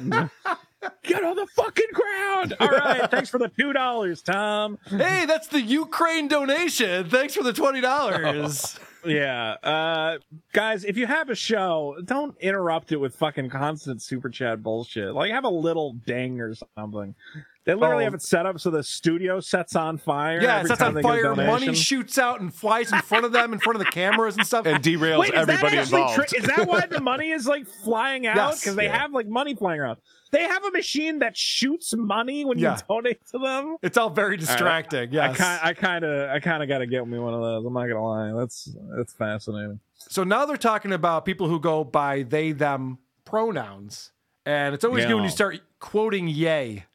[0.81, 2.55] And- Get on the fucking ground!
[2.59, 4.77] All right, thanks for the two dollars, Tom.
[4.89, 7.09] Hey, that's the Ukraine donation.
[7.09, 8.79] Thanks for the twenty dollars.
[9.03, 10.19] Yeah, uh,
[10.53, 15.15] guys, if you have a show, don't interrupt it with fucking constant super chat bullshit.
[15.15, 17.15] Like, have a little ding or something.
[17.63, 18.05] They literally Oh.
[18.05, 20.41] have it set up so the studio sets on fire.
[20.41, 21.45] Yeah, it every sets time on they get a fire.
[21.45, 24.45] Money shoots out and flies in front of them, in front of the cameras and
[24.47, 26.23] stuff, and derails Wait, is that actually true?
[26.35, 28.35] Is that why the money is like flying out?
[28.35, 28.61] Yes.
[28.61, 28.97] Because they Yeah.
[28.97, 29.99] have like money flying around.
[30.31, 32.77] They have a machine that shoots money when Yeah.
[32.77, 33.75] you donate to them.
[33.83, 35.09] It's all very distracting.
[35.09, 35.39] I Yes.
[35.63, 37.63] I kind of, I kind of got to get me one of those.
[37.65, 38.31] I'm not gonna lie.
[38.39, 39.79] That's that's fascinating.
[39.99, 42.97] So now they're talking about people who go by they them
[43.41, 44.11] pronouns,
[44.45, 46.85] and it's always good when you start quoting "yay."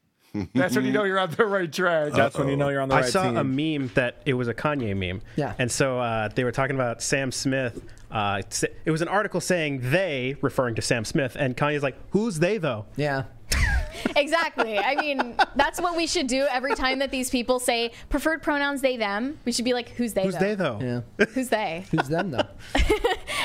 [0.55, 2.13] That's when you know you're on the right track.
[2.13, 3.17] That's when you know you're on the right track.
[3.17, 3.73] I right saw team.
[3.73, 5.23] a meme that it was a Kanye meme.
[5.37, 5.55] Yeah.
[5.59, 7.83] And so uh, they were talking about Sam Smith.
[8.11, 8.43] Uh,
[8.85, 12.59] it was an article saying they, referring to Sam Smith, and Kanye's like, "Who's they
[12.59, 13.25] though?" Yeah.
[14.15, 14.79] Exactly.
[14.79, 18.81] I mean, that's what we should do every time that these people say preferred pronouns
[18.81, 19.39] they them.
[19.45, 20.25] We should be like, who's they?
[20.25, 20.41] Who's though?
[20.41, 20.79] they though?
[21.19, 21.27] Yeah.
[21.35, 21.85] Who's they?
[21.91, 22.47] Who's them though?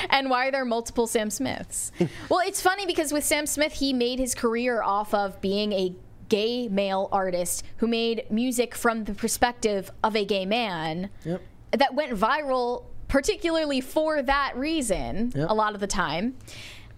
[0.10, 1.92] and why are there multiple Sam Smiths?
[2.30, 5.96] well, it's funny because with Sam Smith, he made his career off of being a
[6.38, 11.42] gay male artist who made music from the perspective of a gay man Yep.
[11.82, 16.26] that went viral particularly for that reason a lot of the time.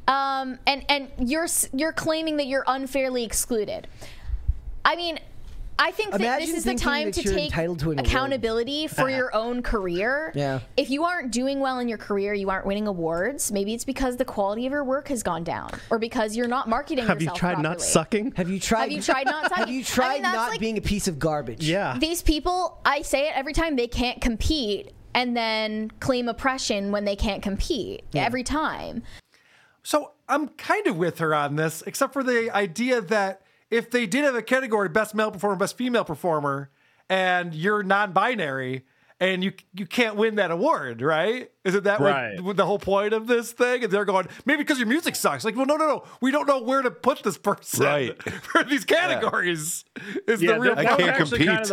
[0.08, 3.88] Um, and and you're you're claiming that you're unfairly excluded.
[4.86, 5.18] I mean
[5.80, 8.00] I think that this is the time to take to an award.
[8.00, 9.10] accountability for uh-huh.
[9.10, 10.32] your own career.
[10.36, 10.60] Yeah.
[10.78, 13.52] If you aren't doing well in your career, you aren't winning awards.
[13.52, 16.70] Maybe it's because the quality of your work has gone down, or because you're not
[16.70, 18.34] marketing Have you yourself tried not sucking?
[18.34, 18.82] Have you tried?
[18.82, 19.58] Have you tried not sucking?
[19.58, 21.68] Have you I tried mean, not like- being a piece of garbage?
[21.68, 21.98] Yeah.
[22.00, 27.06] These people, I say it every time, they can't compete and then claim oppression when
[27.06, 29.04] they can't compete every time.
[29.84, 33.43] So I'm kind of with her on this, except for the idea that
[33.74, 36.70] if they did have a category best male performer, best female performer,
[37.10, 38.84] and you're non-binary
[39.20, 41.50] and you you can't win that award, right?
[41.64, 42.42] Is it that Right.
[42.42, 43.84] what, the whole point of this thing?
[43.84, 45.46] And they're going maybe because your music sucks.
[45.46, 48.22] Like, well, no, no, no, we don't know where to put this person Right.
[48.44, 49.86] for these categories.
[50.28, 51.72] Is Yeah, the real that- I that can't actually kind compete.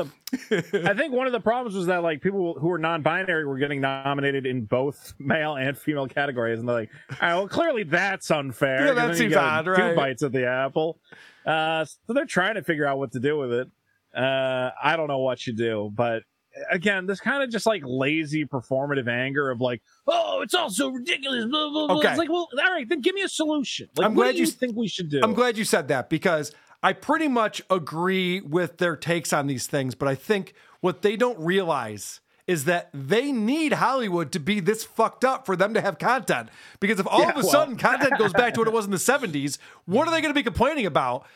[0.52, 3.44] of the- I think one of the problems was that like people who were non-binary
[3.46, 7.48] were getting nominated in both male and female categories, and they're like, "All right, well,
[7.48, 9.90] clearly that's unfair." Yeah, 'cause that seems odd, right?
[9.90, 11.00] Two bites at the apple.
[11.46, 13.68] Uh, so they're trying to figure out what to do with it.
[14.16, 16.22] Uh, I don't know what you do, but
[16.70, 20.88] again, this kind of just like lazy performative anger of like, "Oh, it's all so
[20.90, 21.96] ridiculous." Blah, blah, blah.
[21.98, 22.08] Okay.
[22.08, 23.88] It's like, well, all right, then give me a solution.
[23.96, 25.20] Like, I'm what glad do you you- think we should do?
[25.22, 26.52] I'm glad you said that because
[26.82, 31.14] I pretty much agree with their takes on these things, but I think what they
[31.16, 35.80] don't realize is that they need Hollywood to be this fucked up for them to
[35.80, 36.48] have content.
[36.80, 37.48] Because if all Yeah, of a well.
[37.50, 40.34] sudden content goes back to what it was in the 70s, what are they going
[40.34, 41.26] to be complaining about?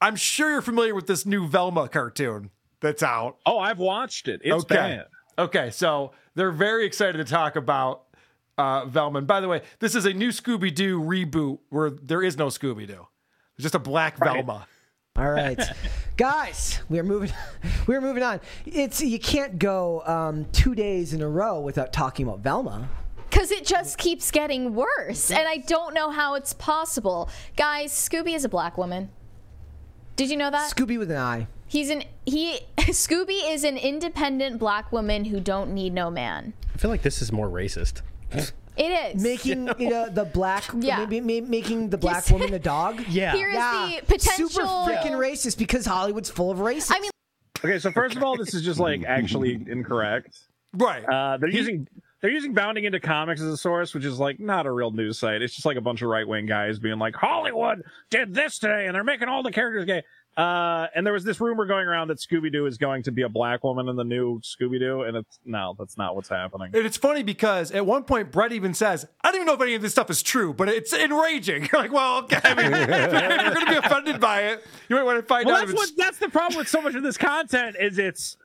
[0.00, 2.50] I'm sure you're familiar with this new Velma cartoon
[2.80, 3.38] that's out.
[3.46, 4.40] Oh, I've watched it.
[4.44, 4.74] It's okay.
[4.74, 5.06] bad.
[5.38, 8.02] Okay, so they're very excited to talk about
[8.58, 9.18] uh, Velma.
[9.18, 12.48] And by the way, this is a new Scooby Doo reboot where there is no
[12.48, 13.06] Scooby Doo.
[13.56, 14.66] It's just a black Velma.
[15.18, 15.60] All right,
[16.16, 17.32] guys, we are moving.
[17.88, 18.40] We are moving on.
[18.66, 22.88] It's you can't go um, two days in a row without talking about Velma.
[23.28, 27.30] Because it just keeps getting worse, and I don't know how it's possible.
[27.56, 29.10] Guys, Scooby is a black woman.
[30.16, 30.70] Did you know that?
[30.70, 31.48] Scooby with an eye.
[31.66, 32.60] He's an he.
[32.78, 36.52] Scooby is an independent black woman who don't need no man.
[36.74, 38.02] I feel like this is more racist.
[38.78, 40.98] It is Making you know, the black, Yeah.
[41.00, 42.30] maybe, may- making the black Yes.
[42.32, 43.02] woman a dog.
[43.08, 43.34] Yeah.
[43.34, 46.92] Here is the potential- Super freaking racist because Hollywood's full of racists.
[46.94, 47.10] I mean,
[47.64, 50.38] Okay, so first of all, this is just like actually incorrect.
[50.74, 51.04] Right.
[51.04, 51.88] Uh, they're using
[52.20, 55.18] they're using Bounding into Comics as a source, which is like not a real news
[55.18, 55.40] site.
[55.42, 58.86] It's just like a bunch of right wing guys being like, Hollywood did this today,
[58.86, 60.02] and they're making all the characters gay.
[60.38, 63.22] Uh, and there was this rumor going around that Scooby Doo is going to be
[63.22, 66.70] a black woman in the new Scooby Doo, and it's no, that's not what's happening.
[66.72, 69.60] And it's funny because at one point Brett even says, "I don't even know if
[69.60, 72.66] any of this stuff is true, but it's enraging." You're like, "Well, okay, I mean,
[72.72, 75.66] if you're going to be offended by it, you might want to find Well, out."
[75.66, 78.36] that's what, that's the problem with so much of this content is it's.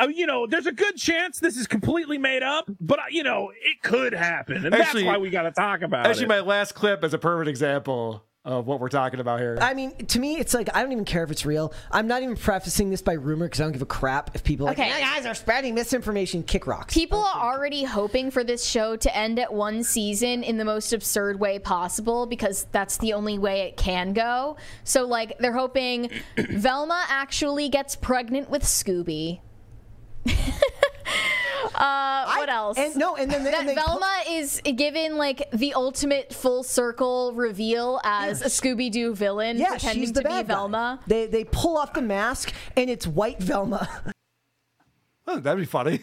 [0.00, 3.24] Uh, you know, there's a good chance this is completely made up, but uh, you
[3.24, 6.28] know, it could happen, and Actually- that's why we got to talk about Actually, it.
[6.28, 9.58] my last clip is a perfect example of what we're talking about here.
[9.60, 11.74] I mean, to me, it's like I don't even care if it's real.
[11.90, 14.66] I'm not even prefacing this by rumor because I don't give a crap if people
[14.66, 14.90] are Okay.
[14.90, 16.42] like, guys are spreading misinformation.
[16.42, 16.94] Kick rocks.
[16.94, 20.94] People are already hoping for this show to end at one season in the most
[20.94, 24.56] absurd way possible because that's the only way it can go.
[24.84, 29.40] So, like, they're hoping Velma actually gets pregnant with Scooby.
[31.80, 32.76] uh, what else?
[32.78, 36.32] and no, and then they- that and they pu- Velma is given like the ultimate
[36.34, 40.46] full circle reveal as a Scooby Doo villain, Yeah, pretending she's the to be bad
[40.48, 40.54] guy.
[40.54, 41.00] Velma.
[41.06, 43.88] They they pull off the mask and it's white Velma.
[45.26, 46.00] Oh, that'd be funny.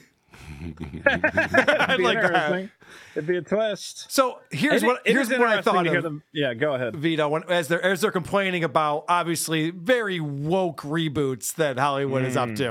[0.61, 2.25] It'd I'd be like that.
[2.31, 2.71] interesting.
[3.15, 4.09] It'd be a twist.
[4.09, 6.03] So here's It- what here's what I thought to hear of.
[6.03, 6.95] them- yeah, go ahead.
[6.95, 12.37] Vito, when, as they're as they're complaining about obviously very woke reboots that Hollywood is
[12.37, 12.57] up Mm.
[12.57, 12.67] to.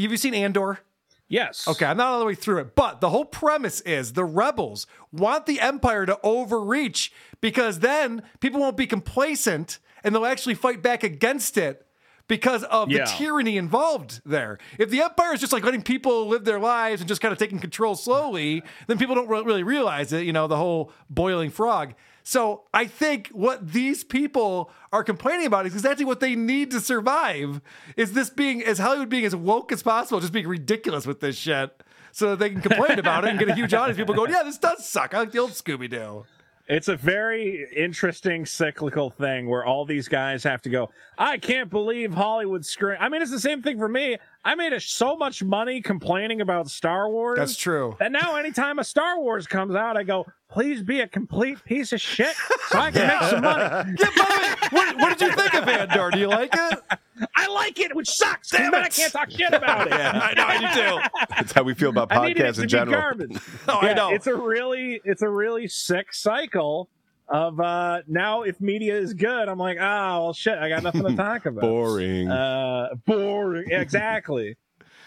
[0.00, 0.80] Have you seen Andor?
[1.28, 1.68] Yes.
[1.68, 4.86] Okay, I'm not all the way through it, but the whole premise is the rebels
[5.12, 10.82] want the Empire to overreach because then people won't be complacent and they'll actually fight
[10.82, 11.84] back against it
[12.28, 13.04] because of Yeah.
[13.04, 14.58] the tyranny involved there.
[14.78, 17.38] If the Empire is just like letting people live their lives and just kind of
[17.38, 21.94] taking control slowly, then people don't really realize it, you know, the whole boiling frog.
[22.28, 26.78] So I think what these people are complaining about is exactly what they need to
[26.78, 27.62] survive.
[27.96, 31.38] Is this being as Hollywood being as woke as possible, just being ridiculous with this
[31.38, 31.82] shit,
[32.12, 33.96] so that they can complain about it and get a huge audience.
[33.96, 35.14] People going, "Yeah, this does suck.
[35.14, 36.26] I like the old Scooby Doo."
[36.68, 40.90] It's a very interesting cyclical thing where all these guys have to go.
[41.16, 42.98] I can't believe Hollywood screwing.
[43.00, 44.18] I mean, it's the same thing for me.
[44.44, 47.38] I made a, so much money complaining about Star Wars.
[47.38, 47.96] That's true.
[48.00, 51.92] And now, anytime a Star Wars comes out, I go, please be a complete piece
[51.92, 52.34] of shit
[52.68, 53.62] so I can make some money?
[53.98, 56.10] Yeah, by the way, what, what did you think of Andor?
[56.10, 56.78] Do you like it?
[57.36, 58.50] I like it, which sucks.
[58.50, 59.92] Damn it, I can't talk shit about it.
[59.92, 61.26] Yeah, I know, I do too.
[61.36, 63.00] That's how we feel about I needed it podcasts to in be general.
[63.00, 63.38] garbage.
[63.68, 64.10] Oh, I Yeah, know.
[64.12, 66.88] It's a really, it's a really sick cycle
[67.28, 68.42] of uh now.
[68.42, 71.60] If media is good, I'm like, ah, well, shit, I got nothing to talk about.
[71.62, 72.30] Boring.
[72.30, 73.70] Uh, boring.
[73.70, 74.56] Exactly.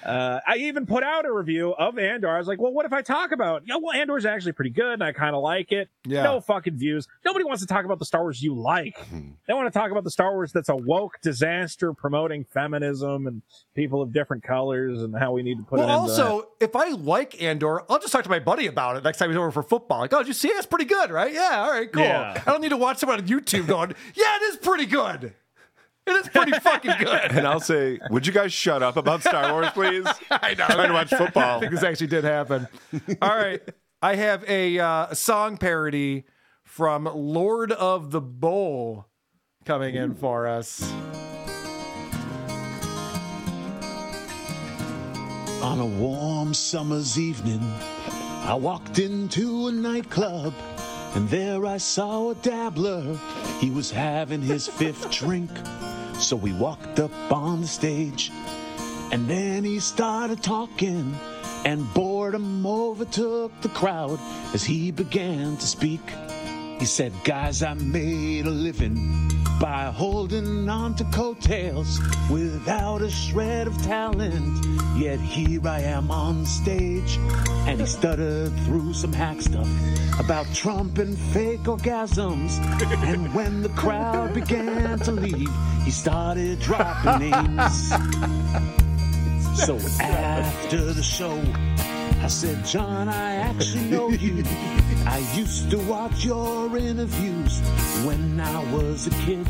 [0.03, 2.29] Uh, I even put out a review of Andor.
[2.29, 4.71] I was like, well, what if I talk about, you know, well, Andor's actually pretty
[4.71, 5.89] good and I kind of like it.
[6.05, 6.23] Yeah.
[6.23, 7.07] No fucking views.
[7.25, 8.95] Nobody wants to talk about the Star Wars you like.
[9.47, 13.41] They want to talk about the Star Wars that's a woke disaster promoting feminism and
[13.75, 16.89] people of different colors and how we need to put Well, it also, if I
[16.89, 19.63] like Andor, I'll just talk to my buddy about it next time he's over for
[19.63, 19.99] football.
[19.99, 20.55] Like, oh, did you see it?
[20.57, 21.33] It's pretty good, right?
[21.33, 22.03] Yeah, all right, cool.
[22.03, 22.41] Yeah.
[22.45, 25.33] I don't need to watch someone on YouTube going, yeah, it is pretty good.
[26.11, 27.31] It is pretty fucking good.
[27.31, 30.05] And I'll say, would you guys shut up about Star Wars, please?
[30.31, 30.65] I know.
[30.65, 31.59] I'm trying to watch I football.
[31.59, 32.67] think this actually did happen.
[33.21, 33.61] All right.
[34.01, 36.25] I have a, uh, a song parody
[36.63, 39.05] from Lord of the Bowl
[39.65, 40.81] coming in for us.
[45.61, 47.61] On a warm summer's evening,
[48.43, 50.53] I walked into a nightclub
[51.13, 53.19] and there I saw a dabbler.
[53.59, 55.51] He was having his fifth drink.
[56.21, 58.31] So we walked up on the stage
[59.11, 61.17] and then he started talking
[61.65, 64.19] and boredom overtook the crowd
[64.53, 66.01] as he began to speak.
[66.79, 71.99] He said, Guys, I made a living by holding on to coattails
[72.31, 74.65] without a shred of talent.
[74.97, 77.19] Yet here I am on stage,
[77.67, 79.69] and he stuttered through some hack stuff
[80.19, 82.57] about Trump and fake orgasms.
[83.03, 85.51] And when the crowd began to leave,
[85.83, 87.89] he started dropping names.
[89.63, 91.39] So after the show,
[92.23, 94.43] I said, John, I actually know you.
[95.05, 97.59] I used to watch your interviews
[98.05, 99.47] when I was a kid.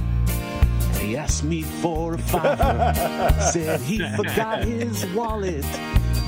[0.99, 2.93] He asked me for a fiver,
[3.51, 5.65] said he forgot his wallet.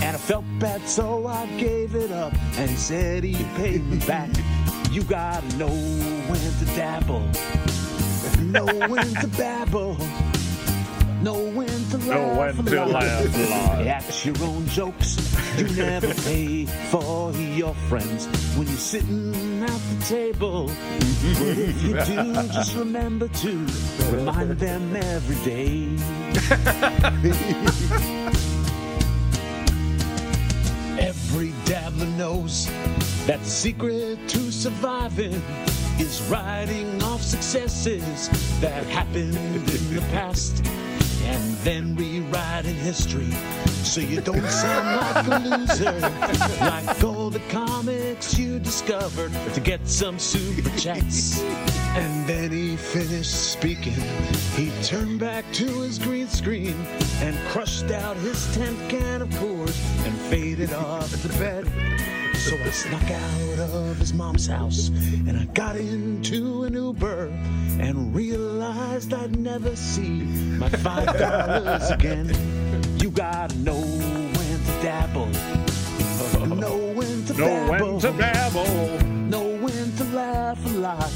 [0.01, 2.33] And I felt bad, so I gave it up.
[2.57, 4.29] And he said he'd pay me back.
[4.91, 7.27] You gotta know when to dabble,
[8.41, 9.97] know when to babble.
[11.23, 13.87] Know when to Know laugh when to laugh.
[13.87, 15.17] At your own jokes,
[15.57, 18.25] you never pay for your friends
[18.57, 20.67] when you're sitting at the table.
[20.67, 23.67] But if you do, just remember to
[24.11, 25.95] remind them every day.
[30.99, 32.67] Every dabbler knows
[33.27, 35.41] that the secret to surviving
[35.99, 38.27] is writing off successes
[38.59, 40.61] that happened in the past
[41.25, 43.31] and then rewriting history
[43.83, 45.99] so you don't sound like a loser.
[46.61, 51.41] like all the comics you discovered to get some super chats.
[51.95, 53.93] And then he finished speaking.
[54.55, 56.75] He turned back to his green screen
[57.21, 62.22] and crushed out his 10th can of Coors and faded off to bed.
[62.35, 64.89] So I snuck out of his mom's house
[65.27, 67.27] and I got into an Uber
[67.79, 70.23] and realized I'd never see
[70.59, 72.31] my five dollars again.
[72.99, 75.27] You gotta know when to dabble,
[76.55, 78.99] know when to Know when to babble.
[79.07, 81.11] know when to laugh a lot.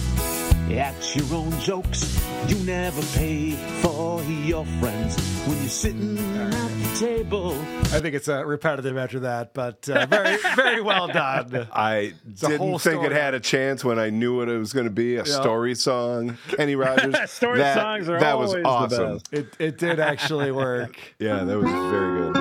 [0.70, 5.16] At your own jokes, you never pay for your friends
[5.48, 7.54] when you're sitting at the table.
[7.84, 11.68] I think it's uh, repetitive after that, but uh, very, very well done.
[11.72, 13.06] I a didn't think story.
[13.08, 15.42] it had a chance when I knew what it was going to be a Yeah.
[15.42, 16.38] story song.
[16.50, 17.16] Kenny Rogers.
[17.32, 19.14] Story that, songs are That was always the awesome.
[19.14, 19.34] best.
[19.34, 20.98] It, it did actually work.
[21.20, 22.38] Yeah, that was very good.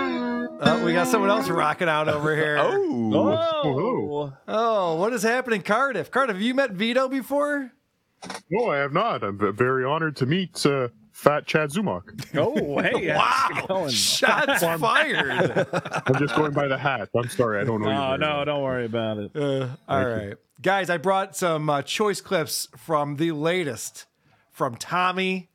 [0.61, 2.57] Uh, we got someone else rocking out over here.
[2.61, 3.13] Oh.
[3.15, 4.33] Oh.
[4.49, 6.11] Oh, what is happening, Cardiff?
[6.11, 7.73] Cardiff, have you met Vito before?
[8.51, 9.23] No, I have not.
[9.23, 12.03] I'm very honored to meet uh, Fat Chad Zumock.
[12.37, 13.09] Oh, hey.
[13.09, 13.91] how's it going?
[13.91, 15.67] Shots fired.
[16.07, 17.09] I'm just going by the hat.
[17.17, 17.89] I'm sorry, I don't know.
[17.89, 18.45] you No, very no, well.
[18.45, 19.31] don't worry about it.
[19.35, 20.35] Uh, all right.
[20.63, 24.07] Guys, I brought some uh, choice clips from the latest
[24.51, 25.51] from Tommy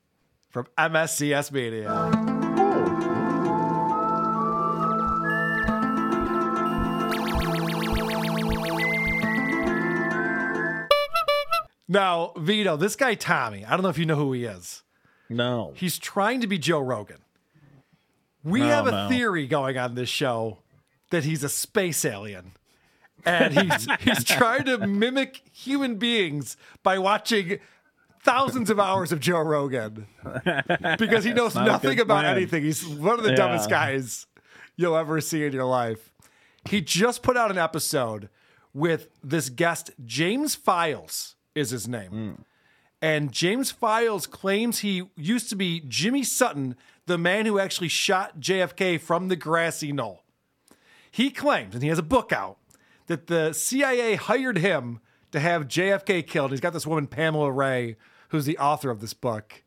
[0.50, 1.90] from MSCS Media.
[11.92, 14.82] Now, Vito, this guy Tommy, I don't know if you know who he is.
[15.30, 15.74] No.
[15.76, 17.18] He's trying to be Joe Rogan.
[18.46, 19.10] We No, have a no.
[19.10, 20.60] theory going on this show
[21.10, 22.54] that he's a space alien.
[23.26, 27.60] And he's he's trying to mimic human beings by watching
[28.24, 30.08] thousands of hours of Joe Rogan.
[30.98, 32.38] Because he knows Not nothing about plan.
[32.38, 32.64] anything.
[32.64, 33.36] He's one of the Yeah.
[33.36, 34.28] dumbest guys
[34.78, 36.14] you'll ever see in your life.
[36.70, 38.30] He just put out an episode
[38.74, 42.10] with this guest, James Files is his name.
[42.10, 42.32] Hmm.
[43.02, 46.76] And James Files claims he used to be Jimmy Sutton,
[47.08, 50.24] the man who actually shot JFK from the grassy knoll.
[51.10, 52.58] He claims, and he has a book out,
[53.08, 55.00] that the CIA hired him
[55.32, 56.52] to have JFK killed.
[56.52, 57.96] He's got this woman, Pamela Ray,
[58.30, 59.64] who's the author of this book,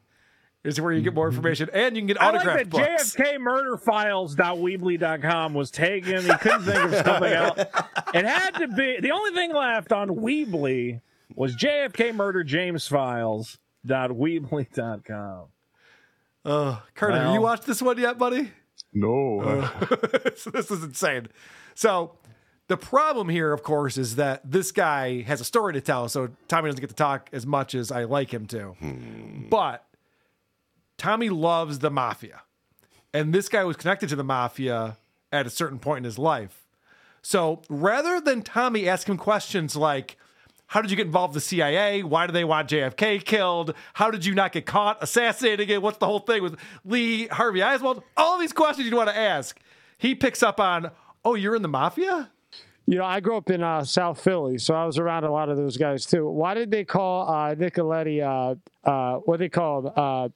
[0.64, 3.14] is where you get more information, and you can get I like that books.
[3.14, 6.24] JFKmurderfiles.weebly.com was taken.
[6.24, 7.60] He couldn't think of something else.
[8.14, 11.00] It had to be the only thing left on Weebly
[11.36, 15.44] was JFK Murder James Files.weebly.com.
[16.44, 18.50] Uh, Carter, have you watched this one yet, buddy?
[18.92, 19.68] No.
[20.36, 21.28] So this is insane.
[21.74, 22.12] So
[22.68, 26.08] the problem here, of course, is that this guy has a story to tell.
[26.08, 28.76] So Tommy doesn't get to talk as much as I like him to.
[29.50, 29.84] But
[30.98, 32.42] Tommy loves the mafia.
[33.12, 34.98] And this guy was connected to the mafia
[35.32, 36.66] at a certain point in his life.
[37.22, 40.16] So rather than Tommy ask him questions like,
[40.68, 42.02] how did you get involved with the CIA?
[42.02, 43.74] Why do they want JFK killed?
[43.94, 45.80] How did you not get caught assassinating it?
[45.80, 48.02] What's the whole thing with Lee Harvey Oswald?
[48.16, 49.58] All these questions you'd want to ask.
[49.98, 50.90] He picks up on,
[51.24, 52.30] oh, you're in the mafia?
[52.86, 55.48] You know, I grew up in uh, South Philly, so I was around a lot
[55.48, 56.28] of those guys too.
[56.28, 58.54] Why did they call uh, Nicoletti, uh,
[58.88, 60.28] uh, what they called, uh,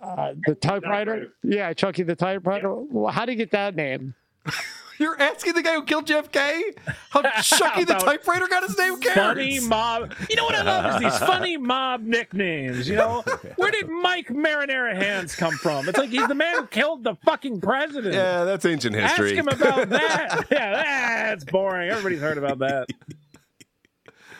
[0.00, 1.28] uh, the typewriter?
[1.42, 2.74] Yeah, Chucky the typewriter.
[2.74, 4.14] Well, How did he get that name?
[5.02, 6.76] You're asking the guy who killed JFK
[7.10, 9.00] how Chucky the typewriter got his name?
[9.00, 9.16] Cares?
[9.16, 10.14] Funny mob.
[10.30, 12.88] You know what I love is these funny mob nicknames.
[12.88, 13.24] You know,
[13.56, 15.88] where did Mike Marinara Hands come from?
[15.88, 18.14] It's like he's the man who killed the fucking president.
[18.14, 19.30] Yeah, that's ancient history.
[19.30, 20.46] Ask him about that.
[20.52, 21.90] yeah, that's boring.
[21.90, 22.86] Everybody's heard about that.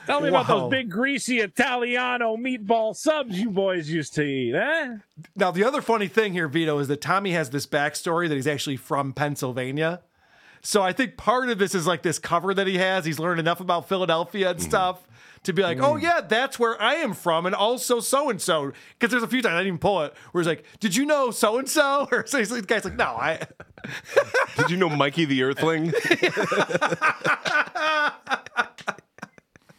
[0.06, 4.96] Tell me about those big greasy Italiano meatball subs you boys used to eat, eh?
[5.34, 8.46] Now, the other funny thing here, Vito, is that Tommy has this backstory that he's
[8.46, 10.02] actually from Pennsylvania.
[10.62, 13.04] So I think part of this is like this cover that he has.
[13.04, 14.68] He's learned enough about Philadelphia and mm-hmm.
[14.68, 15.06] stuff
[15.42, 16.02] to be like, oh, mm.
[16.02, 17.46] yeah, that's where I am from.
[17.46, 18.72] And also so and so.
[18.98, 21.04] Because there's a few times I didn't even pull it where he's like, did you
[21.04, 22.08] know so and so?
[22.12, 23.40] Or so he's- the guy's like, no, I.
[24.56, 25.92] Did you know Mikey the Earthling?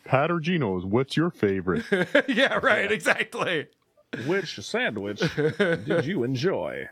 [0.03, 1.85] Pat or Geno's, what's your favorite?
[2.27, 3.67] yeah, right, exactly.
[4.25, 6.89] Which sandwich did you enjoy?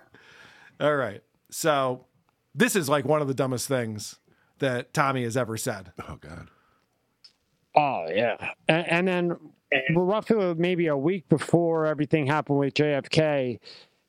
[0.80, 1.22] All right.
[1.50, 2.06] So
[2.54, 4.20] this is like one of the dumbest things
[4.60, 5.92] that Tommy has ever said.
[6.08, 6.50] Oh, God.
[7.76, 8.36] Oh yeah,
[8.68, 9.38] and, and then
[9.94, 13.60] well, roughly maybe a week before everything happened with JFK,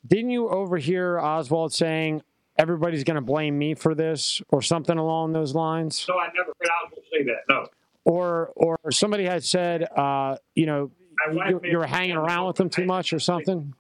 [0.07, 2.23] didn't you overhear Oswald saying
[2.59, 6.05] everybody's going to blame me for this or something along those lines?
[6.09, 7.43] No, I never heard Oswald say that.
[7.49, 7.67] No.
[8.05, 10.91] Or or somebody had said, uh, you know,
[11.31, 13.75] you, made you were hanging around with them too much or something.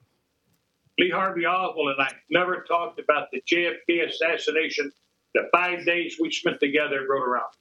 [0.99, 4.93] Lee Harvey Oswald and I never talked about the JFK assassination.
[5.35, 7.53] The five days we spent together and rode around.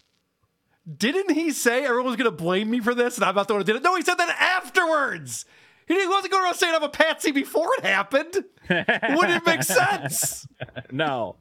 [0.97, 3.61] Didn't he say everyone's going to blame me for this and I'm not the one
[3.61, 3.83] who did it?
[3.83, 5.45] No, he said that afterwards.
[5.87, 8.43] He didn't- he wasn't going around saying I'm a patsy before it happened.
[8.69, 8.95] Wouldn't
[9.29, 10.45] it make sense?
[10.91, 11.37] no.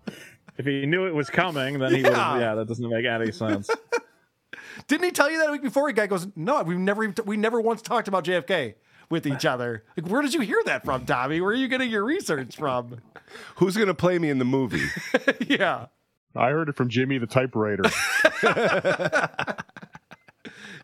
[0.59, 2.33] If he knew it was coming, then he would Yeah.
[2.33, 2.41] have.
[2.41, 3.71] Yeah, that doesn't make any sense.
[4.89, 5.89] Didn't he tell you that a week before?
[5.89, 8.75] The guy goes, "No, we've never, even- we never once talked about JFK
[9.11, 11.41] with each other." Like, where did you hear that from, Tommy?
[11.43, 12.99] Where are you getting your research from?
[13.57, 14.87] Who's going to play me in the movie?
[15.47, 15.87] yeah.
[16.35, 17.83] I heard it from Jimmy the typewriter.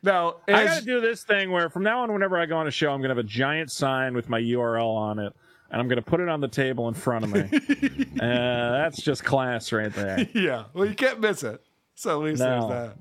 [0.03, 2.69] Now, I got to do this thing where from now on, whenever I go on
[2.69, 5.33] a show, I'm going to have a giant sign with my URL on it,
[5.71, 7.41] and I'm going to put it on the table in front of me.
[8.21, 10.29] uh, that's just class right there.
[10.35, 10.65] yeah.
[10.75, 11.61] Well, you can't miss it.
[11.95, 12.69] So at least No.
[12.69, 12.97] there's that.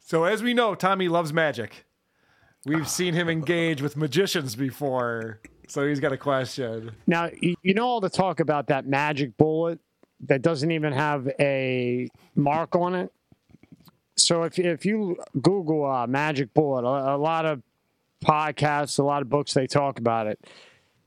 [0.00, 1.84] So as we know, Tommy loves magic.
[2.66, 5.40] We've seen him engage with magicians before.
[5.68, 6.92] So he's got a question.
[7.06, 9.78] Now, you, know all the talk about that magic bullet
[10.26, 13.12] that doesn't even have a mark on it.
[14.16, 17.62] So if if you Google uh, magic bullet, a, a lot of
[18.22, 20.38] podcasts, a lot of books, they talk about it.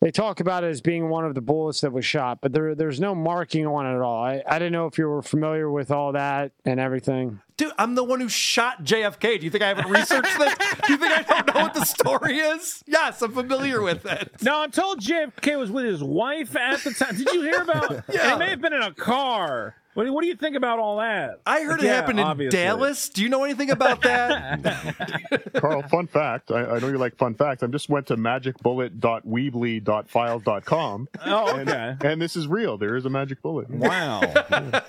[0.04, 2.76] They talk about it as being one of the bullets that was shot, but there
[2.76, 4.22] there's no marking on it at all.
[4.22, 7.40] I, I didn't know if you were familiar with all that and everything.
[7.56, 9.40] Dude, I'm the one who shot JFK.
[9.40, 10.56] Do you think I haven't researched this?
[10.86, 12.84] Do you think I don't know what the story is?
[12.86, 14.42] Yes, I'm familiar with it.
[14.42, 17.16] No, I'm told JFK was with his wife at the time.
[17.16, 18.04] Did you hear about?
[18.14, 18.34] Yeah.
[18.34, 19.76] They may have been in a car.
[19.94, 21.42] What, do- what do you think about all that?
[21.46, 22.58] I heard it Yeah, happened in obviously.
[22.58, 23.10] Dallas.
[23.10, 25.54] Do you know anything about that?
[25.56, 26.52] Carl, fun fact.
[26.52, 27.62] I, I know you like fun facts.
[27.64, 31.08] I just went to magicbullet.weebly.files.com.
[31.26, 31.96] Oh, and, okay.
[32.12, 32.78] and this is real.
[32.78, 33.70] There is a magic bullet.
[33.70, 34.22] Wow.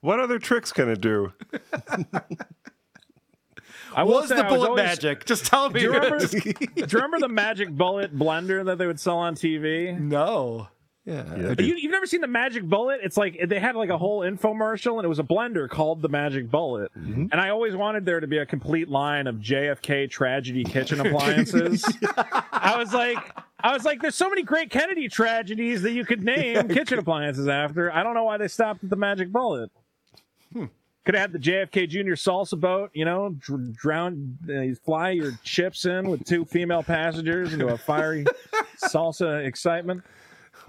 [0.00, 1.32] What other tricks can it do?
[3.94, 5.26] I was say the I was bullet always- magic?
[5.26, 5.80] Just tell me.
[5.80, 9.34] Do you, remember, do you remember the magic bullet blender that they would sell on
[9.34, 9.98] TV?
[9.98, 10.68] No.
[11.04, 11.54] Yeah.
[11.58, 13.00] You, you've never seen the magic bullet?
[13.02, 16.08] It's like they had like a whole infomercial, and it was a blender called the
[16.08, 16.92] Magic Bullet.
[16.96, 17.26] Mm-hmm.
[17.32, 21.84] And I always wanted there to be a complete line of JFK tragedy kitchen appliances.
[22.52, 23.18] I was like,
[23.58, 27.48] I was like, there's so many great Kennedy tragedies that you could name kitchen appliances
[27.48, 27.92] after.
[27.92, 29.70] I don't know why they stopped at the Magic Bullet.
[30.52, 30.66] Hmm.
[31.04, 35.32] Could have had the JFK Junior salsa boat, you know, dr- drown, uh, fly your
[35.42, 38.24] chips in with two female passengers into a fiery
[38.80, 40.04] salsa excitement.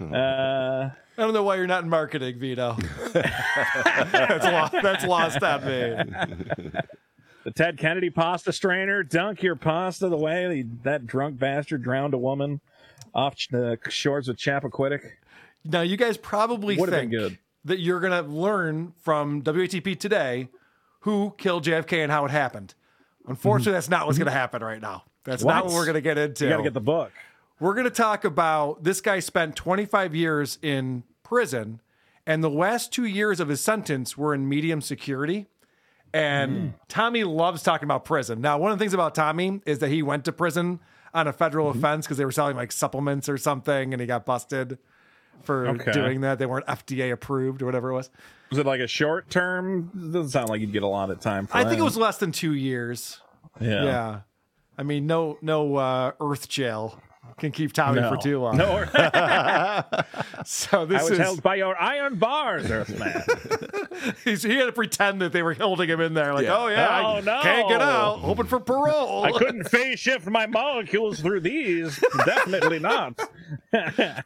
[0.00, 2.76] Uh, I don't know why you're not in marketing, Vito.
[3.12, 5.94] that's, lost, that's lost on me.
[7.44, 12.18] the Ted Kennedy pasta strainer, dunk your pasta the way that drunk bastard drowned a
[12.18, 12.60] woman
[13.14, 15.12] off the shores of Chappaquiddick.
[15.64, 20.48] Now, you guys probably Would've think that you're going to learn from WATP today
[21.00, 22.74] who killed JFK and how it happened.
[23.28, 25.04] Unfortunately, that's not what's going to happen right now.
[25.24, 25.72] That's not What?
[25.72, 26.44] what we're going to get into.
[26.44, 27.12] You got to get the book.
[27.60, 31.80] We're going to talk about this guy spent 25 years in prison,
[32.26, 35.46] and the last two years of his sentence were in medium security.
[36.12, 38.40] And Tommy loves talking about prison.
[38.40, 40.78] Now, one of the things about Tommy is that he went to prison
[41.12, 44.24] on a federal offense because they were selling like supplements or something, and he got
[44.24, 44.78] busted
[45.42, 45.90] for Okay.
[45.92, 46.38] doing that.
[46.38, 48.10] They weren't FDA approved or whatever it was.
[48.50, 49.90] Was it like a short term?
[50.12, 52.18] Doesn't sound like you'd get a lot of time for I think it was less
[52.18, 53.20] than two years.
[53.60, 53.84] Yeah.
[53.84, 54.20] Yeah.
[54.78, 57.00] I mean, no, no uh, Earth jail
[57.38, 58.10] can keep Tommy No.
[58.10, 58.56] for too long.
[58.56, 58.84] No.
[60.44, 63.22] so this I was is held by your iron bars, Earthman.
[64.24, 66.56] He's, he had to pretend that they were holding him in there, like, Yeah.
[66.56, 67.40] oh yeah, Oh, I no.
[67.42, 69.24] can't get out, hoping for parole.
[69.24, 71.98] I couldn't phase shift my molecules through these.
[72.24, 73.18] Definitely not.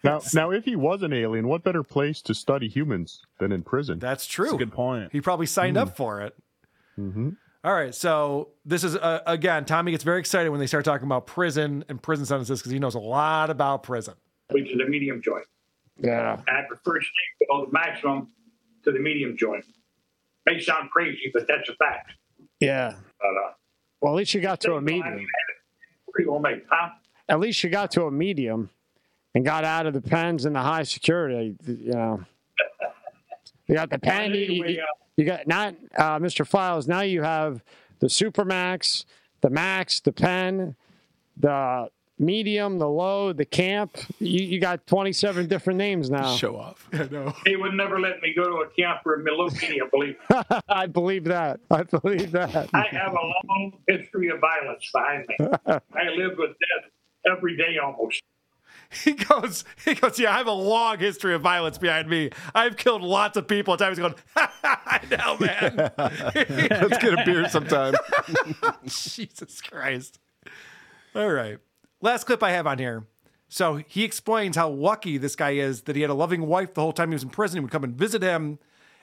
[0.04, 3.62] Now, now, if he was an alien, what better place to study humans than in
[3.62, 3.98] prison?
[3.98, 4.56] That's true.
[4.58, 5.10] good point.
[5.10, 6.34] He probably signed up for it.
[6.98, 7.30] Mm-hmm.
[7.68, 11.04] All right, so this is uh, again, Tommy gets very excited when they start talking
[11.06, 14.14] about prison and prison sentences because he knows a lot about prison.
[14.50, 15.44] which is a medium joint.
[15.98, 16.40] Yeah.
[16.48, 17.06] I prefer to
[17.50, 18.28] go the maximum
[18.84, 19.66] to the medium joint.
[20.46, 22.12] May sound crazy, but that's a fact.
[22.58, 22.94] Yeah.
[23.20, 23.52] But, uh,
[24.00, 25.16] Well, at least you got to a medium.
[25.16, 25.26] mean,
[26.06, 26.88] what are you gonna make, huh?
[27.28, 28.70] At least you got to a medium
[29.34, 31.54] and got out of the pens and the high security.
[31.66, 32.24] You know.
[33.66, 34.30] You got the pen.
[34.32, 34.86] Anyway, you- uh,
[35.18, 36.46] you got not uh, Mr.
[36.46, 36.86] Files.
[36.86, 37.62] Now you have
[37.98, 39.04] the Supermax,
[39.40, 40.76] the Max, the pen,
[41.36, 41.90] the
[42.20, 43.96] medium, the low, the camp.
[44.20, 46.36] You, you got 27 different names now.
[46.36, 46.88] Show off.
[46.92, 47.34] I know.
[47.44, 50.40] They would never let me go to a camp for a Milwaukee, believe me.
[50.68, 51.58] I believe that.
[51.68, 52.70] I believe that.
[52.72, 55.36] I have a long history of violence behind me.
[55.66, 56.90] I live with death
[57.36, 58.22] every day almost.
[58.90, 62.30] He goes, he goes, yeah, I have a long history of violence behind me.
[62.54, 63.74] I've killed lots of people.
[63.74, 65.92] At times, he's going, I know, man.
[66.80, 67.94] Let's get a beer sometime.
[68.86, 70.18] Jesus Christ.
[71.14, 71.58] All right.
[72.00, 73.06] Last clip I have on here.
[73.48, 76.80] So he explains how lucky this guy is that he had a loving wife the
[76.80, 77.58] whole time he was in prison.
[77.58, 78.58] He would come and visit him.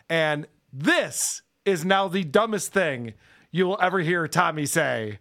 [0.10, 3.14] And this is now the dumbest thing
[3.52, 5.20] you will ever hear Tommy say.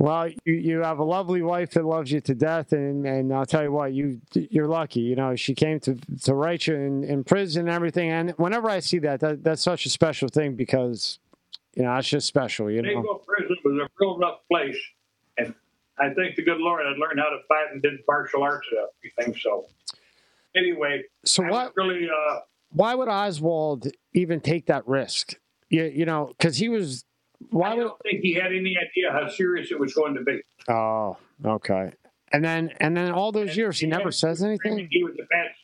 [0.00, 3.46] Well, you, you have a lovely wife that loves you to death, and, and I'll
[3.46, 5.00] tell you what, you you're lucky.
[5.00, 8.10] You know, she came to to write you in, in prison and everything.
[8.10, 11.18] And whenever I see that, that that's such a special thing because
[11.74, 12.70] you know it's just special.
[12.70, 13.20] You know.
[13.26, 14.78] Prison was a real rough place.
[15.36, 15.54] And
[15.98, 18.80] I think the good Lord had learned how to fight and did martial arts and
[19.18, 19.40] everything.
[19.40, 19.66] So,
[20.56, 21.72] anyway, So I what?
[21.76, 25.34] really, uh, Why would Oswald even take that risk?
[25.70, 27.04] You, you know, because he was
[27.50, 30.40] Why I don't think he had any idea how serious it was going to be.
[30.68, 31.92] Oh, okay.
[32.32, 34.88] And then and then all those years he never says anything.
[34.90, 35.54] He was the best.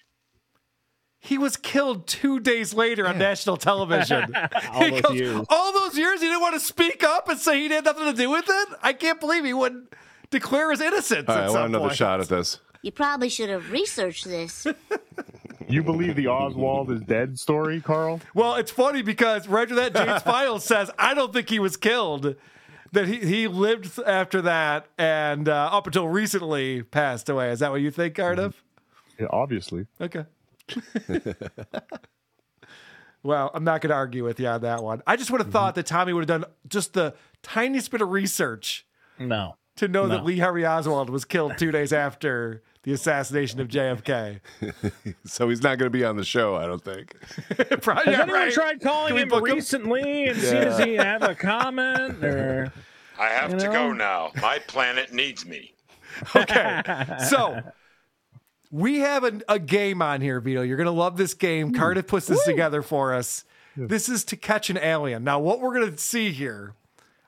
[1.20, 4.34] He was killed two days later on national television.
[4.72, 5.46] All He those goes, years.
[5.48, 8.12] All those years, he didn't want to speak up and say he had nothing to
[8.12, 8.68] do with it.
[8.82, 9.90] I can't believe he wouldn't
[10.28, 11.26] declare his innocence.
[11.26, 11.96] All right, at I some want another point.
[11.96, 12.60] shot at this.
[12.82, 14.66] You probably should have researched this.
[15.68, 18.20] You believe the Oswald is dead story, Carl?
[18.34, 21.76] Well, it's funny because right after that, James Files says, I don't think he was
[21.76, 22.36] killed.
[22.92, 27.50] That he, he lived after that and uh, up until recently passed away.
[27.50, 28.62] Is that what you think, Cardiff?
[29.18, 29.86] Yeah, obviously.
[30.00, 30.24] Okay.
[33.22, 35.02] well, I'm not going to argue with you on that one.
[35.06, 38.10] I just would have thought that Tommy would have done just the tiniest bit of
[38.10, 38.86] research
[39.18, 39.56] No.
[39.76, 44.40] To know that Lee Harvey Oswald was killed two days after the assassination of JFK.
[45.24, 47.14] so he's not going to be on the show, I don't think.
[47.82, 48.52] Probably, Has anyone right.
[48.52, 49.54] tried calling him book him?
[49.54, 52.72] recently and see does he have a comment or?
[53.18, 53.72] I have You to know?
[53.72, 54.32] go now.
[54.42, 55.74] My planet needs me.
[56.36, 56.82] Okay.
[57.28, 57.60] So
[58.70, 60.62] we have a, a game on here, Vito.
[60.62, 61.72] You're going to love this game.
[61.72, 63.44] Cardiff puts this together for us.
[63.76, 65.24] This is to catch an alien.
[65.24, 66.74] Now, what we're going to see here,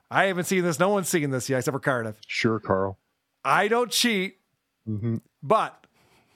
[0.09, 0.79] I haven't seen this.
[0.79, 2.17] No one's seen this yet, except for Cardiff.
[2.27, 2.97] Sure, Carl.
[3.43, 4.35] I don't cheat,
[4.87, 5.17] Mm-hmm.
[5.43, 5.85] but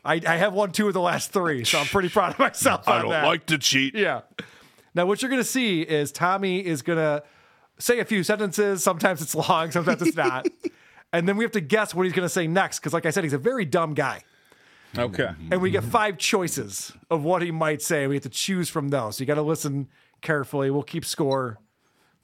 [0.03, 2.87] I, I have won two of the last three, so I'm pretty proud of myself.
[2.87, 3.25] I on don't that.
[3.25, 3.95] like to cheat.
[3.95, 4.21] Yeah.
[4.93, 7.23] Now, what you're going to see is Tommy is going to
[7.79, 8.83] say a few sentences.
[8.83, 10.47] Sometimes it's long, sometimes it's not.
[11.13, 12.79] and then we have to guess what he's going to say next.
[12.79, 14.23] Because, like I said, he's a very dumb guy.
[14.97, 15.29] Okay.
[15.49, 18.05] And we get five choices of what he might say.
[18.07, 19.15] We have to choose from those.
[19.15, 19.87] So you got to listen
[20.21, 20.69] carefully.
[20.71, 21.59] We'll keep score.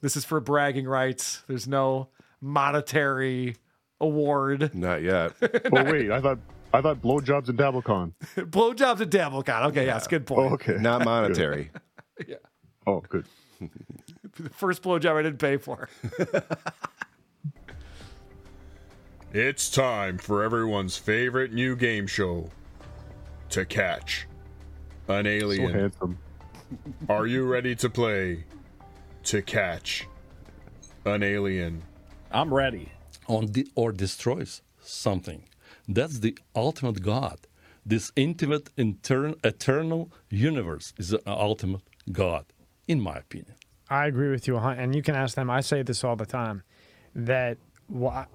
[0.00, 1.42] This is for bragging rights.
[1.48, 2.08] There's no
[2.40, 3.56] monetary
[4.00, 4.74] award.
[4.74, 5.32] Not yet.
[5.72, 6.38] Oh wait, I thought
[6.72, 8.12] I thought blowjobs and DabbleCon.
[8.36, 9.66] Blowjobs at DabbleCon.
[9.68, 9.94] Okay, yeah.
[9.94, 10.50] yes, good point.
[10.50, 10.76] Oh, okay.
[10.78, 11.70] Not monetary.
[12.26, 12.36] Yeah.
[12.86, 13.26] Oh, good.
[13.60, 15.88] The first blowjob I didn't pay for.
[19.32, 22.50] It's time for everyone's favorite new game show
[23.50, 24.26] to catch
[25.08, 25.56] an alien.
[25.56, 25.80] So alien.
[25.80, 26.18] handsome.
[27.08, 28.44] Are you ready to play
[29.28, 30.08] to catch
[31.04, 31.82] an alien?
[32.32, 32.90] I'm ready.
[33.26, 35.42] On de- or destroys something.
[35.86, 37.38] That's the ultimate God.
[37.84, 42.46] This intimate, intern- eternal universe is the ultimate God,
[42.86, 43.54] in my opinion.
[43.90, 45.50] I agree with you, and you can ask them.
[45.50, 46.62] I say this all the time
[47.14, 47.58] that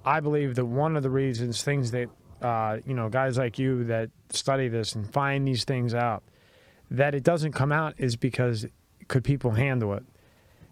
[0.04, 2.08] I believe that one of the reasons things that
[2.40, 6.22] uh, you know guys like you that study this and find these things out
[6.90, 8.66] that it doesn't come out is because
[9.08, 10.04] could people handle it?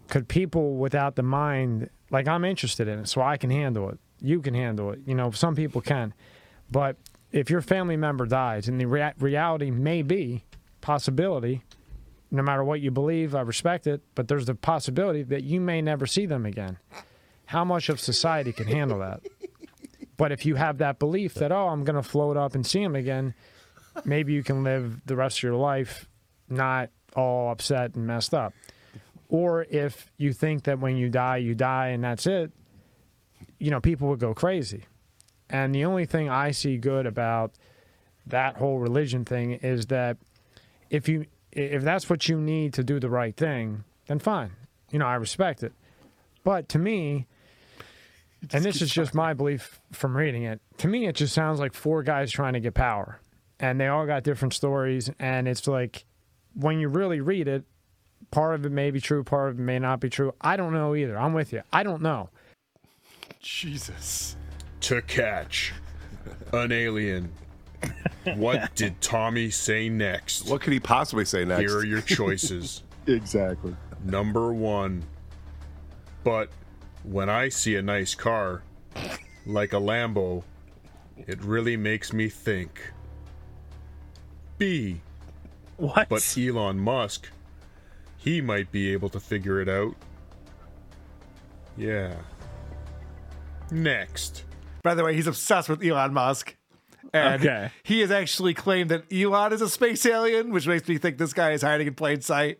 [0.09, 3.99] Could people without the mind like I'm interested in it, so I can handle it.
[4.21, 4.99] You can handle it.
[5.05, 6.13] You know, some people can,
[6.69, 6.95] but
[7.31, 10.43] if your family member dies, and the rea- reality may be
[10.81, 11.63] possibility
[12.33, 15.83] no matter what you believe, I respect it, but there's the possibility that you may
[15.83, 16.79] never see them again.
[17.45, 19.21] How much of society can handle that?
[20.17, 22.81] But if you have that belief that, oh, I'm going to float up and see
[22.81, 23.35] them again,
[24.03, 26.07] maybe you can live the rest of your life
[26.49, 28.53] not all upset and messed up.
[29.33, 32.51] Or if you think that when you die, you die and that's it,
[33.57, 34.83] you know, people would go crazy.
[35.49, 37.53] And the only thing I see good about
[38.27, 40.17] that whole religion thing is that
[40.91, 44.51] if you if that's what you need to do the right thing, then fine.
[44.91, 45.73] You know, I respect it.
[46.43, 47.25] But to me,
[48.51, 51.73] and this is just my belief from reading it, to me it just sounds like
[51.73, 53.19] four guys trying to get power.
[53.59, 56.05] And they all got different stories and it's like
[56.53, 57.63] when you really read it,
[58.33, 60.33] part of it may be true, part of it may not be true.
[60.41, 61.17] I don't know either.
[61.17, 61.61] I'm with you.
[61.71, 62.29] I don't know.
[63.39, 64.35] Jesus.
[64.81, 65.71] To catch
[66.51, 67.31] an alien.
[68.35, 70.49] What did Tommy say next?
[70.49, 71.61] What could he possibly say next?
[71.61, 72.81] Here are your choices.
[73.05, 73.75] exactly.
[74.03, 75.03] Number one.
[76.23, 76.49] But
[77.03, 78.63] when I see a nice car,
[79.45, 80.43] like a Lambo,
[81.17, 82.91] it really makes me think.
[84.57, 85.01] B.
[85.77, 86.09] What?
[86.09, 87.29] But Elon Musk,
[88.23, 89.95] he might be able to figure it out.
[91.75, 92.15] Yeah.
[93.69, 94.43] Next.
[94.83, 96.55] By the way, he's obsessed with Elon Musk.
[97.13, 97.69] And Okay.
[97.83, 101.33] he has actually claimed that Elon is a space alien, which makes me think this
[101.33, 102.59] guy is hiding in plain sight.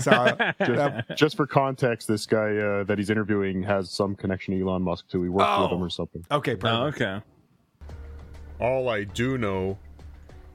[0.00, 4.56] So, uh, just, just for context, this guy uh, that he's interviewing has some connection
[4.58, 5.22] to Elon Musk too.
[5.22, 5.76] He worked with Oh.
[5.76, 6.24] him or something.
[6.30, 7.02] Okay, perfect.
[7.02, 7.20] okay.
[8.60, 9.78] All I do know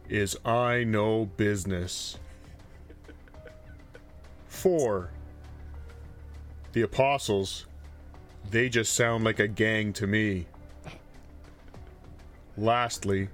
[0.10, 2.18] is I know business.
[4.58, 5.12] Four.
[6.74, 7.68] The apostles,
[8.50, 10.48] they just sound like a gang to me.
[12.58, 13.30] Lastly,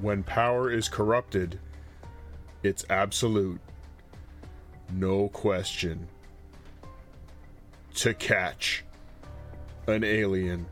[0.00, 1.58] when power is corrupted,
[2.62, 3.60] it's absolute.
[4.92, 6.06] No question.
[7.94, 8.84] to catch
[9.88, 10.66] an alien.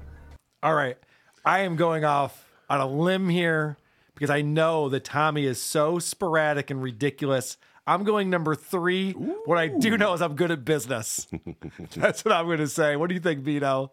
[0.63, 0.97] All right.
[1.45, 3.79] I am going off on a limb here
[4.15, 7.57] because I know that Tommy is so sporadic and ridiculous.
[7.87, 9.13] I'm going number three.
[9.13, 11.27] What I do know is I'm good at business.
[11.97, 12.97] That's what I'm going to say.
[12.97, 13.93] What do you think, Vito?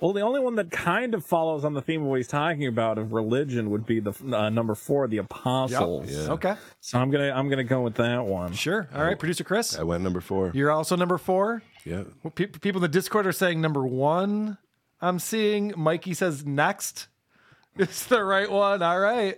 [0.00, 2.66] Well, the only one that kind of follows on the theme of what he's talking
[2.66, 6.10] about of religion would be the uh, number four, the apostles.
[6.10, 6.18] Yep.
[6.26, 6.32] Yeah.
[6.32, 6.54] Okay.
[6.80, 8.54] So I'm gonna I'm gonna go with that one.
[8.54, 8.88] Sure.
[8.94, 9.78] All right, producer Chris.
[9.78, 10.52] I went number four.
[10.54, 11.62] You're also number four.
[11.84, 12.04] Yeah.
[12.22, 14.56] Well, pe- people in the Discord are saying number one.
[15.02, 17.08] I'm seeing Mikey says next.
[17.76, 18.82] It's the right one.
[18.82, 19.36] All right.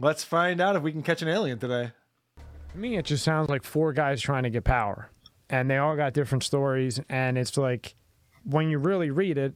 [0.00, 1.92] Let's find out if we can catch an alien today.
[2.76, 5.08] To me, it just sounds like four guys trying to get power,
[5.48, 7.00] and they all got different stories.
[7.08, 7.94] And it's like
[8.44, 9.54] when you really read it,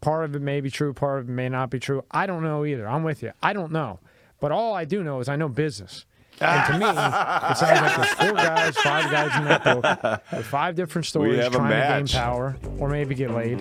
[0.00, 2.02] part of it may be true, part of it may not be true.
[2.10, 2.88] I don't know either.
[2.88, 3.32] I'm with you.
[3.42, 4.00] I don't know,
[4.40, 6.06] but all I do know is I know business.
[6.40, 10.46] And to me, it sounds like there's four guys, five guys in that book with
[10.46, 13.60] five different stories trying to gain power or maybe get laid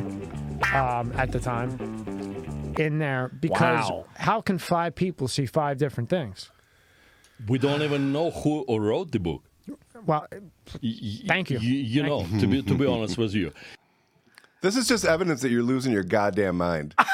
[0.74, 3.30] um, at the time in there.
[3.42, 4.06] Because Wow.
[4.16, 6.50] how can five people see five different things?
[7.48, 9.44] We don't even know who wrote the book.
[10.06, 10.38] Well, uh,
[11.28, 11.60] thank you.
[11.60, 13.52] You, you know, to be to be honest with you.
[14.62, 16.96] This is just evidence that you're losing your goddamn mind.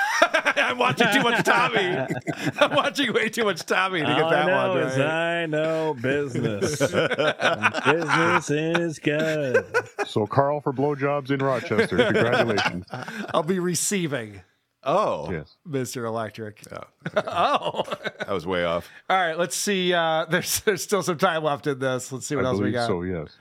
[0.56, 1.98] I'm watching too much Tommy.
[2.60, 4.99] I'm watching way too much Tommy to get All that I know one is.
[4.99, 6.80] I know business.
[6.80, 9.65] Business is good.
[10.07, 11.98] So Carl for blowjobs in Rochester.
[11.98, 12.85] Congratulations.
[13.34, 14.41] I'll be receiving.
[14.84, 16.06] Oh, yes, Mr.
[16.06, 16.64] Electric.
[17.16, 17.84] oh,
[18.18, 18.90] that was way off.
[19.10, 19.94] All right, let's see.
[19.94, 22.12] Uh, there's there's still some time left in this.
[22.12, 22.88] Let's see what I else we got.
[22.88, 23.38] so, yes.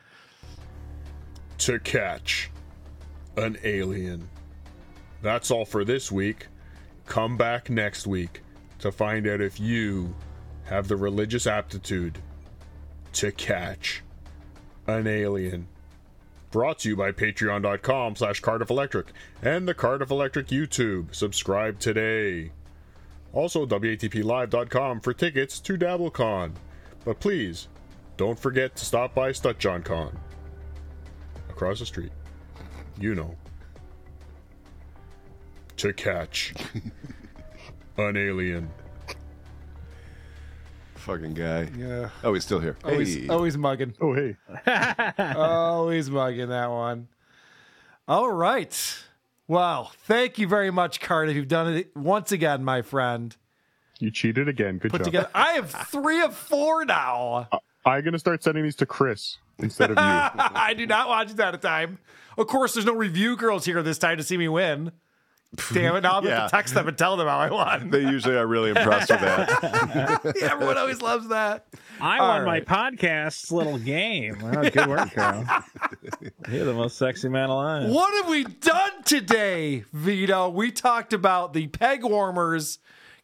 [1.59, 2.51] To catch
[3.37, 4.29] an alien.
[5.23, 6.47] That's all for this week.
[7.05, 8.41] Come back next week
[8.79, 10.15] to find out if you
[10.65, 12.19] have the religious aptitude
[13.13, 14.03] to catch
[14.87, 15.69] an alien.
[16.51, 21.15] Brought to you by patreon.com slash Cardiff Electric and the Cardiff Electric YouTube.
[21.15, 22.51] Subscribe today.
[23.33, 26.53] Also, WATPLive.com for tickets to DabbleCon.
[27.05, 27.69] But please,
[28.17, 30.17] don't forget to stop by StutJohnCon.
[31.51, 32.13] Across the street.
[32.99, 33.37] You know.
[35.77, 36.53] To catch
[37.97, 38.69] an alien.
[41.01, 41.69] Fucking guy.
[41.77, 42.11] Yeah.
[42.23, 42.77] Oh, he's still here.
[42.85, 43.27] Oh, always, Hey.
[43.29, 43.95] Oh, always mugging.
[44.01, 44.37] Oh, hey.
[45.19, 47.09] Oh, always mugging that one.
[48.07, 48.99] All right.
[49.49, 51.35] Well, thank you very much, Cardiff.
[51.37, 53.35] You've done it once again, my friend.
[53.99, 54.79] You cheated again.
[54.79, 55.05] Good Put job.
[55.07, 55.31] together.
[55.35, 57.49] I have three of four now.
[57.85, 60.03] I'm going to start sending these to Chris instead of you.
[60.03, 61.99] I do not watch it at a time.
[62.39, 64.93] Of course, there's no review girls here this time to see me win.
[65.73, 66.03] Damn it!
[66.03, 66.31] Now I'm Yeah.
[66.39, 67.91] going to text them and tell them how I won.
[67.91, 70.33] They usually are really impressed with that.
[70.41, 71.67] Yeah, Everyone always loves that.
[72.01, 72.67] I All won right.
[72.69, 74.39] my podcast's little game.
[74.43, 75.45] Well, good work, Carl.
[76.51, 77.91] You're the most sexy man alive.
[77.91, 80.49] What have we done today, Vito?
[80.49, 82.79] We talked about the peg warmers.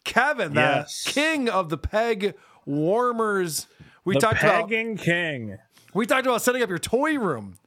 [0.04, 1.04] Kevin, the Yes.
[1.06, 2.34] king of the peg
[2.64, 3.66] warmers.
[4.04, 5.58] We the talked about pegging king.
[5.94, 7.58] we talked about setting up your toy room.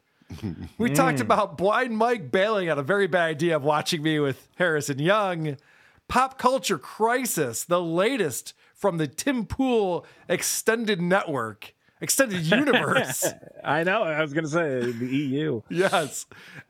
[0.77, 1.21] We talked mm.
[1.21, 5.57] about blind Mike bailing on a very bad idea of watching me with Harrison Young.
[6.07, 13.25] Pop culture crisis, the latest from the Tim Pool extended network, extended universe.
[13.63, 14.03] I know.
[14.03, 15.61] I was going to say the EU.
[15.69, 16.25] Yes.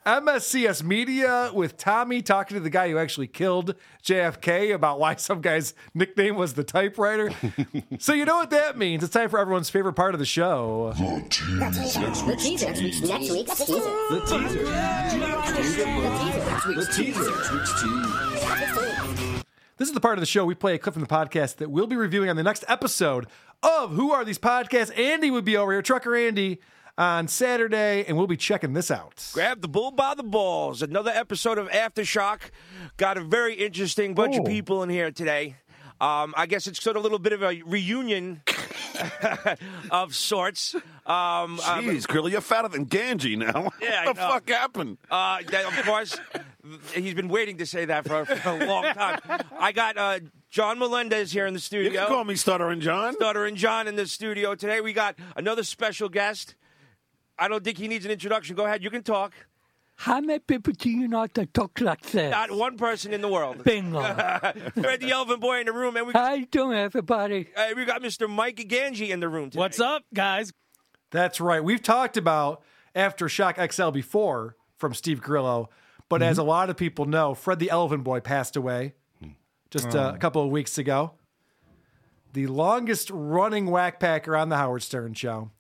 [0.06, 5.42] MSCS Media with Tommy talking to the guy who actually killed JFK about why some
[5.42, 7.32] guy's nickname was the typewriter.
[8.00, 9.04] so, you know what that means.
[9.04, 10.94] It's time for everyone's favorite part of the show.
[10.98, 11.58] The teaser.
[11.58, 13.82] Next week's Next week's teaser.
[14.10, 14.64] The teaser.
[16.74, 17.30] The teaser.
[19.78, 21.72] This is the part of the show we play a clip from the podcast that
[21.72, 23.28] we'll be reviewing on the next episode
[23.64, 24.98] of Who Are These Podcasts?
[24.98, 26.60] Andy would be over here, Trucker Andy,
[26.98, 29.30] on Saturday, and we'll be checking this out.
[29.34, 30.82] Grab the bull by the balls.
[30.82, 32.42] Another episode of Aftershock.
[32.98, 35.56] Got a very interesting bunch of people in here today.
[36.02, 38.42] Um, I guess it's sort of a little bit of a reunion
[39.92, 40.74] of sorts.
[41.06, 43.72] Um, Jeez, Grilly, you're fatter than Ganji now.
[43.82, 44.30] Yeah, what the know.
[44.30, 44.98] fuck happened?
[45.12, 46.18] Uh, that, of course,
[46.94, 49.20] he's been waiting to say that for, for a long time.
[49.60, 50.20] I got uh,
[50.50, 51.92] John Melendez here in the studio.
[51.92, 53.14] You can call me Stuttering John.
[53.14, 54.82] Stuttering John in the studio today.
[54.82, 56.56] We got another special guest.
[57.38, 58.56] I don't think he needs an introduction.
[58.56, 59.34] Go ahead, you can talk.
[59.96, 62.32] How many people do you know that talk like that?
[62.32, 63.64] Not one person in the world.
[63.64, 64.02] Bingo.
[64.74, 67.50] Fred the Elvin Boy in the room, and we How you doing, everybody?
[67.56, 68.30] uh, we got Mr.
[68.30, 69.50] Mike Ganji in the room.
[69.50, 69.60] Today.
[69.60, 70.52] What's up, guys?
[71.12, 71.64] That's right.
[71.64, 72.64] We've talked about
[72.96, 75.70] Aftershock XL before from Steve Grillo,
[76.08, 78.94] but as a lot of people know, Fred the Elven Boy passed away
[79.72, 80.16] just uh, Oh.
[80.16, 81.12] a couple of weeks ago.
[82.34, 85.52] The longest running whack packer on the Howard Stern show.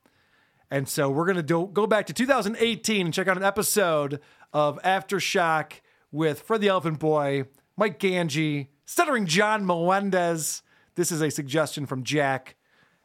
[0.72, 4.20] And so we're going to do, go back to 2018 and check out an episode
[4.54, 5.74] of Aftershock
[6.12, 7.46] with Fred the Elephant Boy,
[7.76, 10.62] Mike Ganji, stuttering John Melendez.
[10.94, 12.56] This is a suggestion from Jack,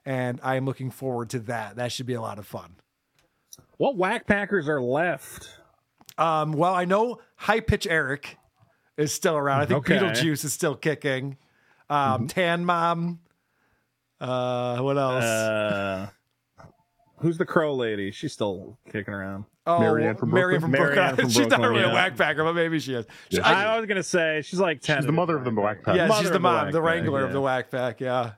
[0.04, 1.76] and I am looking forward to that.
[1.76, 2.76] That should be a lot of fun.
[3.78, 5.48] What whack packers are left?
[6.18, 8.36] Um, well, I know High Pitch Eric
[8.96, 9.60] is still around.
[9.62, 9.98] I think Okay.
[9.98, 11.36] Beetlejuice is still kicking.
[11.90, 13.20] Um, Tan Mom.
[14.20, 15.24] Uh, what else?
[15.24, 16.08] Uh,
[17.18, 18.10] who's the crow lady?
[18.10, 19.44] She's still kicking around.
[19.66, 20.70] oh, Marianne from Brooklyn.
[20.70, 21.94] Marianne from She's not Brooklyn, really a yeah.
[21.94, 23.06] whack packer, but maybe she is.
[23.30, 24.98] She- I, was gonna say she's like ten.
[24.98, 25.96] She's the mother of the Whack Pack.
[25.96, 28.00] yeah, Mother she's the the mom, Whack the Pack, wrangler of the whack pack.
[28.00, 28.32] Yeah.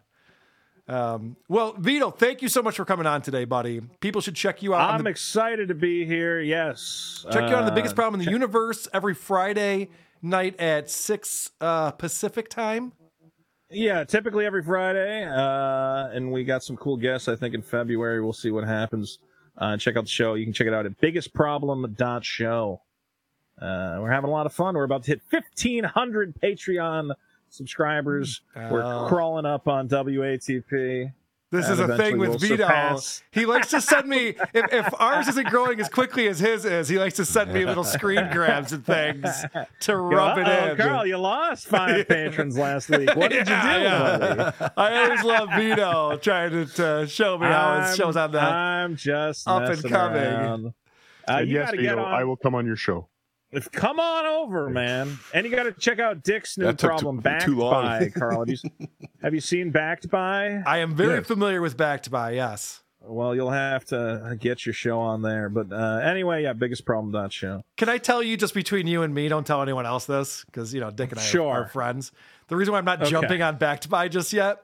[0.89, 3.81] Um, well, Vito, thank you so much for coming on today, buddy.
[4.01, 4.91] People should check you out.
[4.95, 6.41] I'm the, excited to be here.
[6.41, 7.27] Yes.
[7.33, 9.89] check you out on the biggest Uh, problem in the universe every Friday
[10.23, 12.93] night at six uh, Pacific time.
[13.71, 17.27] Yeah, typically every Friday, uh, and we got some cool guests.
[17.27, 19.19] I think in February we'll see what happens.
[19.59, 20.35] Uh, check out the show.
[20.35, 22.81] You can check it out at biggestproblem.show.
[23.61, 24.75] Uh, we're having a lot of fun.
[24.75, 27.15] We're about to hit 1,500 Patreon
[27.49, 28.43] subscribers.
[28.55, 28.71] Oh.
[28.71, 31.13] We're crawling up on WATP.
[31.53, 32.57] This is a thing with Vito.
[32.67, 36.65] surpass- He likes to send me if, if ours isn't growing as quickly as his
[36.65, 36.89] is.
[36.89, 39.31] He likes to send me little screen grabs and things
[39.81, 40.77] to rub it Uh-oh, in.
[40.77, 43.15] Carl, you lost five patrons last week.
[43.15, 44.69] What did Yeah, you do, yeah.
[44.77, 48.41] I always love Vito trying to, to show me how his I'm- shows on the
[48.41, 50.23] I'm just up and coming.
[50.23, 50.75] around.
[51.31, 52.13] Uh, you yes, Vito, get on.
[52.13, 53.07] I will come on your show.
[53.53, 55.19] If, come on over, man.
[55.33, 58.41] And you got to check out Dick's new That problem, too- Backed too by, Carl.
[58.41, 58.89] Have you,
[59.23, 60.63] have you seen Backed by?
[60.67, 61.27] I am very Yes.
[61.27, 62.83] familiar with Backed by, yes.
[63.01, 65.49] Well, you'll have to get your show on there.
[65.49, 67.63] But uh, anyway, yeah, biggest problem dot show.
[67.77, 69.29] Can I tell you just between you and me?
[69.29, 71.53] Don't tell anyone else this because you know Dick and I are- Sure.
[71.55, 72.11] are, friends.
[72.49, 73.11] The reason why I'm not Okay.
[73.11, 74.61] jumping on Backed by just yet.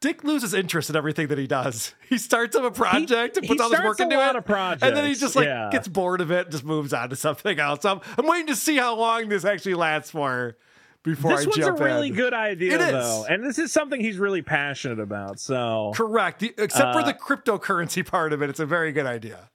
[0.00, 1.94] Dick loses interest in everything that he does.
[2.10, 5.14] He starts up a project and puts all this work into it, and then he
[5.14, 5.68] just like yeah.
[5.70, 7.84] gets bored of it, and just moves on to something else.
[7.84, 10.56] I'm, I'm waiting to see how long this actually lasts for
[11.04, 12.14] before this I one's a really in.
[12.14, 15.38] good idea, though, and this is something he's really passionate about.
[15.38, 18.50] So Correct, The- except for Uh, the cryptocurrency part of it.
[18.50, 19.50] It's a very good idea.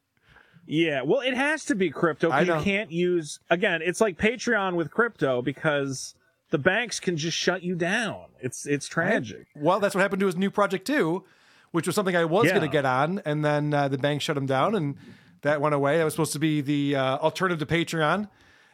[0.66, 2.36] Yeah, well, it has to be crypto.
[2.40, 3.82] You can't use again.
[3.84, 6.16] It's like Patreon with crypto because
[6.52, 8.26] the banks can just shut you down.
[8.40, 9.48] It's it's tragic.
[9.56, 11.24] Well, that's what happened to his new project too,
[11.72, 12.52] which was something I was Yeah.
[12.52, 14.96] going to get on, and then uh, the bank shut him down, and
[15.42, 15.98] that went away.
[15.98, 18.30] That was supposed to be the uh, alternative to Patreon,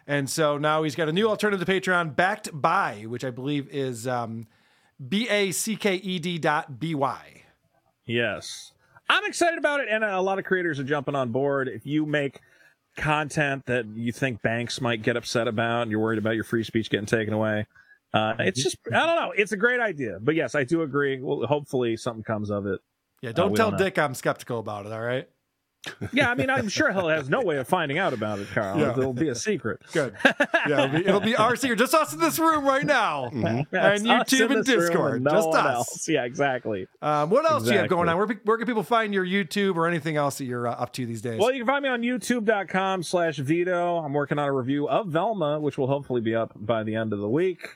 [0.07, 3.68] and so now he's got a new alternative to Patreon, backed by, which I believe
[3.69, 4.48] is um,
[5.07, 7.43] B A C K E D dot B Y.
[8.06, 8.72] Yes,
[9.10, 11.68] I'm excited about it, and a lot of creators are jumping on board.
[11.68, 12.41] If you make
[13.02, 16.64] content that you think banks might get upset about, and you're worried about your free
[16.64, 17.65] speech getting taken away.
[18.14, 19.32] Uh, it's just, I don't know.
[19.36, 20.18] It's a great idea.
[20.22, 21.19] But yes, I do agree.
[21.22, 22.80] Well, hopefully something comes of it.
[23.22, 23.80] Yeah, Uh, don't we tell don't.
[23.80, 24.91] Dick I'm skeptical about it.
[24.91, 25.28] All right.
[26.13, 28.79] Yeah, I mean, I'm sure he has no way of finding out about it, Carl.
[28.79, 28.91] Yeah.
[28.91, 29.79] It'll be a secret.
[29.91, 30.13] Good.
[30.23, 33.63] Yeah, it'll be, it'll be our secret, just us in this room right now, Yeah,
[33.71, 35.75] and YouTube and Discord, and no just us.
[35.75, 36.07] else.
[36.07, 36.87] Yeah, exactly.
[37.01, 38.17] Um, what else do you have going on?
[38.17, 41.05] Where, where can people find your YouTube or anything else that you're uh, up to
[41.07, 41.39] these days?
[41.39, 43.97] Well, you can find me on youtube.com slash Vito.
[43.97, 47.11] I'm working on a review of Velma, which will hopefully be up by the end
[47.11, 47.67] of the week.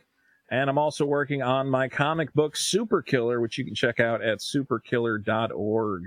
[0.52, 4.22] And I'm also working on my comic book Super Killer, which you can check out
[4.22, 6.04] at superkiller.org.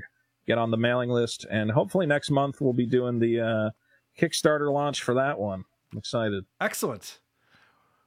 [0.48, 3.70] Get on the mailing list, and hopefully next month we'll be doing the uh,
[4.18, 5.64] Kickstarter launch for that one.
[5.92, 6.44] I'm excited.
[6.60, 7.20] Excellent.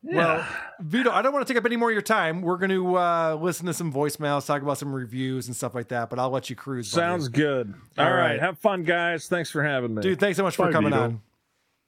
[0.03, 0.43] Well,
[0.79, 2.41] Vito, I don't want to take up any more of your time.
[2.41, 5.89] We're going to uh, listen to some voicemails, talk about some reviews and stuff like
[5.89, 6.91] that, but I'll let you cruise.
[6.91, 7.01] buddy.
[7.03, 7.75] Sounds good.
[7.99, 8.31] All All right.
[8.31, 8.39] right.
[8.39, 9.27] Have fun, guys.
[9.27, 10.01] Thanks for having me.
[10.01, 11.03] Dude, thanks so much for coming Vito.
[11.03, 11.21] on.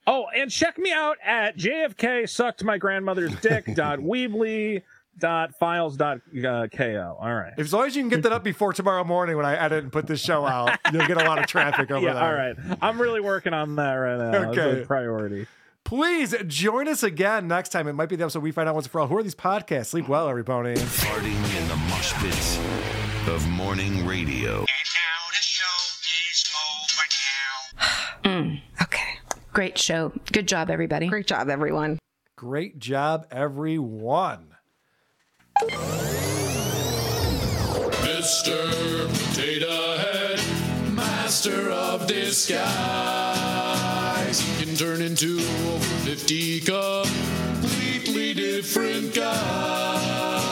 [0.05, 4.83] Oh, and check me out at JFK sucked my grandmother's dick dot weebly
[5.17, 7.17] dot files dot uh, ko.
[7.19, 7.53] All right.
[7.57, 9.91] As long as you can get that up before tomorrow morning when I edit and
[9.91, 12.23] put this show out, you'll get a lot of traffic over yeah, there.
[12.23, 12.77] all right.
[12.81, 14.49] I'm really working on that right now.
[14.51, 14.81] Okay.
[14.81, 15.47] a priority.
[15.83, 17.87] Please join us again next time.
[17.87, 19.07] It might be the episode we find out once and for all.
[19.07, 19.87] Who are these podcasts?
[19.87, 20.75] Sleep well, everybody.
[20.75, 22.57] Farting in the mosh pits
[23.27, 24.65] of morning radio.
[28.23, 29.19] Mm, okay.
[29.51, 30.13] Great show.
[30.31, 31.07] Good job, everybody.
[31.07, 31.99] Great job, everyone.
[32.37, 34.52] Great job, everyone.
[38.03, 39.07] Mr.
[39.07, 40.39] Potato Head,
[40.93, 42.59] master of disguise.
[44.41, 50.43] He can turn into over 50 completely different guys.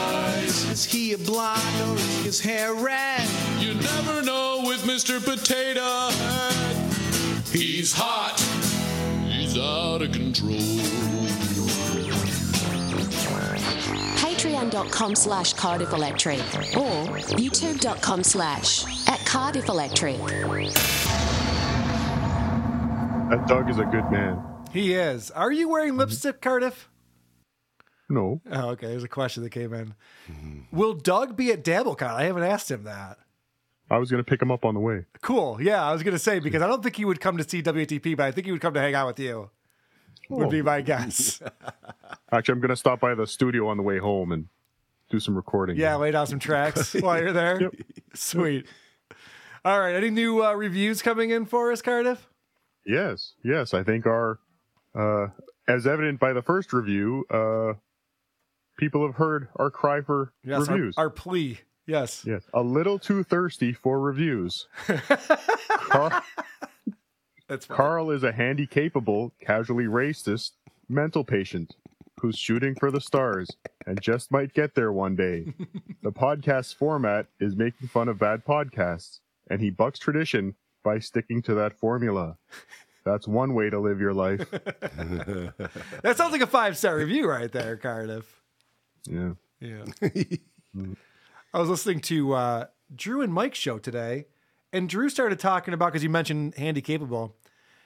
[0.69, 1.59] Is he a blonde
[1.89, 3.27] or is his hair red?
[3.59, 5.19] You never know with Mr.
[5.23, 6.93] Potato Head.
[7.47, 8.39] He's hot,
[9.27, 11.20] he's out of control.
[14.41, 16.39] Patreon.com slash Cardiff Electric
[16.75, 17.05] or
[17.37, 20.17] YouTube.com slash at Cardiff Electric.
[23.29, 24.43] That Doug is a good man.
[24.73, 25.29] He is.
[25.29, 25.99] Are you wearing mm-hmm.
[25.99, 26.89] lipstick, Cardiff?
[28.09, 28.41] No.
[28.51, 28.87] Oh, okay.
[28.87, 29.93] There's a question that came in.
[30.27, 30.75] Mm-hmm.
[30.75, 32.09] Will Doug be at DabbleCon?
[32.09, 33.19] I haven't asked him that.
[33.91, 35.05] I was going to pick him up on the way.
[35.21, 35.61] Cool.
[35.61, 37.61] Yeah, I was going to say because I don't think he would come to see
[37.61, 39.51] WATP, but I think he would come to hang out with you.
[40.37, 41.41] Would be my guess.
[42.31, 44.47] Actually, I'm going to stop by the studio on the way home and
[45.09, 45.77] do some recording.
[45.77, 47.71] yeah, lay down some tracks while you're there.
[48.13, 48.65] Sweet.
[49.65, 49.93] All right.
[49.95, 52.27] Any new uh, reviews coming in for us, Cardiff?
[52.85, 53.73] Yes, yes.
[53.73, 54.39] I think our,
[54.95, 55.27] uh,
[55.67, 57.73] as evident by the first review, uh,
[58.77, 60.95] people have heard our cry for Yes, reviews.
[60.97, 61.59] our plea.
[61.87, 62.23] Yes.
[62.25, 64.67] yes, a little too thirsty for reviews.
[65.69, 66.21] Carl,
[67.51, 67.75] That's fine.
[67.75, 70.51] Carl is a handy capable, casually racist
[70.87, 71.75] mental patient
[72.21, 73.49] who's shooting for the stars
[73.85, 75.53] and just might get there one day.
[76.01, 79.19] the podcast format is making fun of bad podcasts,
[79.49, 82.37] and he bucks tradition by sticking to that formula.
[83.03, 84.49] That's one way to live your life.
[86.03, 88.41] That sounds like a five star review right there, Cardiff.
[89.05, 89.33] Yeah.
[89.59, 89.83] Yeah.
[91.53, 92.65] I was listening to uh,
[92.95, 94.27] Drew and Mike's show today,
[94.73, 97.35] and Drew started talking about because you mentioned handy capable.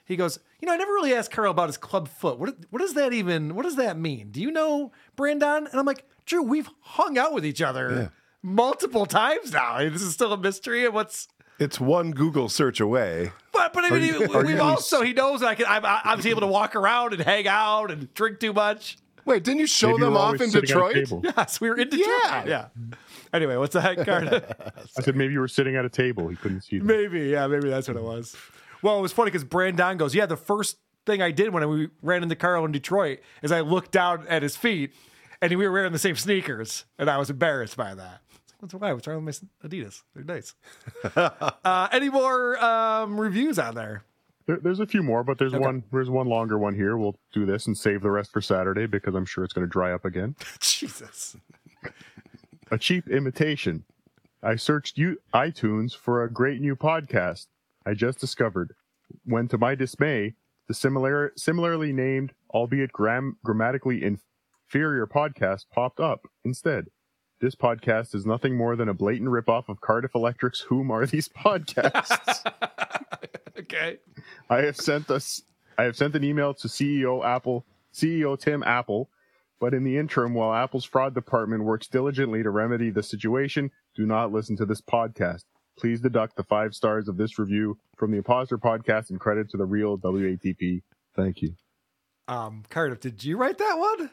[0.04, 2.38] He goes, you know, I never really asked Carl about his club foot.
[2.38, 3.54] What what does that even?
[3.56, 4.30] What does that mean?
[4.30, 5.66] Do you know Brandon?
[5.66, 8.08] And I'm like, Drew, we've hung out with each other Yeah.
[8.42, 9.78] multiple times now.
[9.78, 10.84] This is still a mystery.
[10.84, 13.32] And what's It's one Google search away.
[13.52, 15.66] but but I mean, you- we've also he knows I can.
[15.68, 18.98] I'm, I was able to walk around and hang out and drink too much.
[19.26, 20.94] Wait, didn't you show Maybe them off in sitting at a Detroit?
[20.94, 21.20] table.
[21.24, 22.08] Yes, we were in Detroit.
[22.24, 22.44] Yeah.
[22.46, 22.66] yeah.
[23.32, 24.44] Anyway, what's the that, Cardiff?
[24.96, 26.28] I said maybe you were sitting at a table.
[26.28, 26.86] He couldn't see them.
[26.86, 28.36] Maybe, yeah, maybe that's what it was.
[28.82, 31.88] Well, it was funny because Brandon goes, "Yeah, the first thing I did when we
[32.02, 34.94] ran into Carl in Detroit is I looked down at his feet,
[35.42, 38.20] and we were wearing the same sneakers, and I was embarrassed by that.
[38.60, 38.92] What's why?
[38.92, 40.02] What's wrong with my Adidas?
[40.14, 40.54] They're nice.
[41.16, 44.04] uh, any more um, reviews on there?
[44.46, 45.64] There, there's a few more, but there's Okay.
[45.64, 45.82] one.
[45.92, 46.96] There's one longer one here.
[46.96, 49.70] We'll do this and save the rest for Saturday because I'm sure it's going to
[49.70, 50.36] dry up again.
[50.60, 51.36] Jesus.
[52.70, 53.84] A cheap imitation.
[54.42, 57.46] I searched you, iTunes for a great new podcast
[57.84, 58.74] I just discovered.
[59.24, 60.34] When, to my dismay,
[60.68, 66.86] the similar, similarly named, albeit gram, grammatically inferior podcast popped up instead.
[67.40, 71.28] This podcast is nothing more than a blatant ripoff of Cardiff Electric's Whom Are These
[71.28, 72.52] Podcasts?
[73.58, 73.98] Okay.
[74.50, 75.42] I have sent us
[75.78, 79.10] I have sent an email to CEO Apple CEO Tim Apple,
[79.60, 84.06] but in the interim, while Apple's fraud department works diligently to remedy the situation, do
[84.06, 85.44] not listen to this podcast.
[85.78, 89.56] Please deduct the five stars of this review from the Imposter podcast and credit to
[89.56, 90.82] the real WATP.
[91.14, 91.54] Thank you.
[92.28, 94.10] Um, Cardiff, did you write that one?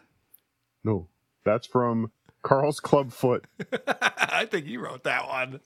[0.83, 1.07] No,
[1.45, 2.11] that's from
[2.41, 3.45] Carl's Club Foot.
[3.87, 5.61] I think you wrote that one.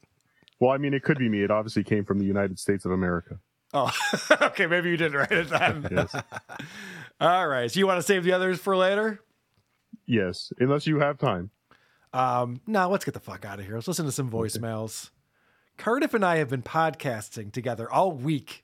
[0.59, 1.43] Well, I mean, it could be me.
[1.43, 3.39] It obviously came from the United States of America.
[3.73, 3.91] Oh,
[4.41, 4.65] okay.
[4.67, 5.87] Maybe you didn't write it then.
[5.91, 6.15] Yes.
[7.19, 7.71] All right.
[7.71, 9.19] So you want to save the others for later?
[10.05, 11.49] Yes, unless you have time.
[12.13, 13.75] Um, no, let's get the fuck out of here.
[13.75, 15.09] Let's listen to some voicemails.
[15.77, 18.63] Cardiff and I have been podcasting together all week.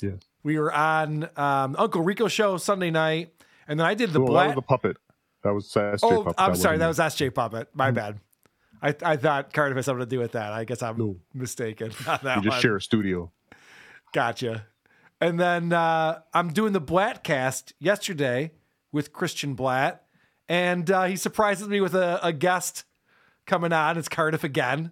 [0.00, 0.14] Yes.
[0.42, 3.32] We were on um, Uncle Rico show Sunday night,
[3.68, 4.46] and then I did the Well, that black.
[4.48, 4.96] was the puppet.
[5.44, 6.34] That was SJ oh, puppet.
[6.38, 7.68] I'm sorry, that was SJ Puppet.
[7.74, 7.94] My Mm-hmm.
[7.94, 8.20] bad.
[9.04, 10.52] I I thought Cardiff had something to do with that.
[10.52, 12.60] I guess I'm mistaken on that We just one.
[12.60, 13.30] share a studio.
[14.12, 14.66] Gotcha.
[15.20, 18.52] And then uh, I'm doing the Blattcast yesterday
[18.90, 20.04] with Christian Blatt,
[20.48, 22.84] and uh, he surprises me with a, a guest
[23.46, 23.96] coming on.
[23.96, 24.90] It's Cardiff again.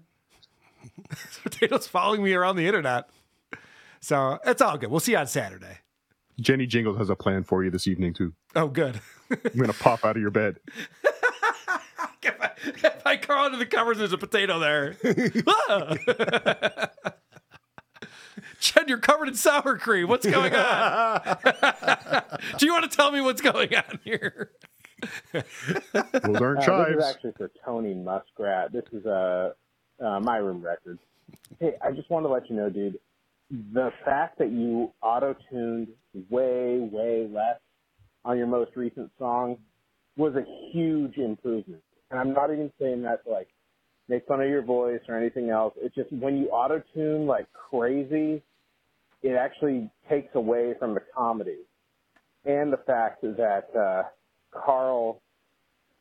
[1.43, 3.11] Potato's following me around the internet.
[4.01, 4.91] So it's all good.
[4.91, 5.79] We'll see you on Saturday.
[6.41, 8.33] Jenny Jingles has a plan for you this evening too.
[8.57, 9.01] Oh, good.
[9.31, 10.59] I'm gonna pop out of your bed.
[12.23, 14.97] if I crawl under the covers, there's a potato there.
[18.61, 20.09] Jen, you're covered in sour cream.
[20.09, 21.21] What's going on?
[22.59, 24.51] Do you want to tell me what's going on here?
[25.33, 25.43] Those
[26.41, 26.97] aren't Uh, chives.
[26.97, 28.73] This is actually for Tony Muskrat.
[28.73, 29.53] This is uh,
[30.03, 30.99] uh, my room record.
[31.59, 32.99] Hey, I just wanted to let you know, dude,
[33.51, 35.89] the fact that you auto-tuned
[36.29, 37.59] way, way less
[38.25, 39.57] on your most recent song
[40.17, 41.83] was a huge improvement.
[42.11, 43.49] And I'm not even saying that to like
[44.09, 45.73] make fun of your voice or anything else.
[45.81, 48.43] It's just when you auto-tune like crazy,
[49.23, 51.59] it actually takes away from the comedy.
[52.45, 54.09] And the fact that uh,
[54.51, 55.21] Carl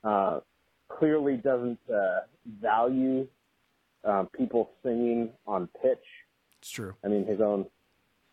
[0.03, 0.39] uh,
[0.87, 2.21] clearly doesn't uh,
[2.61, 3.27] value
[4.03, 5.97] um, people singing on pitch.
[6.59, 6.95] It's true.
[7.03, 7.65] I mean, his own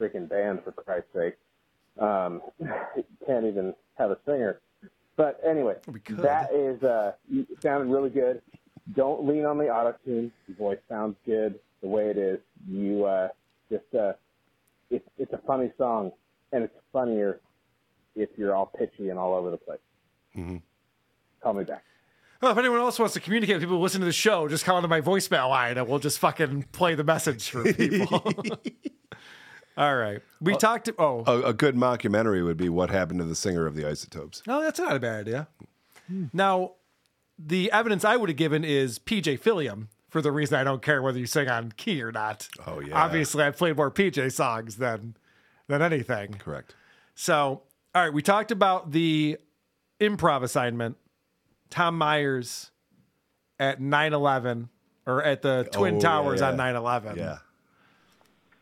[0.00, 1.36] freaking band, for Christ's sake,
[1.98, 2.42] um,
[3.26, 4.60] can't even have a singer.
[5.16, 5.76] But anyway,
[6.10, 7.12] that is uh,
[7.60, 8.42] sounded really good.
[8.94, 10.30] Don't lean on the auto tune.
[10.46, 12.38] Your voice sounds good the way it is.
[12.68, 13.28] You uh,
[13.70, 14.12] just uh,
[14.90, 16.12] it's it's a funny song,
[16.52, 17.40] and it's funnier
[18.14, 19.78] if you're all pitchy and all over the place.
[20.36, 20.56] Mm-hmm.
[21.42, 21.84] Call me back.
[22.42, 24.64] Well, if anyone else wants to communicate with people who listen to the show, just
[24.64, 28.22] call into my voicemail line and we'll just fucking play the message for people.
[29.78, 30.20] All right.
[30.40, 30.88] We talked.
[30.98, 34.42] Oh, A, a good mockumentary would be what happened to the singer of the Isotopes.
[34.46, 35.48] no, that's not a bad idea.
[36.32, 36.72] Now,
[37.38, 41.02] the evidence I would have given is PJ Philium for the reason I don't care
[41.02, 42.48] whether you sing on key or not.
[42.66, 42.98] Oh yeah.
[42.98, 45.14] Obviously, I've played more PJ songs than
[45.68, 46.32] than anything.
[46.38, 46.74] Correct.
[47.14, 47.64] So,
[47.94, 49.36] all right, we talked about the
[50.00, 50.96] improv assignment.
[51.68, 52.70] Tom Myers
[53.60, 54.70] at 9/11
[55.06, 56.48] or at the Twin Oh, Towers yeah.
[56.48, 57.16] on 9/11.
[57.18, 57.38] Yeah.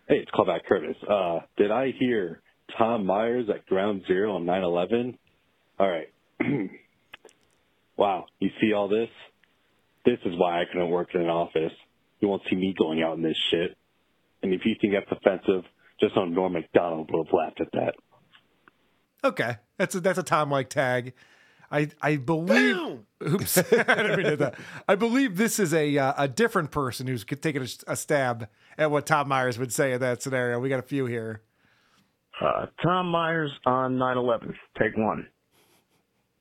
[0.09, 0.97] Hey, it's callback Curtis.
[1.09, 2.43] Uh, did I hear
[2.77, 5.17] Tom Myers at Ground Zero on 9/11?
[5.79, 6.09] All right.
[7.97, 9.09] wow, you see all this?
[10.05, 11.73] This is why I couldn't work in an office.
[12.21, 13.77] You won't see me going out in this shit.
[14.43, 15.65] And if you think that's offensive,
[16.01, 17.95] just know Norm Macdonald would have laughed at that.
[19.25, 21.15] Okay, that's a, that's a Tom like tag.
[21.71, 23.01] I I believe.
[23.27, 24.55] Oops, I didn't mean to that.
[24.87, 28.91] I believe this is a uh, a different person who's taking a, a stab at
[28.91, 30.61] what Tom Myers would say in that scenario.
[30.61, 31.43] We got a few here.
[32.41, 34.55] Uh, Tom Myers on 9/11.
[34.79, 35.27] Take one.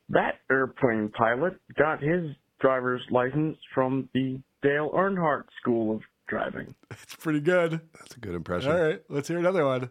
[0.10, 2.31] That airplane pilot got his
[2.64, 6.73] driver's license from the Dale Earnhardt School of Driving.
[6.90, 7.81] It's pretty good.
[7.99, 8.72] That's a good impression.
[8.72, 9.90] All right, let's hear another one.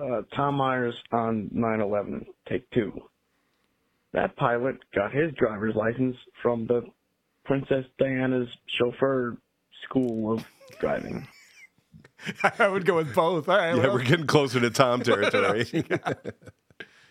[0.00, 2.24] Uh, Tom Myers on 9/11.
[2.48, 2.92] Take two.
[4.14, 6.82] That pilot got his driver's license from the
[7.44, 9.36] Princess Diana's chauffeur
[9.84, 10.46] school of
[10.80, 11.28] driving.
[12.58, 13.48] I would go with both.
[13.48, 15.66] All right, Yeah, well- we're getting closer to Tom territory.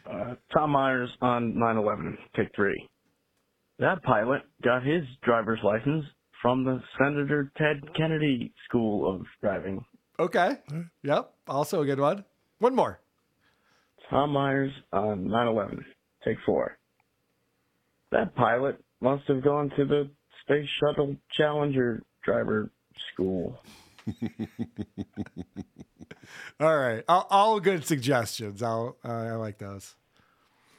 [0.10, 2.18] Uh, Tom Myers on 9/11.
[2.36, 2.90] Take three.
[3.80, 6.06] That pilot got his driver's license
[6.42, 9.84] from the Senator Ted Kennedy School of Driving.
[10.20, 10.58] Okay.
[11.04, 11.32] Yep.
[11.48, 12.24] Also a good one.
[12.60, 13.00] One more.
[14.10, 15.84] Tom Myers on 9/11.
[16.26, 16.78] Take four.
[18.12, 20.10] That pilot must have gone to the
[20.42, 22.72] Space Shuttle Challenger driver
[23.14, 23.60] school.
[26.60, 27.04] All right.
[27.08, 28.64] All, all good suggestions.
[28.64, 29.96] I'll, uh, I like those.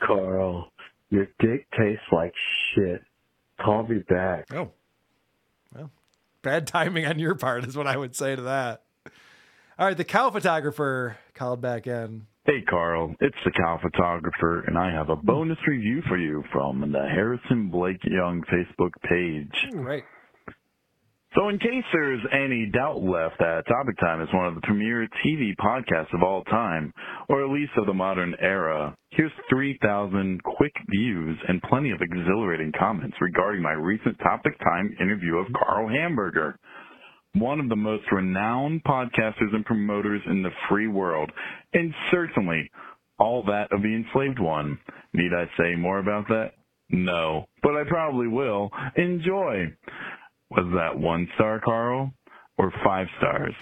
[0.05, 0.73] Carl,
[1.11, 2.35] your dick tastes like
[2.75, 3.03] shit.
[3.61, 4.47] Call me back.
[4.53, 4.71] Oh.
[5.75, 5.91] Well,
[6.43, 8.83] bad timing on your part is what I would say to that.
[9.79, 9.97] All right.
[9.97, 12.27] The cow photographer called back in.
[12.45, 16.81] Hey, Carl, it's the cow photographer, and I have a bonus review for you from
[16.93, 19.53] the Harrison Blake Young Facebook page.
[19.75, 20.05] Right.
[21.39, 25.07] So, in case there's any doubt left that Topic Time is one of the premier
[25.25, 26.93] TV podcasts of all time,
[27.29, 32.73] or at least of the modern era, here's 3,000 quick views and plenty of exhilarating
[32.77, 36.59] comments regarding my recent Topic Time interview of Carl Hamburger
[37.35, 41.31] one of the most renowned podcasters and promoters in the free world,
[41.73, 42.71] and certainly
[43.19, 44.79] all that of the enslaved one.
[45.13, 46.53] Need I say more about that?
[46.91, 48.71] No, but I probably will.
[48.97, 49.67] Enjoy.
[50.51, 52.13] Was that one star, Carl,
[52.57, 53.55] or five stars?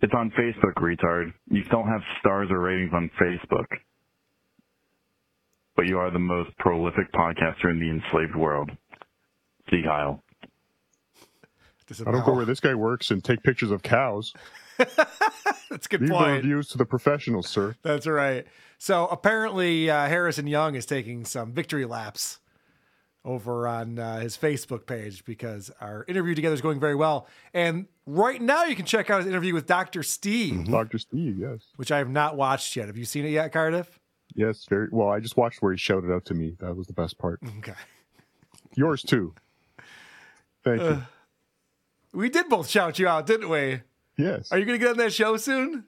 [0.00, 1.32] It's on Facebook, retard.
[1.50, 3.66] You don't have stars or ratings on Facebook.
[5.76, 8.70] But you are the most prolific podcaster in the enslaved world.
[9.70, 10.22] See Kyle.
[12.06, 14.32] I don't go where this guy works and take pictures of cows.
[14.78, 16.36] That's a good Leave the point.
[16.36, 17.76] reviews to the professionals, sir.
[17.82, 18.46] That's right.
[18.78, 22.38] So apparently, uh, Harrison Young is taking some victory laps
[23.24, 27.26] over on uh, his Facebook page because our interview together is going very well.
[27.54, 30.02] And right now, you can check out his interview with Dr.
[30.02, 30.98] Steve, Dr.
[30.98, 31.60] Steve, yes.
[31.76, 32.86] which I have not watched yet.
[32.86, 33.98] Have you seen it yet, Cardiff?
[34.34, 35.08] Yes, very well.
[35.08, 36.56] I just watched where he shouted out to me.
[36.60, 37.40] That was the best part.
[37.58, 37.74] Okay.
[38.74, 39.34] Yours too.
[40.64, 40.86] Thank you.
[40.88, 41.00] Uh,
[42.12, 43.80] we did both shout you out, didn't we?
[44.16, 44.50] Yes.
[44.52, 45.84] Are you going to get on that show soon?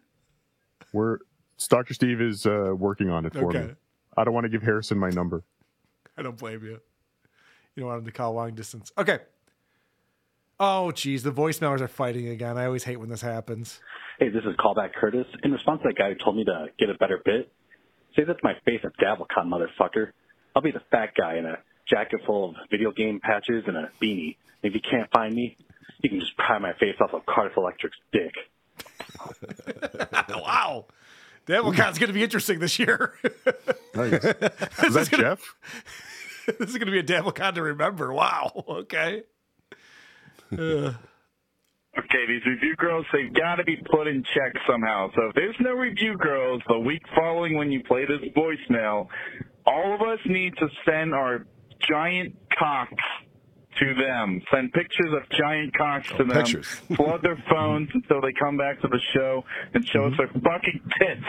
[0.93, 1.19] We're
[1.69, 1.95] Dr.
[1.95, 3.69] Steve is uh, working on it for Okay.
[3.69, 3.75] me.
[4.17, 5.43] I don't want to give Harrison my number.
[6.17, 6.81] I don't blame you.
[7.77, 8.91] You don't want him to call long distance.
[8.99, 9.19] Okay.
[10.59, 11.23] Oh, geez.
[11.23, 12.57] The voicemailers are fighting again.
[12.57, 13.79] I always hate when this happens.
[14.19, 15.27] Hey, this is Callback Curtis.
[15.45, 17.53] In response to that guy who told me to get a better bit,
[18.17, 20.13] say that's my face at DabbleCon, motherfucker.
[20.55, 23.91] I'll be the fat guy in a jacket full of video game patches and a
[24.03, 24.37] beanie.
[24.63, 25.59] If you can't find me,
[26.01, 28.33] you can just pry my face off of Cardiff Electric's dick.
[30.31, 30.87] wow.
[31.47, 33.13] DabbleCon's going to be interesting this year.
[33.95, 34.13] Nice.
[34.25, 35.55] Is that gonna- Jeff?
[36.59, 38.13] this is going to be a DabbleCon to remember.
[38.13, 38.65] Wow.
[38.69, 39.23] Okay.
[40.57, 40.93] Uh,
[41.99, 45.09] Okay, these review girls, they've got to be put in check somehow.
[45.15, 49.07] So if there's no review girls the week following when you play this voicemail,
[49.65, 51.47] all of us need to send our
[51.89, 53.03] giant cocks
[53.81, 54.43] to them.
[54.53, 56.31] Send pictures of giant cocks to them.
[56.31, 56.67] pictures.
[56.97, 59.43] Flood their phones until they come back to the show
[59.73, 61.27] and show us their fucking tits.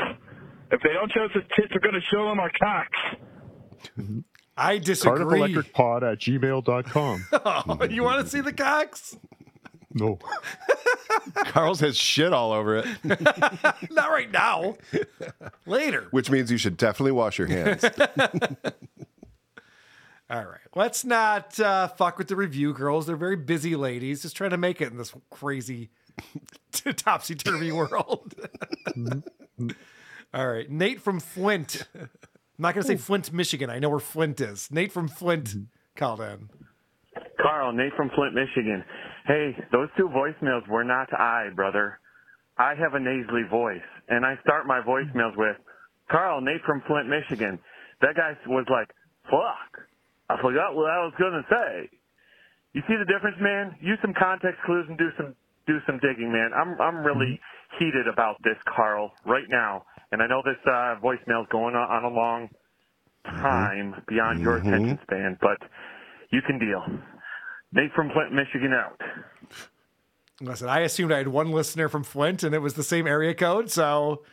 [0.71, 2.99] If they don't show us his tits, we're going to show them our cocks.
[4.57, 5.39] I disagree.
[5.39, 7.25] CardiffElectricPod at gmail.com.
[7.45, 9.15] Oh, you want to see the cocks?
[9.93, 10.19] No.
[11.35, 12.85] Carl's has shit all over it,
[13.91, 14.75] Not right now.
[15.65, 16.07] Later.
[16.11, 17.83] which means you should definitely wash your hands.
[20.29, 20.59] All right.
[20.75, 23.07] Let's not uh, fuck with the review girls.
[23.07, 25.89] They're very busy ladies, just trying to make it in this crazy
[26.97, 28.33] topsy turvy world.
[30.33, 30.69] All right.
[30.69, 31.87] Nate from Flint.
[32.57, 33.01] I'm not going to say hmm.
[33.01, 33.69] Flint, Michigan.
[33.69, 34.69] I know where Flint is.
[34.71, 35.61] Nate from Flint hmm.
[35.95, 36.49] called in.
[37.39, 38.83] Carl, Nate from Flint, Michigan.
[39.27, 41.99] Hey, those two voicemails were not I, brother.
[42.57, 45.57] I have a nasally voice, and I start my voicemails with,
[46.09, 47.59] Carl, Nate from Flint, Michigan.
[48.01, 48.89] That guy was like,
[49.29, 49.85] fuck,
[50.29, 51.89] I forgot what I was going to say.
[52.73, 53.75] You see the difference, man?
[53.81, 55.35] Use some context clues and do some
[55.67, 56.51] do some digging, man.
[56.55, 57.83] I'm I'm really hmm.
[57.83, 59.83] heated about this, Carl, right now.
[60.11, 62.49] And I know this uh, voicemail's going on, on a long
[63.25, 64.67] time beyond your Mhm.
[64.67, 65.57] attention span, but
[66.29, 66.83] you can deal.
[67.73, 68.99] Nate from Flint, Michigan out.
[70.39, 73.33] Listen, I assumed I had one listener from Flint and it was the same area
[73.33, 74.23] code, so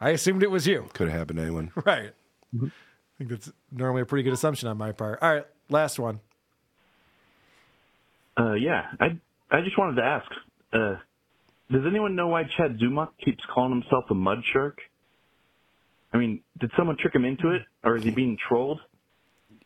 [0.00, 0.88] I assumed it was you.
[0.92, 1.70] Could have happened to anyone.
[1.86, 2.12] Right.
[2.54, 2.68] I
[3.18, 5.20] think that's normally a pretty good assumption on my part.
[5.22, 6.20] All right, last one.
[8.38, 9.18] Uh, yeah, I
[9.50, 10.26] I just wanted to ask,
[10.72, 10.96] uh,
[11.70, 14.78] does anyone know why Chad Zumock keeps calling himself a mud shark?
[16.12, 18.80] I mean, did someone trick him into it, or is he being trolled?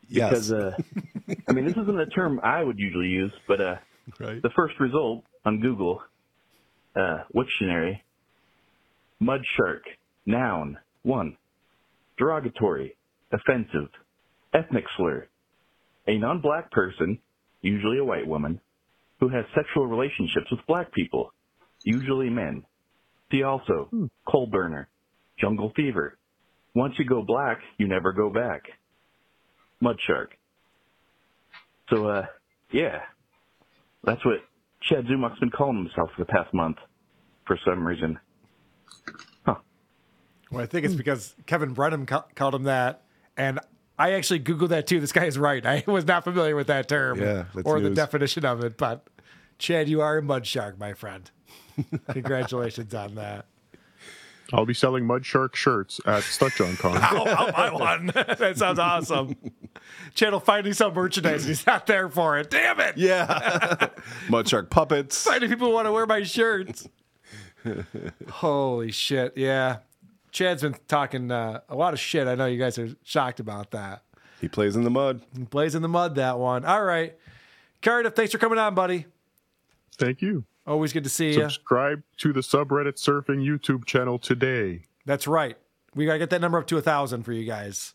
[0.07, 0.29] Yes.
[0.29, 0.71] Because, uh,
[1.49, 3.75] I mean, this isn't a term I would usually use, but uh,
[4.41, 6.01] the first result on Google,
[6.95, 7.99] uh, Wiktionary,
[9.19, 9.83] mud shark,
[10.25, 11.35] noun, one,
[12.17, 12.95] derogatory,
[13.33, 13.89] offensive,
[14.53, 15.27] ethnic slur,
[16.07, 17.19] a non-black person,
[17.61, 18.61] usually a white woman,
[19.19, 21.33] who has sexual relationships with black people,
[21.83, 22.63] usually men.
[23.31, 23.89] See also,
[24.25, 24.87] coal burner,
[25.37, 26.17] jungle fever.
[26.77, 28.61] Once you go black, you never go back.
[29.81, 30.37] Mud shark.
[31.89, 32.27] So, uh,
[32.71, 32.99] yeah,
[34.03, 34.41] that's what
[34.83, 36.77] Chad Zumock's been calling himself for the past month,
[37.47, 38.19] for some reason.
[39.43, 39.55] Huh.
[40.51, 43.05] Well, I think it's because Kevin Brennan ca- called him that,
[43.35, 43.59] and
[43.97, 44.99] I actually googled that too.
[44.99, 45.65] This guy is right.
[45.65, 49.07] I was not familiar with that term Yeah, that's or the definition of it, but
[49.57, 51.31] Chad, you are a mud shark, my friend.
[52.11, 53.47] Congratulations on that.
[54.53, 56.95] I'll be selling Mud Shark shirts at StutJohnCon.
[57.01, 58.05] I'll, I'll buy one.
[58.15, 59.35] that sounds awesome.
[60.15, 61.45] Chad will finally sell merchandise.
[61.45, 62.49] He's not there for it.
[62.49, 62.97] Damn it!
[62.97, 63.89] Yeah.
[64.29, 65.23] Mud shark puppets.
[65.23, 66.87] Finding people who want to wear my shirts.
[68.29, 69.37] Holy shit!
[69.37, 69.77] Yeah,
[70.31, 72.27] Chad's been talking uh, a lot of shit.
[72.27, 74.03] I know you guys are shocked about that.
[74.39, 75.21] He plays in the mud.
[75.37, 76.15] He plays in the mud.
[76.15, 76.63] That one.
[76.63, 77.15] All right,
[77.81, 78.15] Cardiff.
[78.15, 79.05] Thanks for coming on, buddy.
[79.97, 80.45] Thank you.
[80.67, 81.33] Always good to see you.
[81.33, 84.83] Subscribe to the subreddit surfing YouTube channel today.
[85.05, 85.57] That's right.
[85.95, 87.93] We gotta get that number up to a thousand for you guys.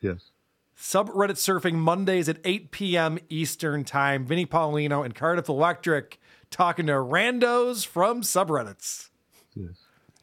[0.00, 0.30] Yes.
[0.76, 3.18] Subreddit surfing Mondays at 8 p.m.
[3.28, 4.24] Eastern Time.
[4.24, 6.20] Vinny Paulino and Cardiff Electric
[6.50, 9.10] talking to randos from subreddits.
[9.54, 9.70] Yes.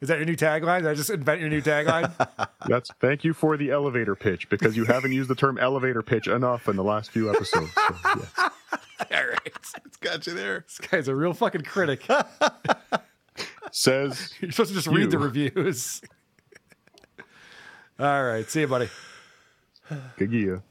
[0.02, 0.82] Is that your new tagline?
[0.82, 2.12] Did I just invent your new tagline?
[2.68, 6.28] That's thank you for the elevator pitch because you haven't used the term elevator pitch
[6.28, 7.72] enough in the last few episodes.
[7.74, 8.52] So, yes.
[9.12, 9.40] All right.
[9.86, 10.66] It's got you there.
[10.68, 12.08] This guy's a real fucking critic.
[13.72, 16.02] Says You're supposed to just read the reviews.
[18.00, 18.50] All right.
[18.50, 18.90] See you, buddy.
[20.18, 20.64] Good gear.